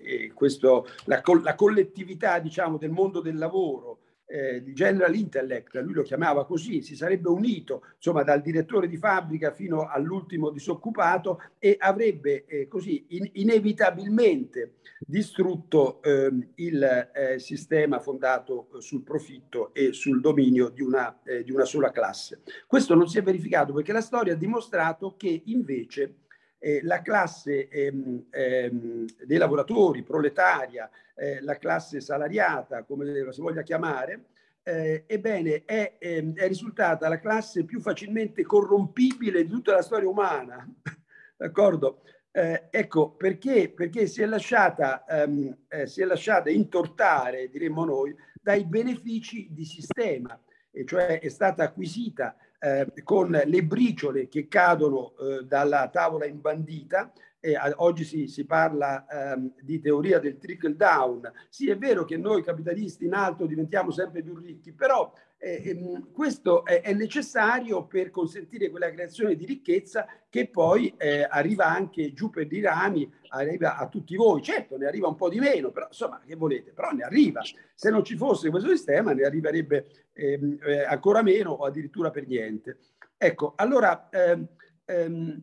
eh, 0.02 0.32
questo, 0.32 0.86
la, 1.04 1.20
la, 1.42 1.54
collettività 1.54 2.38
diciamo, 2.38 2.78
del 2.78 2.90
mondo 2.90 3.20
del 3.20 3.36
lavoro 3.36 3.97
eh, 4.28 4.62
di 4.62 4.74
General 4.74 5.14
Intellect, 5.14 5.74
lui 5.76 5.94
lo 5.94 6.02
chiamava 6.02 6.44
così, 6.44 6.82
si 6.82 6.94
sarebbe 6.94 7.28
unito 7.28 7.84
insomma 7.96 8.22
dal 8.22 8.42
direttore 8.42 8.86
di 8.86 8.98
fabbrica 8.98 9.52
fino 9.52 9.88
all'ultimo 9.88 10.50
disoccupato 10.50 11.40
e 11.58 11.76
avrebbe 11.78 12.44
eh, 12.44 12.68
così 12.68 13.06
in, 13.08 13.28
inevitabilmente 13.34 14.74
distrutto 15.00 16.02
eh, 16.02 16.30
il 16.56 17.10
eh, 17.14 17.38
sistema 17.38 18.00
fondato 18.00 18.68
eh, 18.74 18.80
sul 18.82 19.02
profitto 19.02 19.72
e 19.72 19.92
sul 19.92 20.20
dominio 20.20 20.68
di 20.68 20.82
una, 20.82 21.22
eh, 21.24 21.42
di 21.42 21.50
una 21.50 21.64
sola 21.64 21.90
classe. 21.90 22.42
Questo 22.66 22.94
non 22.94 23.08
si 23.08 23.18
è 23.18 23.22
verificato 23.22 23.72
perché 23.72 23.92
la 23.92 24.00
storia 24.02 24.34
ha 24.34 24.36
dimostrato 24.36 25.16
che 25.16 25.42
invece 25.46 26.26
eh, 26.58 26.80
la 26.82 27.02
classe 27.02 27.68
ehm, 27.68 28.26
ehm, 28.30 29.04
dei 29.24 29.38
lavoratori, 29.38 30.02
proletaria, 30.02 30.90
eh, 31.14 31.40
la 31.40 31.56
classe 31.56 32.00
salariata, 32.00 32.84
come 32.84 33.32
si 33.32 33.40
voglia 33.40 33.62
chiamare, 33.62 34.26
eh, 34.62 35.04
ebbene 35.06 35.64
è, 35.64 35.96
ehm, 35.98 36.34
è, 36.34 36.46
risultata 36.46 37.08
la 37.08 37.18
classe 37.18 37.64
più 37.64 37.80
facilmente 37.80 38.42
corrompibile 38.42 39.44
di 39.44 39.50
tutta 39.50 39.72
la 39.72 39.82
storia 39.82 40.08
umana. 40.08 40.68
D'accordo? 41.36 42.02
Eh, 42.30 42.68
ecco 42.70 43.12
perché, 43.12 43.70
perché 43.70 44.06
si, 44.06 44.22
è 44.22 44.26
lasciata, 44.26 45.04
ehm, 45.06 45.56
eh, 45.68 45.86
si 45.86 46.02
è 46.02 46.04
lasciata 46.04 46.50
intortare, 46.50 47.48
diremmo 47.48 47.84
noi, 47.84 48.14
dai 48.40 48.64
benefici 48.64 49.48
di 49.50 49.64
sistema, 49.64 50.38
e 50.70 50.84
cioè 50.84 51.18
è 51.18 51.28
stata 51.28 51.64
acquisita 51.64 52.36
eh, 52.58 52.86
con 53.04 53.30
le 53.30 53.62
briciole 53.64 54.28
che 54.28 54.48
cadono 54.48 55.14
eh, 55.16 55.44
dalla 55.44 55.88
tavola 55.88 56.26
imbandita. 56.26 57.12
Eh, 57.40 57.56
oggi 57.76 58.02
si, 58.02 58.26
si 58.26 58.44
parla 58.44 59.06
ehm, 59.06 59.52
di 59.60 59.78
teoria 59.80 60.18
del 60.18 60.38
trickle 60.38 60.74
down. 60.74 61.30
Sì, 61.48 61.70
è 61.70 61.78
vero 61.78 62.04
che 62.04 62.16
noi 62.16 62.42
capitalisti 62.42 63.04
in 63.04 63.14
alto 63.14 63.46
diventiamo 63.46 63.92
sempre 63.92 64.22
più 64.22 64.36
ricchi, 64.36 64.72
però 64.72 65.12
eh, 65.38 65.62
ehm, 65.64 66.10
questo 66.10 66.64
è, 66.64 66.80
è, 66.80 66.92
necessario 66.92 67.84
per 67.84 68.10
consentire 68.10 68.70
quella 68.70 68.90
creazione 68.90 69.36
di 69.36 69.46
ricchezza 69.46 70.06
che 70.28 70.48
poi 70.48 70.92
eh, 70.96 71.26
arriva 71.30 71.66
anche 71.66 72.12
giù 72.12 72.28
per 72.28 72.52
i 72.52 72.60
rami, 72.60 73.08
arriva 73.28 73.76
a 73.76 73.86
tutti 73.86 74.16
voi. 74.16 74.42
Certo, 74.42 74.76
ne 74.76 74.86
arriva 74.86 75.06
un 75.06 75.14
po' 75.14 75.28
di 75.28 75.38
meno, 75.38 75.70
però 75.70 75.86
insomma, 75.86 76.20
che 76.26 76.34
volete, 76.34 76.72
però 76.72 76.90
ne 76.90 77.04
arriva. 77.04 77.40
Se 77.74 77.88
non 77.88 78.02
ci 78.02 78.16
fosse 78.16 78.50
questo 78.50 78.68
sistema 78.70 79.12
ne 79.12 79.22
arriverebbe 79.22 80.08
ehm, 80.12 80.58
eh, 80.60 80.82
ancora 80.82 81.22
meno 81.22 81.52
o 81.52 81.64
addirittura 81.64 82.10
per 82.10 82.26
niente. 82.26 82.78
Ecco, 83.16 83.52
allora, 83.56 84.08
ehm, 84.10 84.48
ehm, 84.84 85.42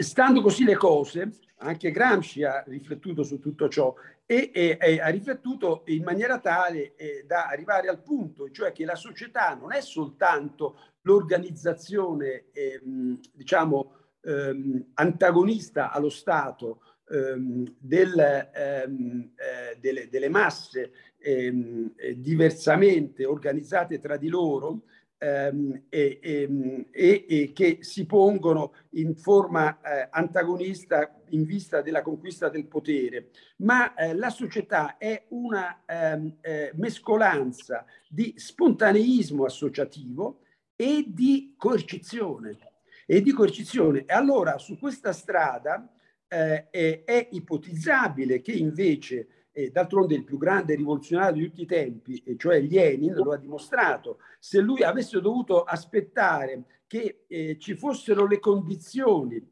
stando 0.00 0.40
così 0.40 0.64
le 0.64 0.76
cose, 0.76 1.30
anche 1.58 1.90
Gramsci 1.90 2.42
ha 2.42 2.62
riflettuto 2.66 3.22
su 3.22 3.38
tutto 3.38 3.68
ciò 3.68 3.94
e, 4.24 4.50
e, 4.54 4.78
e 4.80 5.00
ha 5.00 5.08
riflettuto 5.08 5.82
in 5.86 6.04
maniera 6.04 6.38
tale 6.38 6.94
eh, 6.94 7.24
da 7.26 7.46
arrivare 7.46 7.88
al 7.88 8.00
punto, 8.00 8.50
cioè 8.50 8.72
che 8.72 8.84
la 8.84 8.94
società 8.94 9.54
non 9.54 9.72
è 9.72 9.80
soltanto 9.80 10.76
l'organizzazione, 11.02 12.44
ehm, 12.52 13.18
diciamo, 13.32 13.94
ehm, 14.22 14.90
antagonista 14.94 15.90
allo 15.90 16.10
Stato 16.10 16.80
ehm, 17.10 17.74
del, 17.78 18.50
ehm, 18.54 19.32
eh, 19.34 19.78
delle, 19.80 20.08
delle, 20.08 20.28
masse 20.28 20.92
ehm, 21.18 21.92
eh, 21.96 22.20
diversamente 22.20 23.24
organizzate 23.24 23.98
tra 23.98 24.16
di 24.16 24.28
loro, 24.28 24.82
ehm, 25.20 25.82
e, 25.90 26.18
e, 26.22 26.88
e, 26.90 27.52
che 27.52 27.78
si 27.80 28.06
pongono 28.06 28.72
in 28.90 29.14
forma 29.14 29.80
eh, 29.80 30.08
antagonista 30.10 31.14
in 31.28 31.44
vista 31.44 31.82
della 31.82 32.02
conquista 32.02 32.48
del 32.48 32.66
potere, 32.66 33.30
ma 33.58 33.94
eh, 33.94 34.14
la 34.14 34.30
società 34.30 34.96
è 34.96 35.26
una 35.28 35.82
ehm, 35.84 36.38
eh, 36.40 36.72
mescolanza 36.74 37.84
di 38.08 38.32
spontaneismo 38.36 39.44
associativo 39.44 40.40
e 40.74 41.04
di 41.06 41.54
coercizione. 41.56 42.58
E 43.06 43.20
di 43.20 43.32
coercizione. 43.32 44.04
E 44.06 44.12
allora 44.12 44.56
su 44.58 44.78
questa 44.78 45.12
strada 45.12 45.92
eh, 46.28 46.70
è, 46.70 47.02
è 47.04 47.28
ipotizzabile 47.32 48.40
che 48.40 48.52
invece 48.52 49.39
e 49.52 49.70
d'altronde 49.70 50.14
il 50.14 50.24
più 50.24 50.38
grande 50.38 50.74
rivoluzionario 50.74 51.42
di 51.42 51.48
tutti 51.48 51.62
i 51.62 51.66
tempi, 51.66 52.22
e 52.24 52.36
cioè 52.36 52.60
Lenin, 52.60 53.14
lo 53.14 53.32
ha 53.32 53.36
dimostrato. 53.36 54.18
Se 54.38 54.60
lui 54.60 54.82
avesse 54.82 55.20
dovuto 55.20 55.64
aspettare 55.64 56.64
che 56.86 57.24
eh, 57.26 57.56
ci 57.58 57.74
fossero 57.74 58.26
le 58.26 58.38
condizioni 58.38 59.44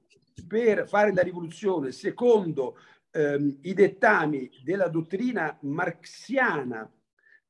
per 0.47 0.89
fare 0.89 1.13
la 1.13 1.23
rivoluzione 1.23 1.93
secondo 1.93 2.77
ehm, 3.11 3.59
i 3.63 3.75
dettami 3.75 4.51
della 4.63 4.89
dottrina 4.89 5.57
marxiana, 5.63 6.91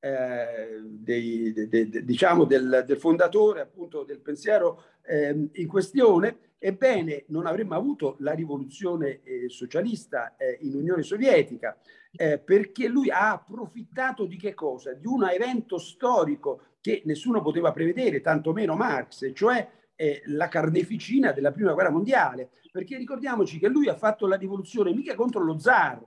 eh, 0.01 0.81
dei, 0.85 1.53
de, 1.53 1.69
de, 1.69 2.05
diciamo 2.05 2.45
del, 2.45 2.85
del, 2.87 2.99
fondatore 2.99 3.61
appunto 3.61 4.05
del 4.05 4.21
pensiero 4.21 4.85
eh, 5.03 5.49
in 5.53 5.67
questione, 5.67 6.39
ebbene 6.59 7.25
non 7.29 7.47
avremmo 7.47 7.75
avuto 7.75 8.17
la 8.21 8.33
rivoluzione 8.33 9.23
eh, 9.23 9.49
socialista 9.49 10.37
eh, 10.37 10.59
in 10.63 10.75
Unione 10.75 11.03
Sovietica, 11.03 11.79
eh, 12.13 12.39
perché 12.39 12.89
lui 12.89 13.11
ha 13.11 13.33
approfittato 13.33 14.25
di 14.25 14.37
che 14.37 14.55
cosa? 14.55 14.93
Di 14.93 15.07
un 15.07 15.25
evento 15.29 15.79
storico 15.79 16.63
che 16.81 17.03
nessuno 17.05 17.43
poteva 17.43 17.73
prevedere, 17.73 18.21
tantomeno 18.21 18.75
Marx, 18.75 19.31
cioè 19.35 19.69
eh, 19.95 20.23
la 20.27 20.49
carneficina 20.49 21.33
della 21.33 21.53
prima 21.53 21.73
guerra 21.73 21.91
mondiale, 21.91 22.51
perché 22.71 22.97
ricordiamoci 22.97 23.59
che 23.59 23.69
lui 23.69 23.89
ha 23.89 23.97
fatto 23.97 24.27
la 24.27 24.37
rivoluzione 24.37 24.93
mica 24.93 25.15
contro 25.15 25.43
lo 25.43 25.59
zar, 25.59 26.05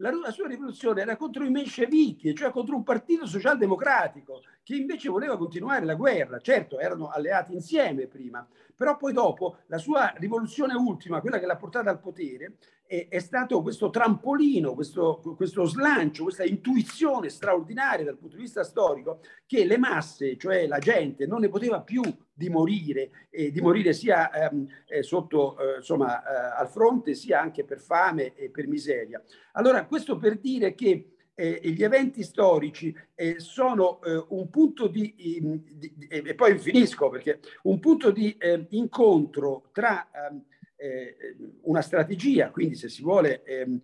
la, 0.00 0.30
sua 0.30 0.48
rivoluzione 0.48 1.02
era 1.02 1.16
contro 1.16 1.44
i 1.44 1.50
menscevichi, 1.50 2.34
cioè 2.34 2.50
contro 2.50 2.74
un 2.74 2.82
partito 2.82 3.26
socialdemocratico 3.26 4.42
che 4.62 4.76
invece 4.76 5.08
voleva 5.08 5.36
continuare 5.36 5.84
la 5.84 5.94
guerra. 5.94 6.38
Certo, 6.40 6.78
erano 6.78 7.08
alleati 7.08 7.54
insieme 7.54 8.06
prima, 8.06 8.46
però 8.74 8.96
poi 8.96 9.12
dopo 9.12 9.58
la 9.66 9.78
sua 9.78 10.12
rivoluzione 10.16 10.74
ultima, 10.74 11.20
quella 11.20 11.38
che 11.38 11.46
l'ha 11.46 11.56
portata 11.56 11.90
al 11.90 12.00
potere, 12.00 12.56
è, 12.86 13.06
è 13.08 13.18
stato 13.20 13.62
questo 13.62 13.90
trampolino, 13.90 14.74
questo, 14.74 15.20
questo 15.36 15.64
slancio, 15.64 16.24
questa 16.24 16.44
intuizione 16.44 17.28
straordinaria 17.28 18.04
dal 18.04 18.16
punto 18.16 18.36
di 18.36 18.42
vista 18.42 18.64
storico 18.64 19.20
che 19.46 19.64
le 19.64 19.78
masse, 19.78 20.36
cioè 20.36 20.66
la 20.66 20.78
gente, 20.78 21.26
non 21.26 21.40
ne 21.40 21.48
poteva 21.48 21.82
più 21.82 22.02
di 22.32 22.48
morire, 22.48 23.28
eh, 23.30 23.52
di 23.52 23.60
morire 23.60 23.92
sia 23.92 24.30
ehm, 24.30 24.66
eh, 24.88 25.02
sotto, 25.02 25.56
eh, 25.58 25.76
insomma, 25.76 26.22
eh, 26.22 26.60
al 26.60 26.68
fronte, 26.68 27.14
sia 27.14 27.40
anche 27.40 27.64
per 27.64 27.78
fame 27.78 28.34
e 28.34 28.50
per 28.50 28.66
miseria. 28.66 29.22
Allora, 29.52 29.84
questo 29.86 30.16
per 30.16 30.38
dire 30.38 30.74
che 30.74 31.16
eh, 31.40 31.70
gli 31.70 31.82
eventi 31.82 32.22
storici 32.22 32.94
eh, 33.14 33.36
sono 33.38 34.02
eh, 34.02 34.24
un 34.28 34.50
punto 34.50 34.88
di, 34.88 35.14
di, 35.16 35.62
di, 35.76 36.06
e 36.08 36.34
poi 36.34 36.58
finisco 36.58 37.08
perché 37.08 37.40
un 37.62 37.80
punto 37.80 38.10
di 38.10 38.36
eh, 38.36 38.66
incontro 38.70 39.70
tra 39.72 40.10
ehm, 40.10 40.44
eh, 40.76 41.36
una 41.62 41.80
strategia, 41.80 42.50
quindi 42.50 42.74
se 42.74 42.90
si 42.90 43.02
vuole 43.02 43.42
ehm, 43.44 43.80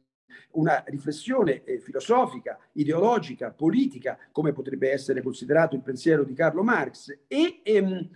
una 0.53 0.85
riflessione 0.87 1.65
eh, 1.65 1.79
filosofica, 1.79 2.59
ideologica, 2.73 3.51
politica, 3.51 4.19
come 4.33 4.53
potrebbe 4.53 4.91
essere 4.91 5.23
considerato 5.23 5.75
il 5.75 5.83
pensiero 5.83 6.25
di 6.25 6.35
Carlo 6.35 6.63
Marx, 6.63 7.21
e 7.27 7.61
ehm, 7.63 8.09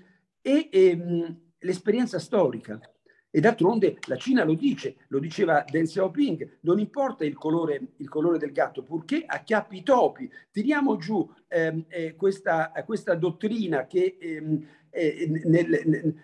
e 0.43 0.69
ehm, 0.71 1.41
l'esperienza 1.61 2.19
storica. 2.19 2.81
E 3.33 3.41
d'altronde 3.41 3.99
la 4.09 4.17
Cina 4.17 4.43
lo 4.43 4.55
dice, 4.55 4.97
lo 5.09 5.21
diceva 5.21 5.65
Deng 5.69 5.87
Xiaoping, 5.87 6.59
non 6.63 6.81
importa 6.81 7.25
il 7.25 7.37
colore, 7.37 7.81
il 7.99 8.09
colore 8.09 8.39
del 8.39 8.51
gatto, 8.51 8.83
purché 8.83 9.23
acchiappi 9.25 9.77
i 9.77 9.83
topi. 9.85 10.29
Tiriamo 10.51 10.97
giù 10.97 11.29
ehm, 11.47 11.85
eh, 11.89 12.17
questa, 12.17 12.73
questa, 12.85 13.15
dottrina 13.15 13.87
che 13.87 14.17
ehm, 14.21 14.67
eh, 14.91 15.43
nel, 15.45 15.69
nel, 15.69 16.15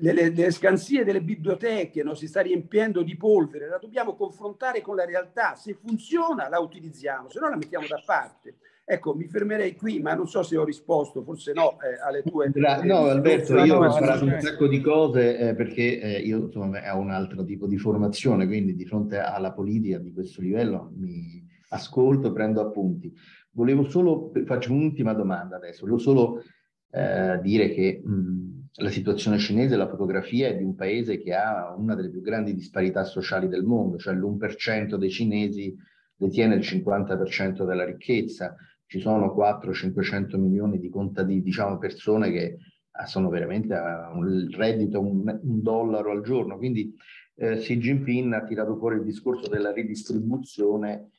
nelle, 0.00 0.30
nelle, 0.30 0.50
scansie 0.50 1.04
delle 1.04 1.22
biblioteche 1.22 2.02
no, 2.02 2.14
si 2.14 2.26
sta 2.26 2.42
riempiendo 2.42 3.02
di 3.02 3.16
polvere, 3.16 3.68
la 3.68 3.78
dobbiamo 3.78 4.14
confrontare 4.14 4.82
con 4.82 4.96
la 4.96 5.06
realtà. 5.06 5.54
Se 5.54 5.72
funziona 5.74 6.48
la 6.48 6.58
utilizziamo, 6.58 7.30
se 7.30 7.40
no 7.40 7.48
la 7.48 7.56
mettiamo 7.56 7.86
da 7.86 8.02
parte. 8.04 8.56
Ecco, 8.86 9.14
mi 9.14 9.26
fermerei 9.28 9.74
qui, 9.74 9.98
ma 10.00 10.12
non 10.12 10.28
so 10.28 10.42
se 10.42 10.58
ho 10.58 10.64
risposto, 10.64 11.22
forse 11.22 11.54
no, 11.54 11.78
eh, 11.80 11.98
alle 12.06 12.22
tue... 12.22 12.50
No, 12.82 13.06
Alberto, 13.06 13.56
io 13.64 13.78
ho 13.78 13.84
imparato 13.84 14.24
un 14.24 14.36
sacco 14.40 14.68
di 14.68 14.82
cose 14.82 15.38
eh, 15.38 15.54
perché 15.54 16.00
eh, 16.00 16.18
io 16.18 16.44
insomma 16.44 16.94
ho 16.94 16.98
un 16.98 17.10
altro 17.10 17.44
tipo 17.44 17.66
di 17.66 17.78
formazione, 17.78 18.46
quindi 18.46 18.76
di 18.76 18.84
fronte 18.84 19.18
alla 19.18 19.52
politica 19.52 19.96
di 19.96 20.12
questo 20.12 20.42
livello 20.42 20.92
mi 20.96 21.42
ascolto, 21.70 22.32
prendo 22.32 22.60
appunti. 22.60 23.10
Volevo 23.52 23.88
solo, 23.88 24.30
faccio 24.44 24.72
un'ultima 24.72 25.14
domanda 25.14 25.56
adesso, 25.56 25.80
volevo 25.80 25.98
solo 25.98 26.42
eh, 26.90 27.38
dire 27.40 27.70
che 27.70 28.02
mh, 28.04 28.64
la 28.82 28.90
situazione 28.90 29.38
cinese, 29.38 29.76
la 29.76 29.88
fotografia 29.88 30.48
è 30.48 30.56
di 30.56 30.62
un 30.62 30.74
paese 30.74 31.18
che 31.22 31.32
ha 31.32 31.74
una 31.74 31.94
delle 31.94 32.10
più 32.10 32.20
grandi 32.20 32.52
disparità 32.52 33.04
sociali 33.04 33.48
del 33.48 33.62
mondo, 33.62 33.96
cioè 33.96 34.12
l'1% 34.12 34.96
dei 34.96 35.10
cinesi 35.10 35.74
detiene 36.16 36.56
il 36.56 36.60
50% 36.60 37.64
della 37.64 37.84
ricchezza, 37.84 38.54
ci 38.86 39.00
sono 39.00 39.34
400-500 39.34 40.38
milioni 40.38 40.78
di 40.78 40.88
contadini, 40.88 41.42
diciamo 41.42 41.78
persone 41.78 42.30
che 42.30 42.58
ah, 42.92 43.06
sono 43.06 43.28
veramente 43.28 43.74
a 43.74 44.12
un 44.14 44.48
reddito 44.50 45.00
un, 45.00 45.40
un 45.42 45.62
dollaro 45.62 46.10
al 46.10 46.22
giorno. 46.22 46.56
Quindi 46.56 46.94
eh, 47.36 47.56
Xi 47.56 47.78
Jinping 47.78 48.32
ha 48.32 48.44
tirato 48.44 48.76
fuori 48.76 48.96
il 48.96 49.04
discorso 49.04 49.48
della 49.48 49.72
ridistribuzione 49.72 51.10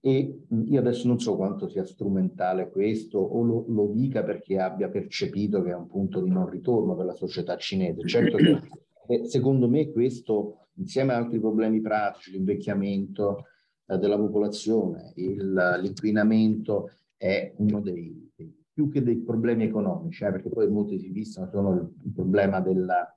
e 0.00 0.42
io 0.48 0.78
adesso 0.78 1.08
non 1.08 1.18
so 1.18 1.34
quanto 1.34 1.66
sia 1.66 1.84
strumentale 1.84 2.68
questo 2.68 3.18
o 3.18 3.42
lo, 3.42 3.64
lo, 3.68 3.86
dica 3.86 4.22
perché 4.22 4.58
abbia 4.58 4.90
percepito 4.90 5.62
che 5.62 5.70
è 5.70 5.74
un 5.74 5.86
punto 5.86 6.20
di 6.20 6.28
non 6.28 6.46
ritorno 6.46 6.94
per 6.94 7.06
la 7.06 7.14
società 7.14 7.56
cinese. 7.56 8.06
Certo 8.06 8.36
che 8.36 8.60
eh, 9.08 9.24
secondo 9.24 9.66
me 9.66 9.90
questo, 9.90 10.68
insieme 10.74 11.14
ad 11.14 11.24
altri 11.24 11.40
problemi 11.40 11.80
pratici, 11.80 12.32
l'invecchiamento 12.32 13.46
eh, 13.86 13.96
della 13.96 14.18
popolazione, 14.18 15.12
il, 15.16 15.78
l'inquinamento, 15.80 16.90
è 17.24 17.54
uno 17.56 17.80
dei, 17.80 18.30
dei, 18.36 18.54
più 18.70 18.90
che 18.90 19.02
dei 19.02 19.16
problemi 19.16 19.64
economici, 19.64 20.24
eh, 20.24 20.30
perché 20.30 20.50
poi 20.50 20.68
molti 20.70 20.98
si 20.98 21.10
fissano 21.10 21.48
sono 21.50 21.72
il, 21.72 22.12
problema 22.14 22.60
della 22.60 23.16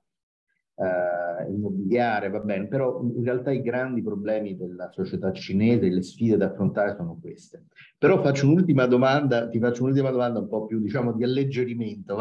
eh, 0.76 1.52
immobiliare, 1.52 2.30
va 2.30 2.40
bene, 2.40 2.68
però 2.68 3.02
in 3.02 3.22
realtà 3.22 3.50
i 3.50 3.60
grandi 3.60 4.02
problemi 4.02 4.56
della 4.56 4.90
società 4.90 5.30
cinese, 5.32 5.90
le 5.90 6.00
sfide 6.00 6.38
da 6.38 6.46
affrontare 6.46 6.94
sono 6.96 7.18
queste. 7.20 7.66
Però 7.98 8.22
faccio 8.22 8.46
un'ultima 8.46 8.86
domanda, 8.86 9.46
ti 9.50 9.58
faccio 9.58 9.82
un'ultima 9.82 10.10
domanda 10.10 10.38
un 10.38 10.48
po' 10.48 10.64
più, 10.64 10.80
diciamo, 10.80 11.12
di 11.12 11.24
alleggerimento. 11.24 12.16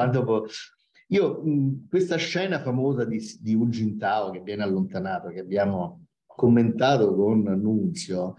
Io, 1.10 1.42
mh, 1.42 1.88
questa 1.88 2.18
scena 2.18 2.60
famosa 2.60 3.06
di, 3.06 3.18
di 3.40 3.54
Hu 3.54 3.70
Jintao 3.70 4.32
che 4.32 4.42
viene 4.42 4.64
allontanato, 4.64 5.30
che 5.30 5.40
abbiamo 5.40 6.08
commentato 6.26 7.16
con 7.16 7.44
Nunzio, 7.44 8.36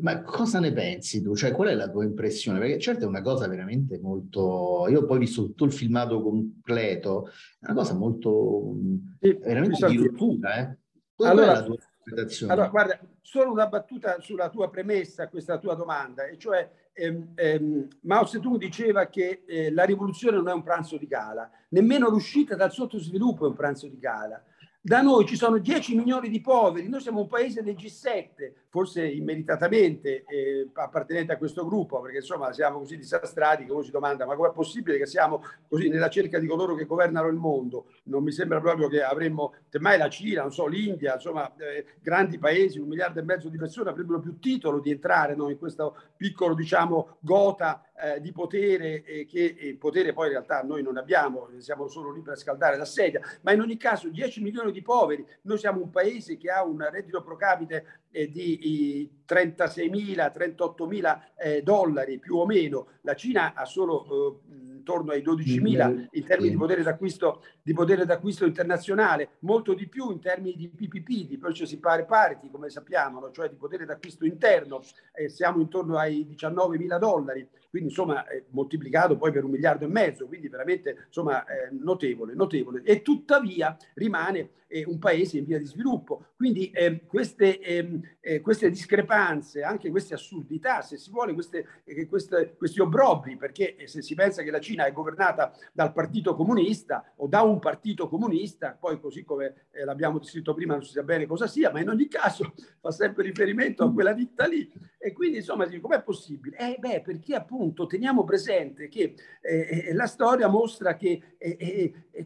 ma 0.00 0.22
cosa 0.22 0.58
ne 0.58 0.72
pensi 0.72 1.22
tu? 1.22 1.34
Cioè, 1.34 1.52
qual 1.52 1.68
è 1.68 1.74
la 1.74 1.90
tua 1.90 2.04
impressione? 2.04 2.58
Perché 2.58 2.78
certo 2.78 3.04
è 3.04 3.08
una 3.08 3.20
cosa 3.20 3.46
veramente 3.46 3.98
molto... 3.98 4.86
Io 4.88 5.00
ho 5.00 5.04
poi 5.04 5.18
visto 5.18 5.42
tutto 5.42 5.64
il 5.64 5.72
filmato 5.72 6.22
completo, 6.22 7.28
è 7.60 7.66
una 7.66 7.74
cosa 7.74 7.94
molto... 7.94 8.74
Sì, 9.20 9.32
veramente 9.34 9.86
di 9.86 9.96
rottura, 9.98 10.56
eh? 10.56 10.78
Qual 11.14 11.30
allora, 11.30 11.52
è 11.52 11.54
la 11.54 11.62
tua 11.62 11.74
interpretazione? 11.74 12.52
Allora, 12.52 12.68
guarda, 12.68 13.00
solo 13.20 13.52
una 13.52 13.66
battuta 13.66 14.20
sulla 14.20 14.48
tua 14.48 14.70
premessa, 14.70 15.28
questa 15.28 15.58
tua 15.58 15.74
domanda, 15.74 16.26
e 16.26 16.38
cioè 16.38 16.70
ehm, 16.92 17.32
ehm, 17.34 17.88
Mao 18.02 18.24
Zedong 18.24 18.58
diceva 18.58 19.06
che 19.06 19.42
eh, 19.46 19.70
la 19.72 19.84
rivoluzione 19.84 20.36
non 20.36 20.48
è 20.48 20.52
un 20.52 20.62
pranzo 20.62 20.96
di 20.96 21.06
gala, 21.06 21.50
nemmeno 21.70 22.08
l'uscita 22.08 22.54
dal 22.54 22.72
sottosviluppo 22.72 23.44
è 23.44 23.48
un 23.48 23.54
pranzo 23.54 23.88
di 23.88 23.98
gala. 23.98 24.42
Da 24.86 25.02
noi 25.02 25.26
ci 25.26 25.34
sono 25.34 25.58
10 25.58 25.96
milioni 25.96 26.28
di 26.28 26.40
poveri, 26.40 26.88
noi 26.88 27.00
siamo 27.00 27.18
un 27.18 27.26
paese 27.26 27.60
del 27.60 27.74
G7, 27.74 28.52
forse 28.68 29.04
immeritatamente 29.04 30.22
eh, 30.28 30.68
appartenente 30.74 31.32
a 31.32 31.38
questo 31.38 31.66
gruppo, 31.66 32.00
perché 32.00 32.18
insomma 32.18 32.52
siamo 32.52 32.78
così 32.78 32.96
disastrati 32.96 33.64
che 33.64 33.72
uno 33.72 33.82
si 33.82 33.90
domanda 33.90 34.26
ma 34.26 34.36
com'è 34.36 34.52
possibile 34.52 34.96
che 34.96 35.06
siamo 35.06 35.42
così 35.66 35.88
nella 35.88 36.08
cerca 36.08 36.38
di 36.38 36.46
coloro 36.46 36.76
che 36.76 36.86
governano 36.86 37.26
il 37.26 37.34
mondo? 37.34 37.86
Non 38.04 38.22
mi 38.22 38.30
sembra 38.30 38.60
proprio 38.60 38.86
che 38.86 39.02
avremmo, 39.02 39.54
semmai 39.68 39.98
la 39.98 40.08
Cina, 40.08 40.42
non 40.42 40.52
so, 40.52 40.68
l'India, 40.68 41.14
insomma, 41.14 41.52
eh, 41.56 41.96
grandi 42.00 42.38
paesi, 42.38 42.78
un 42.78 42.86
miliardo 42.86 43.18
e 43.18 43.24
mezzo 43.24 43.48
di 43.48 43.58
persone 43.58 43.90
avrebbero 43.90 44.20
più 44.20 44.38
titolo 44.38 44.78
di 44.78 44.92
entrare 44.92 45.34
no, 45.34 45.50
in 45.50 45.58
questo 45.58 45.96
piccolo, 46.16 46.54
diciamo, 46.54 47.16
gota 47.18 47.82
eh, 47.98 48.20
di 48.20 48.32
potere 48.32 49.02
eh, 49.04 49.24
che 49.26 49.56
eh, 49.58 49.76
potere 49.76 50.12
poi 50.12 50.26
in 50.26 50.32
realtà 50.32 50.62
noi 50.62 50.82
non 50.82 50.96
abbiamo, 50.96 51.48
siamo 51.58 51.88
solo 51.88 52.12
lì 52.12 52.20
per 52.20 52.36
scaldare 52.36 52.76
la 52.76 52.84
sedia, 52.84 53.20
ma 53.42 53.52
in 53.52 53.60
ogni 53.60 53.76
caso 53.76 54.08
10 54.08 54.42
milioni 54.42 54.72
di 54.72 54.82
poveri, 54.82 55.26
noi 55.42 55.58
siamo 55.58 55.80
un 55.80 55.90
paese 55.90 56.36
che 56.36 56.50
ha 56.50 56.62
un 56.62 56.86
reddito 56.90 57.22
pro 57.22 57.36
capite 57.36 58.00
eh, 58.16 58.30
di 58.30 59.10
36.000, 59.28 60.32
38.000 60.34 61.20
eh, 61.36 61.62
dollari 61.62 62.18
più 62.18 62.36
o 62.36 62.46
meno, 62.46 62.88
la 63.02 63.14
Cina 63.14 63.52
ha 63.54 63.66
solo 63.66 64.40
eh, 64.50 64.74
intorno 64.76 65.12
ai 65.12 65.22
12.000 65.22 66.06
in 66.12 66.24
termini 66.24 66.50
di 66.50 66.56
potere 66.56 66.82
d'acquisto, 66.82 67.42
di 67.62 67.74
potere 67.74 68.06
d'acquisto 68.06 68.46
internazionale, 68.46 69.30
molto 69.40 69.74
di 69.74 69.86
più 69.86 70.10
in 70.12 70.20
termini 70.20 70.56
di 70.56 70.68
PPP, 70.68 71.26
di 71.26 71.36
Purchasing 71.36 71.80
Power 71.80 72.06
Parity, 72.06 72.48
come 72.50 72.70
sappiamo, 72.70 73.20
no? 73.20 73.30
cioè 73.32 73.50
di 73.50 73.56
potere 73.56 73.84
d'acquisto 73.84 74.24
interno, 74.24 74.80
siamo 75.26 75.60
intorno 75.60 75.98
ai 75.98 76.26
19.000 76.30 76.98
dollari, 76.98 77.48
quindi 77.68 77.88
insomma 77.88 78.24
moltiplicato 78.50 79.16
poi 79.16 79.32
per 79.32 79.44
un 79.44 79.50
miliardo 79.50 79.84
e 79.84 79.88
mezzo, 79.88 80.26
quindi 80.26 80.48
veramente 80.48 81.04
insomma 81.06 81.44
eh, 81.44 81.68
notevole, 81.72 82.34
notevole. 82.34 82.82
E 82.82 83.02
tuttavia 83.02 83.76
rimane 83.94 84.50
eh, 84.76 84.84
un 84.86 84.98
paese 84.98 85.38
in 85.38 85.44
via 85.44 85.58
di 85.58 85.64
sviluppo. 85.64 86.26
Quindi 86.36 86.70
eh, 86.70 87.04
queste, 87.06 87.58
ehm, 87.60 88.00
eh, 88.20 88.40
queste, 88.40 88.68
discrepanze, 88.68 89.62
anche 89.62 89.88
queste 89.90 90.14
assurdità, 90.14 90.82
se 90.82 90.98
si 90.98 91.10
vuole, 91.10 91.32
queste, 91.32 91.82
eh, 91.84 92.06
queste, 92.06 92.54
questi 92.56 92.80
obbrobri, 92.80 93.36
perché 93.36 93.76
se 93.86 94.02
si 94.02 94.14
pensa 94.14 94.42
che 94.42 94.50
la 94.50 94.60
Cina 94.60 94.84
è 94.84 94.92
governata 94.92 95.52
dal 95.72 95.92
Partito 95.92 96.34
Comunista 96.34 97.12
o 97.16 97.26
da 97.26 97.42
un 97.42 97.58
partito 97.58 98.08
comunista, 98.08 98.76
poi 98.78 99.00
così 99.00 99.24
come 99.24 99.68
eh, 99.70 99.84
l'abbiamo 99.84 100.18
descritto 100.18 100.54
prima 100.54 100.74
non 100.74 100.84
si 100.84 100.92
sa 100.92 101.02
bene 101.02 101.26
cosa 101.26 101.46
sia, 101.46 101.70
ma 101.70 101.80
in 101.80 101.88
ogni 101.88 102.08
caso 102.08 102.52
fa 102.80 102.90
sempre 102.90 103.22
riferimento 103.22 103.84
a 103.84 103.92
quella 103.92 104.12
ditta 104.12 104.46
lì. 104.46 104.70
E 104.98 105.12
quindi 105.12 105.38
insomma, 105.38 105.66
com'è 105.80 106.02
possibile? 106.02 106.56
Eh, 106.58 106.76
beh, 106.78 107.00
perché 107.00 107.34
appunto 107.34 107.86
teniamo 107.86 108.24
presente 108.24 108.88
che 108.88 109.14
eh, 109.40 109.94
la 109.94 110.06
storia 110.06 110.48
mostra 110.48 110.96
che 110.96 111.36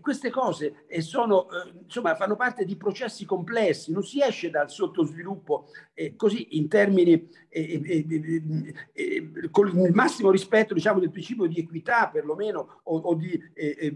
queste 0.01 0.31
cose 0.31 0.87
sono, 1.01 1.47
insomma, 1.83 2.15
fanno 2.15 2.37
parte 2.41 2.65
di 2.65 2.75
processi 2.77 3.27
complessi, 3.27 3.93
non 3.93 4.03
si 4.03 4.23
esce 4.23 4.49
dal 4.49 4.71
sottosviluppo 4.71 5.67
eh, 5.93 6.17
così 6.17 6.57
in 6.57 6.69
termini 6.69 7.29
eh, 7.51 7.83
eh, 7.85 8.75
eh 8.95 9.31
con 9.51 9.69
il 9.69 9.93
massimo 9.93 10.31
rispetto 10.31 10.73
diciamo, 10.73 11.01
del 11.01 11.11
principio 11.11 11.45
di 11.45 11.59
equità 11.59 12.09
perlomeno 12.09 12.81
o, 12.85 12.97
o, 12.97 13.15
di, 13.15 13.39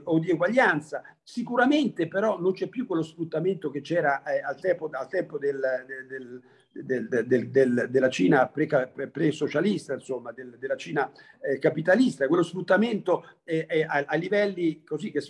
o 0.03 0.18
di 0.18 0.30
eguaglianza. 0.30 1.03
Sicuramente 1.22 2.07
però 2.07 2.38
non 2.38 2.53
c'è 2.53 2.68
più 2.68 2.86
quello 2.86 3.03
sfruttamento 3.03 3.70
che 3.70 3.80
c'era 3.80 4.22
al 4.22 4.61
tempo, 4.61 4.90
al 4.92 5.09
tempo 5.09 5.38
del, 5.38 5.59
del 6.07 6.42
del, 6.74 7.07
del, 7.09 7.51
del, 7.51 7.86
della 7.88 8.09
Cina 8.09 8.49
pre-socialista, 8.49 9.95
insomma, 9.95 10.32
della 10.32 10.76
Cina 10.76 11.11
eh, 11.40 11.59
capitalista, 11.61 12.26
quello 12.26 12.42
sfruttamento 12.42 13.24
eh, 13.45 13.64
eh, 13.68 13.84
a, 13.84 14.05
a, 14.07 14.16
livelli 14.16 14.82
così 14.82 15.12
che 15.12 15.20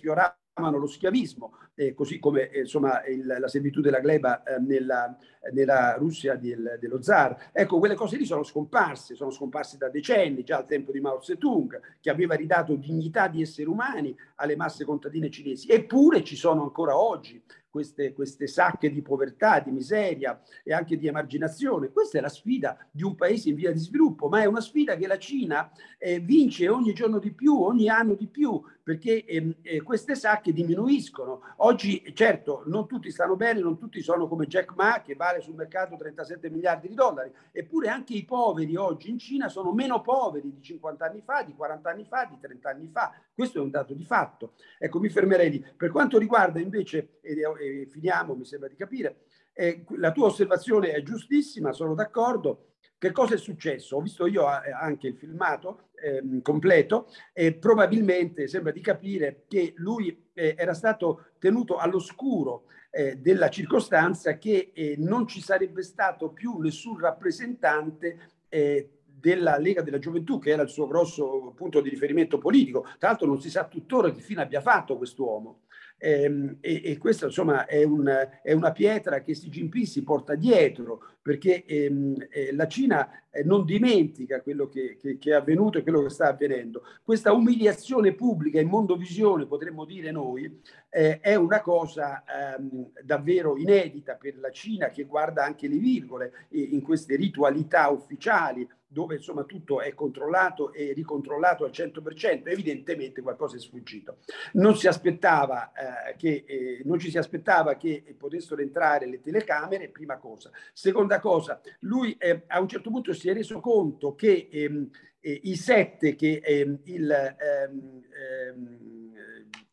sfioravano 0.54 0.78
lo 0.78 0.86
schiavismo, 0.86 1.52
eh, 1.74 1.94
così 1.94 2.20
come 2.20 2.48
eh, 2.50 2.60
insomma, 2.60 3.04
il, 3.06 3.26
la 3.26 3.48
servitù 3.48 3.80
della 3.80 3.98
gleba 3.98 4.44
eh, 4.44 4.60
nella, 4.60 5.16
nella, 5.52 5.96
Russia 5.96 6.36
del, 6.36 6.78
dello 6.80 7.02
zar. 7.02 7.50
Ecco, 7.52 7.80
quelle 7.80 7.96
cose 7.96 8.16
lì 8.16 8.24
sono 8.24 8.44
scomparse, 8.44 9.16
sono 9.16 9.30
scomparse 9.30 9.76
da 9.76 9.88
decenni, 9.88 10.44
già 10.44 10.58
al 10.58 10.66
tempo 10.66 10.92
di 10.92 11.00
Mao 11.00 11.20
Zedong, 11.20 11.98
che 12.00 12.10
aveva 12.10 12.36
ridato 12.36 12.76
dignità 12.76 13.26
di 13.26 13.42
esseri 13.42 13.68
umani 13.68 14.16
alle 14.36 14.54
masse 14.54 14.84
contadine 14.84 15.28
cinesi. 15.28 15.68
Eppure 15.68 16.22
ci 16.22 16.36
sono 16.36 16.62
ancora 16.62 16.96
oggi 16.96 17.42
queste, 17.74 18.12
queste, 18.12 18.46
sacche 18.46 18.88
di 18.88 19.02
povertà, 19.02 19.58
di 19.58 19.72
miseria 19.72 20.40
e 20.62 20.72
anche 20.72 20.96
di 20.96 21.08
emarginazione. 21.08 21.90
Questa 21.90 22.18
è 22.18 22.20
la 22.20 22.28
sfida 22.28 22.78
di 22.88 23.02
un 23.02 23.16
paese 23.16 23.48
in 23.48 23.56
via 23.56 23.72
di 23.72 23.80
sviluppo, 23.80 24.28
ma 24.28 24.42
è 24.42 24.44
una 24.44 24.60
sfida 24.60 24.94
che 24.94 25.08
la 25.08 25.18
Cina 25.18 25.72
eh, 25.98 26.20
vince 26.20 26.68
ogni 26.68 26.92
giorno 26.92 27.18
di 27.18 27.32
più, 27.32 27.60
ogni 27.60 27.88
anno 27.88 28.14
di 28.14 28.28
più, 28.28 28.62
perché 28.80 29.24
eh, 29.24 29.56
eh, 29.62 29.82
queste 29.82 30.14
sacche 30.14 30.52
diminuiscono. 30.52 31.40
Oggi, 31.56 32.12
certo, 32.14 32.62
non 32.66 32.86
tutti 32.86 33.10
stanno 33.10 33.34
bene, 33.34 33.58
non 33.58 33.76
tutti 33.76 34.00
sono 34.02 34.28
come 34.28 34.46
Jack 34.46 34.72
Ma, 34.76 35.02
che 35.02 35.16
vale 35.16 35.40
sul 35.40 35.56
mercato 35.56 35.96
37 35.96 36.50
miliardi 36.50 36.86
di 36.86 36.94
dollari, 36.94 37.32
eppure 37.50 37.88
anche 37.88 38.14
i 38.14 38.24
poveri 38.24 38.76
oggi 38.76 39.10
in 39.10 39.18
Cina 39.18 39.48
sono 39.48 39.72
meno 39.72 40.00
poveri 40.00 40.52
di 40.52 40.62
50 40.62 41.04
anni 41.06 41.22
fa, 41.24 41.42
di 41.42 41.54
40 41.54 41.90
anni 41.90 42.04
fa, 42.04 42.24
di 42.30 42.38
30 42.38 42.68
anni 42.68 42.88
fa. 42.92 43.12
Questo 43.34 43.58
è 43.58 43.62
un 43.62 43.70
dato 43.70 43.94
di 43.94 44.04
fatto. 44.04 44.52
Ecco, 44.78 45.00
mi 45.00 45.08
fermerei 45.08 45.50
lì. 45.50 45.66
Per 45.76 45.90
quanto 45.90 46.18
riguarda 46.18 46.60
invece, 46.60 47.18
e, 47.20 47.34
e 47.64 47.86
finiamo, 47.86 48.34
mi 48.34 48.44
sembra 48.44 48.68
di 48.68 48.76
capire, 48.76 49.24
eh, 49.52 49.84
la 49.96 50.12
tua 50.12 50.26
osservazione 50.26 50.92
è 50.92 51.02
giustissima, 51.02 51.72
sono 51.72 51.94
d'accordo. 51.94 52.68
Che 52.98 53.12
cosa 53.12 53.34
è 53.34 53.38
successo? 53.38 53.96
Ho 53.96 54.00
visto 54.00 54.26
io 54.26 54.44
eh, 54.62 54.70
anche 54.72 55.08
il 55.08 55.16
filmato 55.16 55.88
eh, 55.94 56.40
completo 56.42 57.08
e 57.32 57.54
probabilmente 57.54 58.48
sembra 58.48 58.72
di 58.72 58.80
capire 58.80 59.44
che 59.46 59.74
lui 59.76 60.30
eh, 60.32 60.54
era 60.56 60.74
stato 60.74 61.32
tenuto 61.38 61.76
all'oscuro 61.76 62.64
eh, 62.90 63.16
della 63.16 63.48
circostanza 63.48 64.38
che 64.38 64.70
eh, 64.72 64.94
non 64.98 65.26
ci 65.26 65.40
sarebbe 65.40 65.82
stato 65.82 66.30
più 66.30 66.58
nessun 66.58 66.98
rappresentante 66.98 68.30
eh, 68.48 68.88
della 69.04 69.56
Lega 69.58 69.82
della 69.82 69.98
Gioventù, 69.98 70.38
che 70.38 70.50
era 70.50 70.62
il 70.62 70.68
suo 70.68 70.86
grosso 70.86 71.52
punto 71.56 71.80
di 71.80 71.88
riferimento 71.88 72.38
politico. 72.38 72.82
Tra 72.98 73.08
l'altro 73.08 73.26
non 73.26 73.40
si 73.40 73.50
sa 73.50 73.66
tuttora 73.66 74.12
che 74.12 74.20
fine 74.20 74.42
abbia 74.42 74.60
fatto 74.60 74.96
quest'uomo. 74.96 75.62
Ehm, 76.04 76.58
e, 76.60 76.82
e, 76.84 76.98
questa 76.98 77.24
insomma 77.24 77.64
è, 77.64 77.82
un, 77.82 78.06
è, 78.42 78.52
una 78.52 78.72
pietra 78.72 79.22
che 79.22 79.32
Xi 79.32 79.48
Jinping 79.48 79.86
si 79.86 80.02
porta 80.02 80.34
dietro 80.34 81.02
perché 81.22 81.64
ehm, 81.64 82.26
eh, 82.28 82.52
la 82.52 82.68
Cina 82.68 83.22
eh, 83.30 83.42
non 83.42 83.64
dimentica 83.64 84.42
quello 84.42 84.68
che, 84.68 84.98
che, 85.00 85.16
che, 85.16 85.30
è 85.30 85.32
avvenuto 85.32 85.78
e 85.78 85.82
quello 85.82 86.02
che 86.02 86.10
sta 86.10 86.28
avvenendo. 86.28 86.82
Questa 87.02 87.32
umiliazione 87.32 88.12
pubblica 88.12 88.60
in 88.60 88.68
mondovisione, 88.68 89.46
potremmo 89.46 89.86
dire 89.86 90.10
noi, 90.10 90.60
eh, 90.90 91.20
è 91.20 91.36
una 91.36 91.62
cosa 91.62 92.22
ehm, 92.24 92.90
davvero 93.02 93.56
inedita 93.56 94.16
per 94.16 94.36
la 94.36 94.50
Cina 94.50 94.90
che 94.90 95.04
guarda 95.04 95.42
anche 95.42 95.68
le 95.68 95.78
virgole 95.78 96.32
in 96.50 96.82
queste 96.82 97.16
ritualità 97.16 97.88
ufficiali 97.88 98.68
dove 98.94 99.16
insomma 99.16 99.42
tutto 99.42 99.80
è 99.80 99.92
controllato 99.92 100.72
e 100.72 100.92
ricontrollato 100.92 101.64
al 101.64 101.72
100%, 101.72 102.48
evidentemente 102.48 103.20
qualcosa 103.22 103.56
è 103.56 103.58
sfuggito. 103.58 104.18
Non, 104.52 104.76
si 104.76 104.86
aspettava, 104.86 105.72
eh, 105.72 106.16
che, 106.16 106.44
eh, 106.46 106.82
non 106.84 107.00
ci 107.00 107.10
si 107.10 107.18
aspettava 107.18 107.74
che 107.74 108.14
potessero 108.16 108.62
entrare 108.62 109.06
le 109.06 109.20
telecamere, 109.20 109.88
prima 109.88 110.16
cosa. 110.18 110.50
Seconda 110.72 111.18
cosa, 111.18 111.60
lui 111.80 112.16
eh, 112.18 112.44
a 112.46 112.60
un 112.60 112.68
certo 112.68 112.90
punto 112.90 113.12
si 113.12 113.28
è 113.28 113.34
reso 113.34 113.58
conto 113.58 114.14
che 114.14 114.48
ehm, 114.50 114.88
eh, 115.18 115.40
i 115.42 115.56
sette 115.56 116.14
che 116.14 116.40
ehm, 116.42 116.78
il, 116.84 117.10
ehm, 117.10 118.02
ehm, 118.12 119.12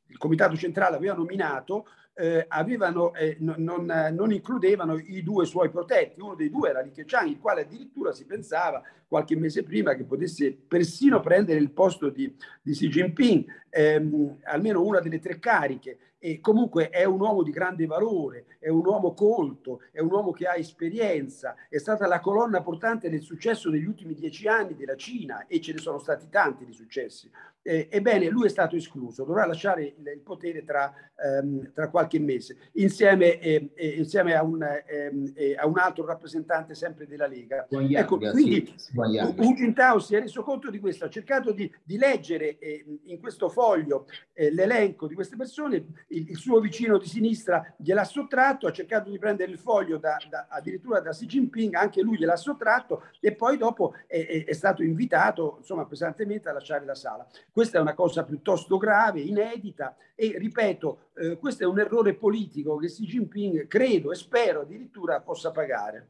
il 0.07 0.17
Comitato 0.17 0.57
Centrale 0.57 0.95
aveva 0.95 1.13
nominato 1.13 1.85
eh, 2.13 2.45
avevano, 2.49 3.13
eh, 3.13 3.37
non, 3.39 3.85
non, 4.13 4.31
includevano 4.31 4.97
i 4.97 5.23
due 5.23 5.45
suoi 5.45 5.69
protetti. 5.69 6.19
Uno 6.19 6.35
dei 6.35 6.49
due 6.49 6.69
era 6.69 6.81
Li 6.81 6.91
Keqiang, 6.91 7.29
il 7.29 7.39
quale 7.39 7.61
addirittura 7.61 8.11
si 8.11 8.25
pensava 8.25 8.83
qualche 9.11 9.35
mese 9.35 9.63
prima 9.63 9.93
che 9.93 10.05
potesse 10.05 10.53
persino 10.53 11.19
prendere 11.19 11.59
il 11.59 11.71
posto 11.71 12.07
di, 12.07 12.33
di 12.61 12.71
Xi 12.71 12.87
Jinping, 12.87 13.45
ehm, 13.69 14.37
almeno 14.43 14.81
una 14.85 15.01
delle 15.01 15.19
tre 15.19 15.37
cariche 15.37 15.97
e 16.23 16.39
comunque 16.39 16.89
è 16.89 17.03
un 17.03 17.19
uomo 17.19 17.41
di 17.41 17.49
grande 17.49 17.87
valore, 17.87 18.45
è 18.59 18.69
un 18.69 18.85
uomo 18.85 19.15
colto, 19.15 19.81
è 19.91 19.99
un 19.99 20.11
uomo 20.11 20.31
che 20.31 20.45
ha 20.45 20.55
esperienza, 20.55 21.55
è 21.67 21.79
stata 21.79 22.05
la 22.05 22.19
colonna 22.19 22.61
portante 22.61 23.09
del 23.09 23.21
successo 23.21 23.71
negli 23.71 23.85
ultimi 23.85 24.13
dieci 24.13 24.47
anni 24.47 24.75
della 24.75 24.95
Cina 24.95 25.47
e 25.47 25.59
ce 25.59 25.73
ne 25.73 25.79
sono 25.79 25.97
stati 25.97 26.27
tanti 26.29 26.63
di 26.63 26.73
successi. 26.73 27.27
Eh, 27.63 27.87
ebbene, 27.91 28.29
lui 28.29 28.45
è 28.45 28.49
stato 28.49 28.75
escluso, 28.75 29.23
dovrà 29.23 29.45
lasciare 29.45 29.83
il, 29.83 30.07
il 30.13 30.21
potere 30.21 30.63
tra, 30.63 30.93
ehm, 31.15 31.71
tra, 31.73 31.89
qualche 31.89 32.19
mese, 32.19 32.57
insieme, 32.73 33.39
eh, 33.39 33.71
eh, 33.73 33.87
insieme 33.97 34.35
a, 34.35 34.43
un, 34.43 34.63
ehm, 34.63 35.31
eh, 35.35 35.55
a, 35.55 35.65
un, 35.65 35.77
altro 35.77 36.05
rappresentante 36.05 36.75
sempre 36.75 37.07
della 37.07 37.27
Lega. 37.27 37.67
Yang, 37.69 37.95
ecco, 37.95 38.17
quindi 38.17 38.73
sì, 38.75 38.93
Hu 39.37 39.53
Jintao 39.53 39.99
si 39.99 40.15
è 40.15 40.19
reso 40.19 40.43
conto 40.43 40.69
di 40.69 40.79
questo, 40.79 41.05
ha 41.05 41.09
cercato 41.09 41.51
di, 41.51 41.71
di 41.83 41.97
leggere 41.97 42.57
eh, 42.59 42.85
in 43.05 43.19
questo 43.19 43.49
foglio 43.49 44.07
eh, 44.33 44.51
l'elenco 44.51 45.07
di 45.07 45.15
queste 45.15 45.35
persone, 45.35 45.85
il, 46.07 46.29
il, 46.29 46.37
suo 46.37 46.59
vicino 46.59 46.97
di 46.97 47.07
sinistra 47.07 47.73
gliel'ha 47.77 48.03
sottratto, 48.03 48.67
ha 48.67 48.71
cercato 48.71 49.09
di 49.09 49.17
prendere 49.17 49.51
il 49.51 49.57
foglio 49.57 49.97
da, 49.97 50.17
da, 50.29 50.47
addirittura 50.49 50.99
da 50.99 51.11
Xi 51.11 51.25
Jinping, 51.25 51.75
anche 51.75 52.01
lui 52.01 52.17
gliel'ha 52.17 52.35
sottratto 52.35 53.03
e 53.19 53.33
poi 53.33 53.57
dopo 53.57 53.93
è, 54.07 54.25
è, 54.25 54.45
è, 54.45 54.53
stato 54.53 54.83
invitato 54.83 55.55
insomma 55.59 55.85
pesantemente 55.85 56.49
a 56.49 56.53
lasciare 56.53 56.85
la 56.85 56.95
sala. 56.95 57.27
Questa 57.51 57.77
è 57.77 57.81
una 57.81 57.93
cosa 57.93 58.23
piuttosto 58.23 58.77
grave, 58.77 59.21
inedita 59.21 59.95
e 60.15 60.35
ripeto, 60.37 61.09
eh, 61.15 61.37
questo 61.37 61.63
è 61.63 61.67
un 61.67 61.79
errore 61.79 62.13
politico 62.13 62.77
che 62.77 62.87
Xi 62.87 63.05
Jinping 63.05 63.67
credo 63.67 64.11
e 64.11 64.15
spero 64.15 64.61
addirittura 64.61 65.21
possa 65.21 65.51
pagare. 65.51 66.07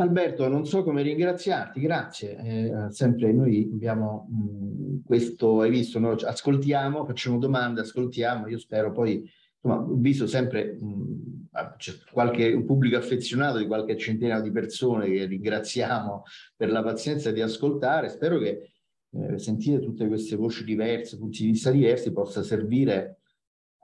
Alberto, 0.00 0.46
non 0.46 0.64
so 0.64 0.84
come 0.84 1.02
ringraziarti, 1.02 1.80
grazie. 1.80 2.36
Eh, 2.36 2.90
sempre 2.90 3.32
noi 3.32 3.68
abbiamo 3.72 4.28
mh, 4.30 5.02
questo, 5.04 5.60
hai 5.60 5.70
visto, 5.70 5.98
no? 5.98 6.10
ascoltiamo, 6.12 7.04
facciamo 7.04 7.38
domande, 7.38 7.80
ascoltiamo, 7.80 8.46
io 8.46 8.58
spero 8.58 8.92
poi, 8.92 9.28
insomma, 9.60 9.82
ho 9.82 9.96
visto 9.96 10.28
sempre 10.28 10.78
mh, 10.80 11.48
c'è 11.78 11.94
qualche 12.12 12.62
pubblico 12.62 12.96
affezionato 12.96 13.58
di 13.58 13.66
qualche 13.66 13.96
centinaio 13.96 14.40
di 14.40 14.52
persone 14.52 15.10
che 15.10 15.24
ringraziamo 15.24 16.22
per 16.54 16.70
la 16.70 16.84
pazienza 16.84 17.32
di 17.32 17.40
ascoltare, 17.40 18.08
spero 18.08 18.38
che 18.38 18.70
eh, 19.10 19.38
sentire 19.38 19.80
tutte 19.80 20.06
queste 20.06 20.36
voci 20.36 20.62
diverse, 20.62 21.18
punti 21.18 21.42
di 21.42 21.50
vista 21.50 21.72
diversi, 21.72 22.12
possa 22.12 22.44
servire 22.44 23.17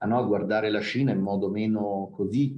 a, 0.04 0.06
no, 0.06 0.18
a 0.18 0.24
guardare 0.24 0.70
la 0.70 0.80
Cina 0.80 1.12
in 1.12 1.20
modo 1.20 1.48
meno 1.48 2.10
così. 2.12 2.56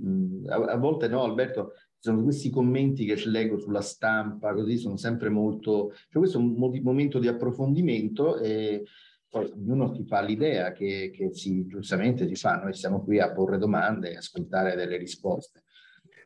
A, 0.49 0.57
a 0.57 0.77
volte 0.77 1.09
no, 1.09 1.23
Alberto, 1.23 1.73
sono 1.99 2.23
questi 2.23 2.51
commenti 2.51 3.05
che 3.05 3.21
leggo 3.29 3.59
sulla 3.59 3.81
stampa, 3.81 4.53
così 4.53 4.77
sono 4.77 4.97
sempre 4.97 5.29
molto... 5.29 5.93
Cioè 6.11 6.19
questo 6.19 6.39
è 6.39 6.41
un 6.41 6.81
momento 6.83 7.19
di 7.19 7.29
approfondimento 7.29 8.39
e 8.39 8.85
poi 9.29 9.51
ognuno 9.55 9.95
si 9.95 10.05
fa 10.05 10.21
l'idea 10.21 10.73
che, 10.73 11.11
che 11.13 11.33
si, 11.33 11.67
giustamente 11.67 12.27
si 12.27 12.35
fa, 12.35 12.57
noi 12.57 12.75
siamo 12.75 13.03
qui 13.03 13.21
a 13.21 13.33
porre 13.33 13.59
domande 13.59 14.13
e 14.13 14.17
ascoltare 14.17 14.77
delle 14.77 14.97
risposte. 14.97 15.63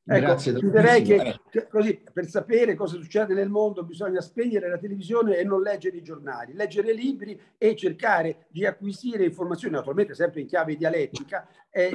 Ecco, 0.03 0.21
Grazie 0.21 0.53
direi 0.55 1.03
che 1.03 1.41
così, 1.69 2.03
per 2.13 2.27
sapere 2.27 2.75
cosa 2.75 2.97
succede 2.97 3.35
nel 3.35 3.51
mondo 3.51 3.85
bisogna 3.85 4.21
spegnere 4.21 4.69
la 4.69 4.79
televisione 4.79 5.37
e 5.37 5.45
non 5.45 5.61
leggere 5.61 5.99
i 5.99 6.03
giornali, 6.03 6.55
leggere 6.55 6.93
libri 6.95 7.39
e 7.59 7.77
cercare 7.77 8.47
di 8.49 8.65
acquisire 8.65 9.25
informazioni, 9.25 9.75
naturalmente 9.75 10.15
sempre 10.15 10.41
in 10.41 10.47
chiave 10.47 10.75
dialettica, 10.77 11.47
eh, 11.71 11.95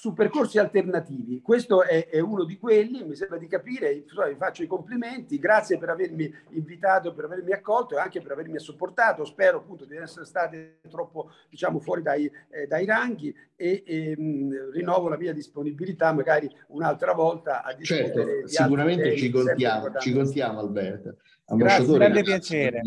su 0.00 0.14
percorsi 0.14 0.58
alternativi. 0.58 1.42
Questo 1.42 1.82
è, 1.82 2.08
è, 2.08 2.20
uno 2.20 2.44
di 2.44 2.56
quelli, 2.56 3.04
mi 3.04 3.14
sembra 3.14 3.36
di 3.36 3.46
capire, 3.46 3.92
vi 3.92 4.36
faccio 4.38 4.62
i 4.62 4.66
complimenti, 4.66 5.38
grazie 5.38 5.76
per 5.76 5.90
avermi 5.90 6.32
invitato, 6.50 7.12
per 7.12 7.26
avermi 7.26 7.52
accolto 7.52 7.96
e 7.96 8.00
anche 8.00 8.22
per 8.22 8.32
avermi 8.32 8.58
supportato. 8.58 9.26
Spero 9.26 9.58
appunto 9.58 9.84
di 9.84 9.96
essere 9.96 10.24
state 10.24 10.80
troppo 10.88 11.32
diciamo, 11.50 11.80
fuori 11.80 12.00
dai, 12.00 12.30
eh, 12.50 12.66
dai 12.66 12.86
ranghi 12.86 13.34
e, 13.54 13.82
e 13.86 14.14
mh, 14.16 14.70
rinnovo 14.72 15.08
la 15.08 15.18
mia 15.18 15.34
disponibilità 15.34 16.12
magari 16.14 16.50
un'altra 16.68 17.12
volta 17.12 17.62
a 17.62 17.74
discutere. 17.74 18.48
Certo, 18.48 18.48
sicuramente 18.48 19.16
ci 19.18 19.30
contiamo, 19.30 19.92
ci 19.98 20.12
contiamo 20.14 20.60
Alberto. 20.60 21.16
Grazie, 21.44 21.98
grande 21.98 22.22
piacere. 22.22 22.80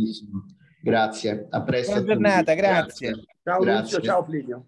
Grazie, 0.81 1.47
a 1.49 1.61
presto. 1.61 1.91
Buona 1.91 2.05
giornata, 2.07 2.53
grazie. 2.55 3.09
grazie. 3.11 3.25
Ciao 3.43 3.59
grazie. 3.59 3.97
Lucio, 3.97 4.01
ciao 4.01 4.23
Fligno. 4.23 4.67